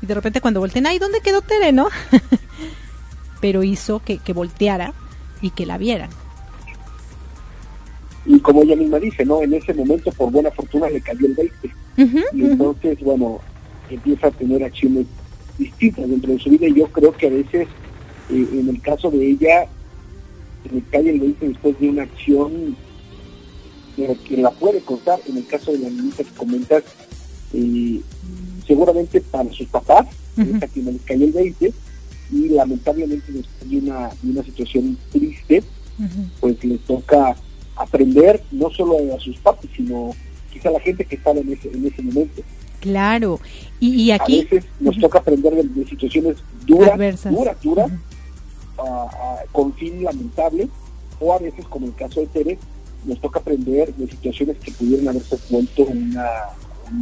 y 0.00 0.06
de 0.06 0.14
repente 0.14 0.40
cuando 0.40 0.60
volteen, 0.60 0.86
ay, 0.86 1.00
¿dónde 1.00 1.20
quedó 1.22 1.42
Tere, 1.42 1.72
no? 1.72 1.88
Pero 3.40 3.64
hizo 3.64 4.00
que 4.00 4.32
volteara 4.32 4.94
y 5.44 5.50
que 5.50 5.66
la 5.66 5.76
vieran. 5.76 6.08
Y 8.24 8.40
como 8.40 8.62
ella 8.62 8.76
misma 8.76 8.98
dice, 8.98 9.26
¿no? 9.26 9.42
En 9.42 9.52
ese 9.52 9.74
momento, 9.74 10.10
por 10.12 10.30
buena 10.30 10.50
fortuna, 10.50 10.88
le 10.88 11.02
cayó 11.02 11.26
el 11.26 11.34
20. 11.34 11.70
y 12.32 12.44
entonces, 12.44 12.98
bueno, 13.00 13.40
empieza 13.90 14.28
a 14.28 14.30
tener 14.30 14.64
acciones 14.64 15.06
distintas 15.58 16.08
dentro 16.08 16.32
de 16.32 16.38
su 16.38 16.48
vida 16.48 16.66
y 16.66 16.74
yo 16.74 16.86
creo 16.86 17.12
que 17.12 17.26
a 17.26 17.30
veces 17.30 17.68
eh, 18.30 18.48
en 18.52 18.70
el 18.70 18.80
caso 18.80 19.10
de 19.10 19.28
ella 19.28 19.66
le 20.72 20.80
cae 20.90 21.10
el 21.10 21.20
20 21.20 21.48
después 21.48 21.78
de 21.78 21.90
una 21.90 22.02
acción 22.04 22.76
pero 23.96 24.16
que 24.26 24.38
la 24.38 24.50
puede 24.50 24.80
contar 24.80 25.20
en 25.28 25.36
el 25.36 25.46
caso 25.46 25.70
de 25.70 25.78
la 25.78 25.90
niñita 25.90 26.24
que 26.24 26.30
comentas 26.30 26.82
eh, 27.52 28.00
seguramente 28.66 29.20
para 29.20 29.52
sus 29.52 29.68
papás 29.68 30.06
uh 30.36 30.58
que 30.74 30.80
no 30.80 30.90
les 30.90 31.02
cayó 31.02 31.26
el 31.26 31.32
20 31.32 31.72
y 32.30 32.48
lamentablemente 32.48 33.32
después 33.32 33.70
de 33.70 33.78
una, 33.78 34.10
de 34.22 34.30
una 34.30 34.42
situación 34.42 34.96
triste 35.10 35.62
pues 36.40 36.62
le 36.64 36.78
toca 36.78 37.36
aprender 37.76 38.42
no 38.50 38.70
solo 38.70 38.96
a 39.14 39.20
sus 39.20 39.36
papás 39.38 39.66
sino 39.76 40.10
quizá 40.52 40.68
a 40.68 40.72
la 40.72 40.80
gente 40.80 41.04
que 41.04 41.16
estaba 41.16 41.38
en 41.40 41.52
ese, 41.52 41.68
en 41.68 41.86
ese 41.86 42.02
momento 42.02 42.42
Claro, 42.80 43.40
y, 43.80 43.94
y 43.94 44.10
aquí... 44.10 44.40
A 44.40 44.42
veces 44.42 44.64
nos 44.78 44.98
toca 44.98 45.18
aprender 45.18 45.54
de, 45.54 45.62
de 45.62 45.88
situaciones 45.88 46.36
duras, 46.66 46.90
Adversas. 46.92 47.32
duras, 47.32 47.56
duras, 47.62 47.90
uh 47.90 48.82
-huh. 48.82 49.46
con 49.52 49.72
fin 49.72 50.04
lamentable, 50.04 50.68
o 51.18 51.32
a 51.32 51.38
veces, 51.38 51.64
como 51.66 51.86
el 51.86 51.94
caso 51.94 52.20
de 52.20 52.26
Tere, 52.26 52.58
nos 53.06 53.18
toca 53.22 53.40
aprender 53.40 53.94
de 53.94 54.06
situaciones 54.06 54.58
que 54.58 54.70
pudieran 54.72 55.08
haberse 55.08 55.38
vuelto 55.48 55.84
una, 55.84 56.24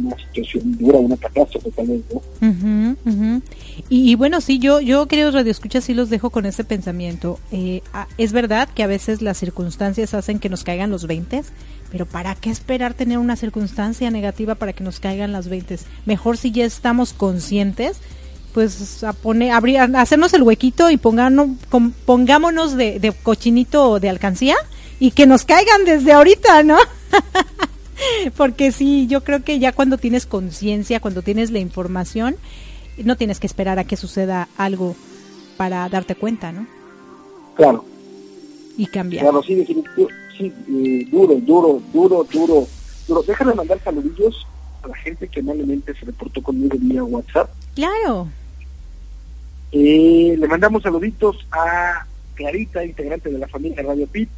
una 0.05 0.17
situación 0.17 0.77
dura, 0.77 0.97
una 0.97 1.17
catástrofe 1.17 1.71
tal 1.71 2.03
¿no? 2.13 3.41
Y, 3.89 4.15
bueno, 4.15 4.41
sí, 4.41 4.59
yo, 4.59 4.79
yo 4.81 5.07
queridos 5.07 5.33
radioescuchas, 5.33 5.83
sí 5.83 5.93
los 5.93 6.09
dejo 6.09 6.29
con 6.29 6.45
ese 6.45 6.63
pensamiento. 6.63 7.39
Eh, 7.51 7.81
es 8.17 8.31
verdad 8.31 8.69
que 8.73 8.83
a 8.83 8.87
veces 8.87 9.21
las 9.21 9.37
circunstancias 9.37 10.13
hacen 10.13 10.39
que 10.39 10.49
nos 10.49 10.63
caigan 10.63 10.89
los 10.89 11.07
20, 11.07 11.43
pero 11.91 12.05
¿para 12.05 12.35
qué 12.35 12.49
esperar 12.49 12.93
tener 12.93 13.17
una 13.17 13.35
circunstancia 13.35 14.09
negativa 14.11 14.55
para 14.55 14.73
que 14.73 14.83
nos 14.83 14.99
caigan 14.99 15.31
las 15.31 15.49
20? 15.49 15.79
Mejor 16.05 16.37
si 16.37 16.51
ya 16.51 16.65
estamos 16.65 17.13
conscientes, 17.13 17.97
pues 18.53 19.03
a 19.03 19.13
poner, 19.13 19.51
abrir, 19.51 19.79
hacernos 19.79 20.33
el 20.33 20.43
huequito 20.43 20.89
y 20.89 20.97
pongámonos, 20.97 21.57
pongámonos 22.05 22.77
de, 22.77 22.99
de 22.99 23.11
cochinito 23.11 23.99
de 23.99 24.09
alcancía 24.09 24.55
y 24.99 25.11
que 25.11 25.25
nos 25.25 25.43
caigan 25.43 25.85
desde 25.85 26.13
ahorita, 26.13 26.63
¿no? 26.63 26.77
Porque 28.37 28.71
sí, 28.71 29.07
yo 29.07 29.23
creo 29.23 29.43
que 29.43 29.59
ya 29.59 29.71
cuando 29.71 29.97
tienes 29.97 30.25
conciencia, 30.25 30.99
cuando 30.99 31.21
tienes 31.21 31.51
la 31.51 31.59
información, 31.59 32.35
no 33.03 33.15
tienes 33.15 33.39
que 33.39 33.47
esperar 33.47 33.79
a 33.79 33.83
que 33.83 33.97
suceda 33.97 34.47
algo 34.57 34.95
para 35.57 35.87
darte 35.89 36.15
cuenta, 36.15 36.51
¿no? 36.51 36.67
Claro. 37.55 37.85
Y 38.77 38.87
cambiar. 38.87 39.23
Claro, 39.23 39.43
sí, 39.43 39.55
definitivo, 39.55 40.07
sí, 40.37 40.51
eh, 40.69 41.07
duro, 41.11 41.35
duro, 41.35 41.81
duro, 41.93 42.27
duro, 42.31 42.67
duro. 43.07 43.23
Déjame 43.23 43.53
mandar 43.53 43.79
saludillos 43.83 44.47
a 44.81 44.87
la 44.87 44.95
gente 44.95 45.27
que 45.27 45.39
amablemente 45.39 45.93
se 45.93 46.05
reportó 46.05 46.41
conmigo 46.41 46.77
vía 46.79 47.03
WhatsApp. 47.03 47.49
Claro. 47.75 48.27
Eh, 49.71 50.35
le 50.37 50.47
mandamos 50.47 50.83
saluditos 50.83 51.47
a 51.51 52.05
Clarita, 52.35 52.83
integrante 52.83 53.29
de 53.29 53.39
la 53.39 53.47
familia 53.47 53.81
Radio 53.83 54.07
Pit, 54.07 54.29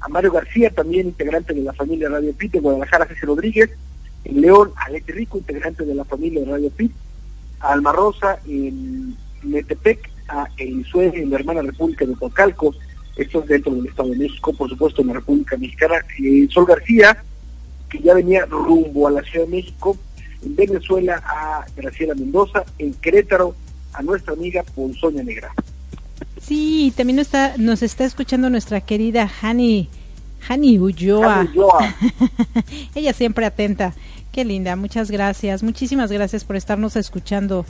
a 0.00 0.08
Mario 0.08 0.32
García, 0.32 0.70
también 0.70 1.08
integrante 1.08 1.54
de 1.54 1.62
la 1.62 1.72
familia 1.72 2.08
Radio 2.08 2.32
Pit, 2.32 2.52
de 2.52 2.60
Guadalajara, 2.60 3.06
César 3.06 3.28
Rodríguez, 3.28 3.70
en 4.24 4.40
León, 4.40 4.72
a 4.76 4.90
Leti 4.90 5.12
Rico, 5.12 5.38
integrante 5.38 5.84
de 5.84 5.94
la 5.94 6.04
familia 6.04 6.44
Radio 6.46 6.70
Pit, 6.70 6.92
a 7.60 7.72
Alma 7.72 7.92
Rosa, 7.92 8.38
en 8.46 9.16
Metepec, 9.42 10.10
a 10.28 10.46
Elisue, 10.56 11.12
en 11.14 11.30
la 11.30 11.36
hermana 11.36 11.62
República 11.62 12.06
de 12.06 12.14
Tocalco, 12.14 12.74
esto 13.16 13.42
es 13.42 13.48
dentro 13.48 13.74
del 13.74 13.86
Estado 13.86 14.08
de 14.10 14.16
México, 14.16 14.52
por 14.54 14.68
supuesto 14.68 15.02
en 15.02 15.08
la 15.08 15.14
República 15.14 15.56
Mexicana, 15.56 15.96
eh, 16.22 16.46
Sol 16.50 16.64
García, 16.64 17.22
que 17.88 17.98
ya 17.98 18.14
venía 18.14 18.46
rumbo 18.46 19.08
a 19.08 19.10
la 19.10 19.22
Ciudad 19.22 19.46
de 19.46 19.56
México, 19.56 19.96
en 20.42 20.56
Venezuela 20.56 21.22
a 21.24 21.66
Graciela 21.76 22.14
Mendoza, 22.14 22.64
en 22.78 22.94
Querétaro 22.94 23.54
a 23.92 24.02
nuestra 24.02 24.32
amiga 24.32 24.62
Ponzoña 24.74 25.22
Negra. 25.22 25.52
Sí, 26.40 26.92
también 26.96 27.18
está, 27.18 27.54
nos 27.58 27.82
está 27.82 28.04
escuchando 28.04 28.50
nuestra 28.50 28.80
querida 28.80 29.30
Hani, 29.42 29.88
Hani 30.48 30.78
Ulloa. 30.78 31.46
Ulloa. 31.50 31.94
Ella 32.94 33.12
siempre 33.12 33.46
atenta. 33.46 33.94
Qué 34.32 34.44
linda, 34.44 34.76
muchas 34.76 35.10
gracias. 35.10 35.62
Muchísimas 35.62 36.12
gracias 36.12 36.44
por 36.44 36.56
estarnos 36.56 36.96
escuchando. 36.96 37.66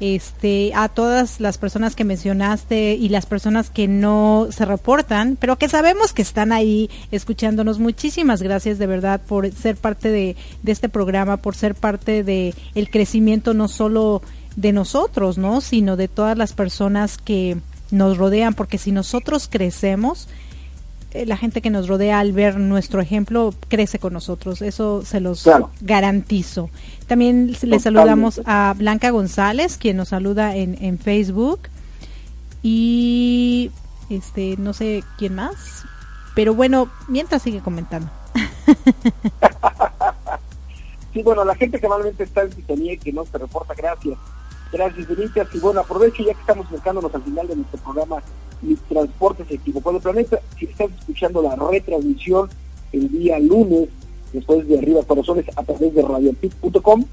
Este, 0.00 0.72
a 0.74 0.88
todas 0.88 1.40
las 1.40 1.56
personas 1.56 1.94
que 1.94 2.04
mencionaste 2.04 2.94
y 2.94 3.08
las 3.08 3.26
personas 3.26 3.70
que 3.70 3.86
no 3.86 4.48
se 4.50 4.64
reportan, 4.64 5.36
pero 5.40 5.56
que 5.56 5.68
sabemos 5.68 6.12
que 6.12 6.22
están 6.22 6.52
ahí 6.52 6.90
escuchándonos. 7.12 7.78
Muchísimas 7.78 8.42
gracias 8.42 8.78
de 8.78 8.88
verdad 8.88 9.20
por 9.20 9.50
ser 9.52 9.76
parte 9.76 10.10
de, 10.10 10.36
de 10.62 10.72
este 10.72 10.88
programa, 10.88 11.36
por 11.36 11.54
ser 11.54 11.76
parte 11.76 12.24
de 12.24 12.54
el 12.74 12.90
crecimiento 12.90 13.54
no 13.54 13.68
solo 13.68 14.20
de 14.56 14.72
nosotros, 14.72 15.38
¿no? 15.38 15.60
Sino 15.60 15.96
de 15.96 16.08
todas 16.08 16.36
las 16.36 16.52
personas 16.52 17.18
que 17.18 17.56
nos 17.94 18.18
rodean, 18.18 18.54
porque 18.54 18.78
si 18.78 18.92
nosotros 18.92 19.48
crecemos, 19.50 20.28
eh, 21.12 21.26
la 21.26 21.36
gente 21.36 21.62
que 21.62 21.70
nos 21.70 21.88
rodea 21.88 22.18
al 22.18 22.32
ver 22.32 22.58
nuestro 22.58 23.00
ejemplo 23.00 23.54
crece 23.68 23.98
con 23.98 24.12
nosotros, 24.12 24.62
eso 24.62 25.02
se 25.04 25.20
los 25.20 25.44
claro. 25.44 25.70
garantizo. 25.80 26.70
También 27.06 27.52
Totalmente. 27.52 27.66
le 27.68 27.80
saludamos 27.80 28.40
a 28.44 28.74
Blanca 28.76 29.10
González, 29.10 29.78
quien 29.78 29.96
nos 29.96 30.08
saluda 30.08 30.56
en, 30.56 30.76
en 30.82 30.98
Facebook, 30.98 31.60
y 32.62 33.70
este 34.10 34.56
no 34.58 34.72
sé 34.72 35.04
quién 35.16 35.36
más, 35.36 35.84
pero 36.34 36.54
bueno, 36.54 36.88
mientras 37.06 37.42
sigue 37.42 37.60
comentando. 37.60 38.10
sí, 41.12 41.22
bueno, 41.22 41.44
la 41.44 41.54
gente 41.54 41.78
que 41.78 41.86
normalmente 41.86 42.24
está 42.24 42.42
en 42.42 42.52
sintonía 42.52 42.94
y 42.94 42.98
que 42.98 43.12
no 43.12 43.24
se 43.24 43.38
reporta, 43.38 43.74
gracias. 43.74 44.18
Gracias, 44.74 45.06
Benítez. 45.06 45.46
Y 45.54 45.60
bueno, 45.60 45.80
aprovecho 45.80 46.24
ya 46.24 46.34
que 46.34 46.40
estamos 46.40 46.66
acercándonos 46.66 47.14
al 47.14 47.22
final 47.22 47.46
de 47.46 47.54
nuestro 47.54 47.78
programa 47.78 48.20
Mis 48.60 48.80
Transportes 48.80 49.48
Equipo 49.48 49.80
por 49.80 49.94
el 49.94 50.00
Planeta. 50.00 50.40
Si 50.58 50.64
estás 50.64 50.90
escuchando 50.98 51.40
la 51.40 51.54
retransmisión 51.54 52.50
el 52.90 53.08
día 53.08 53.38
lunes, 53.38 53.88
después 54.32 54.66
de 54.66 54.76
Arriba 54.76 55.04
Corazones, 55.04 55.46
a 55.54 55.62
través 55.62 55.94
de 55.94 56.02
radiopic.com, 56.02 57.04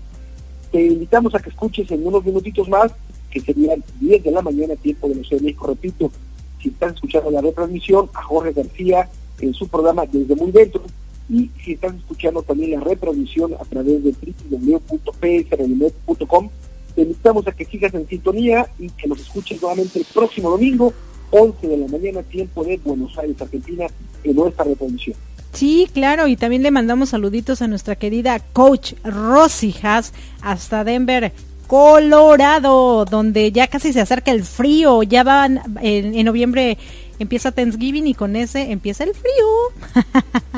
te 0.72 0.88
invitamos 0.88 1.36
a 1.36 1.40
que 1.40 1.52
escuches 1.52 1.92
en 1.92 2.08
unos 2.08 2.26
minutitos 2.26 2.68
más, 2.68 2.94
que 3.30 3.40
serían 3.40 3.84
10 4.00 4.24
de 4.24 4.32
la 4.32 4.42
mañana, 4.42 4.76
tiempo 4.76 5.08
de 5.08 5.14
de 5.14 5.40
México. 5.40 5.68
Repito, 5.68 6.12
si 6.60 6.70
estás 6.70 6.96
escuchando 6.96 7.30
la 7.30 7.42
retransmisión, 7.42 8.10
a 8.16 8.24
Jorge 8.24 8.54
García 8.54 9.08
en 9.40 9.54
su 9.54 9.68
programa 9.68 10.08
Desde 10.08 10.36
Muy 10.36 10.52
Dentro. 10.52 10.82
Y 11.30 11.52
si 11.64 11.74
estás 11.74 11.94
escuchando 11.94 12.42
también 12.42 12.72
la 12.72 12.80
retransmisión 12.80 13.54
a 13.54 13.64
través 13.66 14.04
de 14.04 14.16
www.psrednet.com, 14.50 16.50
te 16.92 17.02
invitamos 17.02 17.48
a 17.48 17.52
que 17.52 17.66
sigas 17.66 17.94
en 17.94 18.08
sintonía 18.08 18.68
y 18.80 18.90
que 18.90 19.08
nos 19.08 19.20
escuches 19.20 19.62
nuevamente 19.62 20.00
el 20.00 20.06
próximo 20.14 20.52
domingo, 20.52 20.94
11 21.32 21.68
de 21.68 21.78
la 21.78 21.88
mañana, 21.88 22.24
tiempo 22.24 22.64
de 22.64 22.78
Buenos 22.84 23.18
Aires, 23.18 23.42
Argentina, 23.42 23.88
en 24.24 24.36
nuestra 24.36 24.66
retransmisión. 24.66 25.16
Sí, 25.54 25.90
claro, 25.94 26.28
y 26.28 26.38
también 26.38 26.64
le 26.64 26.72
mandamos 26.72 27.10
saluditos 27.10 27.62
a 27.62 27.68
nuestra 27.68 27.96
querida 27.96 28.40
coach 28.40 28.94
Rosy 29.04 29.76
Haas 29.82 30.14
hasta 30.42 30.84
Denver, 30.84 31.34
Colorado, 31.68 33.06
donde 33.06 33.52
ya 33.52 33.68
casi 33.68 33.94
se 33.94 34.02
acerca 34.02 34.32
el 34.32 34.44
frío, 34.44 35.04
ya 35.04 35.24
van 35.24 35.62
en, 35.82 36.16
en 36.16 36.26
noviembre 36.26 36.78
empieza 37.20 37.52
Thanksgiving 37.52 38.08
y 38.08 38.14
con 38.14 38.36
ese 38.36 38.72
empieza 38.72 39.04
el 39.04 39.14
frío. 39.14 40.04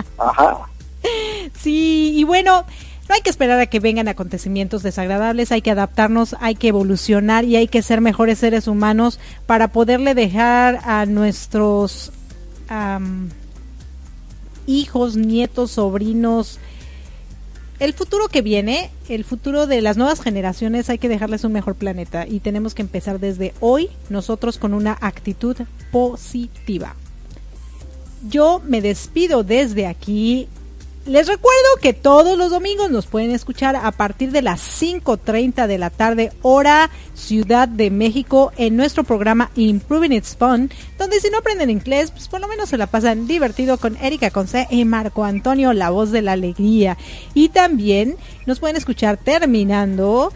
Ajá. 0.18 0.70
Sí, 1.60 2.14
y 2.16 2.24
bueno, 2.24 2.66
no 3.10 3.16
hay 3.16 3.22
que 3.22 3.30
esperar 3.30 3.60
a 3.60 3.66
que 3.66 3.80
vengan 3.80 4.08
acontecimientos 4.08 4.84
desagradables, 4.84 5.52
hay 5.52 5.62
que 5.62 5.72
adaptarnos, 5.72 6.36
hay 6.40 6.56
que 6.56 6.70
evolucionar 6.70 7.44
y 7.44 7.56
hay 7.56 7.68
que 7.68 7.82
ser 7.82 8.02
mejores 8.02 8.40
seres 8.40 8.68
humanos 8.68 9.20
para 9.46 9.70
poderle 9.70 10.16
dejar 10.16 10.80
a 10.84 11.06
nuestros 11.06 12.12
hijos, 14.66 15.16
nietos, 15.16 15.72
sobrinos, 15.72 16.60
el 17.80 17.94
futuro 17.94 18.30
que 18.30 18.42
viene, 18.42 18.92
el 19.10 19.26
futuro 19.26 19.68
de 19.68 19.82
las 19.82 19.98
nuevas 19.98 20.22
generaciones, 20.22 20.90
hay 20.90 21.00
que 21.00 21.10
dejarles 21.10 21.44
un 21.44 21.52
mejor 21.52 21.76
planeta 21.76 22.26
y 22.26 22.40
tenemos 22.40 22.74
que 22.74 22.82
empezar 22.82 23.20
desde 23.20 23.54
hoy 23.60 23.90
nosotros 24.10 24.58
con 24.58 24.74
una 24.74 24.98
actitud 25.02 25.58
positiva. 25.92 26.96
Yo 28.30 28.62
me 28.66 28.82
despido 28.82 29.44
desde 29.44 29.86
aquí 29.86 30.48
les 31.06 31.28
recuerdo 31.28 31.68
que 31.82 31.94
todos 31.94 32.38
los 32.38 32.52
domingos 32.52 32.90
nos 32.90 33.08
pueden 33.08 33.32
escuchar 33.32 33.76
a 33.76 33.92
partir 33.92 34.32
de 34.32 34.42
las 34.42 34.62
5.30 34.82 35.68
de 35.68 35.78
la 35.78 35.90
tarde, 35.90 36.32
hora 36.42 36.90
Ciudad 37.14 37.68
de 37.68 37.90
México, 37.90 38.54
en 38.58 38.78
nuestro 38.78 39.04
programa 39.04 39.52
Improving 39.56 40.14
It's 40.14 40.38
Fun, 40.38 40.72
donde 40.98 41.20
si 41.20 41.30
no 41.30 41.40
aprenden 41.40 41.70
inglés, 41.70 42.12
pues 42.12 42.30
por 42.30 42.40
lo 42.40 42.48
menos 42.48 42.70
se 42.70 42.78
la 42.78 42.88
pasan 42.88 43.28
divertido 43.28 43.78
con 43.78 43.98
Erika 43.98 44.30
Conce 44.30 44.68
y 44.70 44.86
Marco 44.86 45.26
Antonio, 45.26 45.74
la 45.74 45.90
voz 45.90 46.12
de 46.12 46.22
la 46.22 46.34
alegría. 46.34 46.98
Y 47.34 47.50
también 47.50 48.16
nos 48.46 48.62
pueden 48.62 48.78
escuchar 48.78 49.18
terminando 49.18 50.32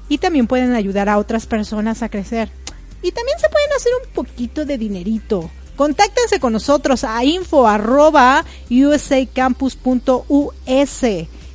y 0.08 0.16
también 0.16 0.46
pueden 0.46 0.72
ayudar 0.72 1.10
a 1.10 1.18
otras 1.18 1.44
personas 1.44 2.02
a 2.02 2.08
crecer. 2.08 2.63
Y 3.04 3.12
también 3.12 3.38
se 3.38 3.48
pueden 3.50 3.70
hacer 3.76 3.92
un 4.02 4.10
poquito 4.14 4.64
de 4.64 4.78
dinerito. 4.78 5.50
Contáctense 5.76 6.40
con 6.40 6.54
nosotros 6.54 7.04
a 7.04 7.22
info 7.22 7.68
arroba 7.68 8.46
usacampus.us. 8.70 9.76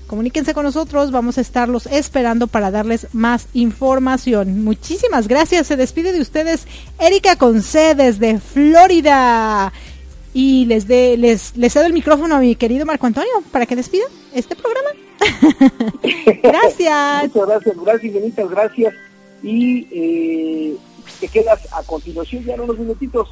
Comuníquense 0.06 0.54
con 0.54 0.64
nosotros, 0.64 1.10
vamos 1.10 1.40
a 1.40 1.42
estarlos 1.42 1.88
esperando 1.88 2.46
para 2.46 2.70
darles 2.70 3.08
más 3.14 3.48
información. 3.54 4.64
Muchísimas 4.64 5.28
gracias. 5.28 5.66
Se 5.66 5.76
despide 5.76 6.12
de 6.12 6.22
ustedes 6.22 6.68
Erika 7.00 7.36
Conce 7.36 7.96
desde 7.96 8.40
Florida. 8.40 9.74
Y 10.36 10.66
les, 10.66 10.88
de, 10.88 11.18
les, 11.18 11.58
les 11.58 11.74
cedo 11.74 11.86
el 11.86 11.94
micrófono 11.94 12.36
a 12.36 12.40
mi 12.40 12.56
querido 12.56 12.86
Marco 12.86 13.08
Antonio 13.08 13.32
para 13.52 13.66
que 13.66 13.76
despida 13.76 14.06
este 14.36 14.56
programa. 14.56 14.90
gracias. 16.44 17.24
Muchas 17.34 17.48
gracias, 17.48 17.76
gracias, 17.76 18.50
gracias. 18.50 18.94
Y 19.42 19.88
eh, 19.92 20.78
te 21.20 21.28
quedas 21.28 21.68
a 21.74 21.84
continuación 21.84 22.44
ya 22.46 22.54
en 22.54 22.62
unos 22.62 22.80
minutitos, 22.80 23.30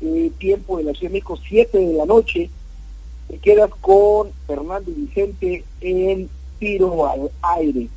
eh, 0.00 0.30
tiempo 0.38 0.78
de 0.78 0.84
la 0.84 0.92
Ciudad 0.92 1.10
de 1.10 1.14
México, 1.14 1.36
7 1.36 1.78
de 1.78 1.92
la 1.92 2.06
noche, 2.06 2.48
te 3.28 3.38
quedas 3.38 3.70
con 3.80 4.30
Fernando 4.46 4.90
y 4.90 4.94
Vicente 4.94 5.64
en 5.80 6.28
Tiro 6.58 7.06
al 7.06 7.30
Aire. 7.42 7.88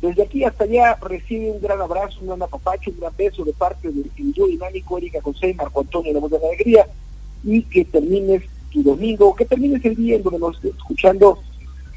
Desde 0.00 0.22
aquí 0.22 0.44
hasta 0.44 0.64
allá 0.64 0.96
recibe 1.00 1.50
un 1.50 1.60
gran 1.60 1.80
abrazo, 1.80 2.18
un 2.20 2.28
gran 2.28 2.42
apapacho, 2.42 2.90
un 2.90 3.00
gran 3.00 3.12
beso 3.16 3.44
de 3.44 3.52
parte 3.52 3.90
del 3.90 4.10
yo 4.32 4.46
dinámico 4.46 4.98
Erika 4.98 5.20
José, 5.20 5.54
Marco 5.54 5.80
Antonio, 5.80 6.12
la 6.12 6.20
voz 6.20 6.30
de 6.30 6.38
la 6.38 6.48
alegría, 6.48 6.86
y 7.42 7.62
que 7.62 7.84
termines 7.84 8.42
tu 8.72 8.82
domingo, 8.82 9.34
que 9.34 9.44
termines 9.44 9.84
el 9.84 9.96
día 9.96 10.16
en 10.16 10.22
donde 10.22 10.38
nos 10.38 10.56
estés 10.56 10.76
escuchando, 10.76 11.38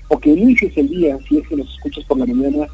o 0.08 0.20
que 0.20 0.30
inicies 0.30 0.76
el 0.78 0.88
día, 0.88 1.18
si 1.28 1.38
es 1.38 1.48
que 1.48 1.56
nos 1.56 1.70
escuchas 1.76 2.06
por 2.06 2.18
la 2.18 2.26
mañana, 2.26 2.68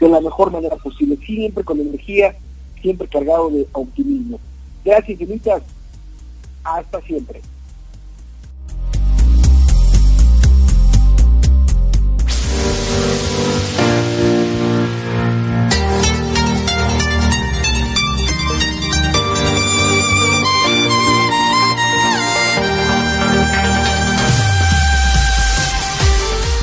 de 0.00 0.08
la 0.08 0.20
mejor 0.20 0.50
manera 0.50 0.76
posible, 0.76 1.16
siempre 1.18 1.64
con 1.64 1.80
energía 1.80 2.34
siempre 2.80 3.08
cargado 3.08 3.50
de 3.50 3.66
optimismo. 3.72 4.38
Gracias 4.84 5.20
infinitas. 5.20 5.62
Hasta 6.64 7.00
siempre. 7.02 7.40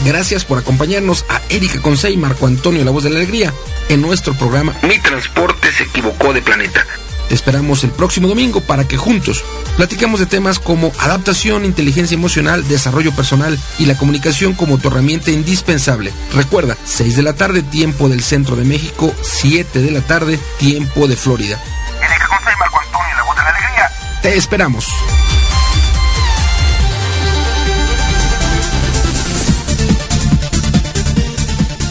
Gracias 0.06 0.44
por 0.44 0.58
acompañarnos 0.58 1.26
a 1.30 1.42
Erika 1.50 1.82
Consey 1.82 2.14
y 2.14 2.18
Marco 2.18 2.46
Antonio, 2.46 2.84
la 2.84 2.92
voz 2.92 3.06
de 3.06 3.10
la 3.10 3.18
alegría, 3.18 3.54
en 3.90 4.02
nuestro 4.02 4.34
programa 4.34 4.76
Mi 4.84 5.00
Transporte 5.00 5.72
se 5.72 5.84
equivocó 5.84 6.34
de 6.34 6.42
planeta. 6.42 6.86
Te 7.30 7.36
esperamos 7.36 7.84
el 7.84 7.92
próximo 7.92 8.28
domingo 8.28 8.62
para 8.62 8.88
que 8.88 8.98
juntos 8.98 9.44
platiquemos 9.78 10.20
de 10.20 10.26
temas 10.26 10.60
como 10.60 10.92
adaptación, 11.00 11.66
inteligencia 11.66 12.16
emocional, 12.16 12.68
desarrollo 12.68 13.12
personal 13.14 13.58
y 13.80 13.86
la 13.86 13.98
comunicación 13.98 14.54
como 14.54 14.78
tu 14.78 14.90
herramienta 14.90 15.32
indispensable. 15.32 16.12
Recuerda, 16.34 16.78
6 16.86 17.16
de 17.16 17.24
la 17.24 17.34
tarde, 17.34 17.64
tiempo 17.64 18.10
del 18.10 18.24
centro 18.24 18.56
de 18.56 18.66
México, 18.66 19.14
7 19.22 19.80
de 19.80 19.92
la 19.92 20.02
tarde, 20.02 20.38
tiempo 20.58 21.08
de 21.08 21.16
Florida. 21.16 21.60
Erika 22.02 22.28
Consey, 22.28 22.54
Marco 22.60 22.80
Antonio, 22.80 23.16
la 23.16 23.24
voz 23.24 23.36
de 23.38 23.44
la 23.44 23.50
alegría. 23.50 23.92
Te 24.22 24.38
esperamos. 24.38 24.88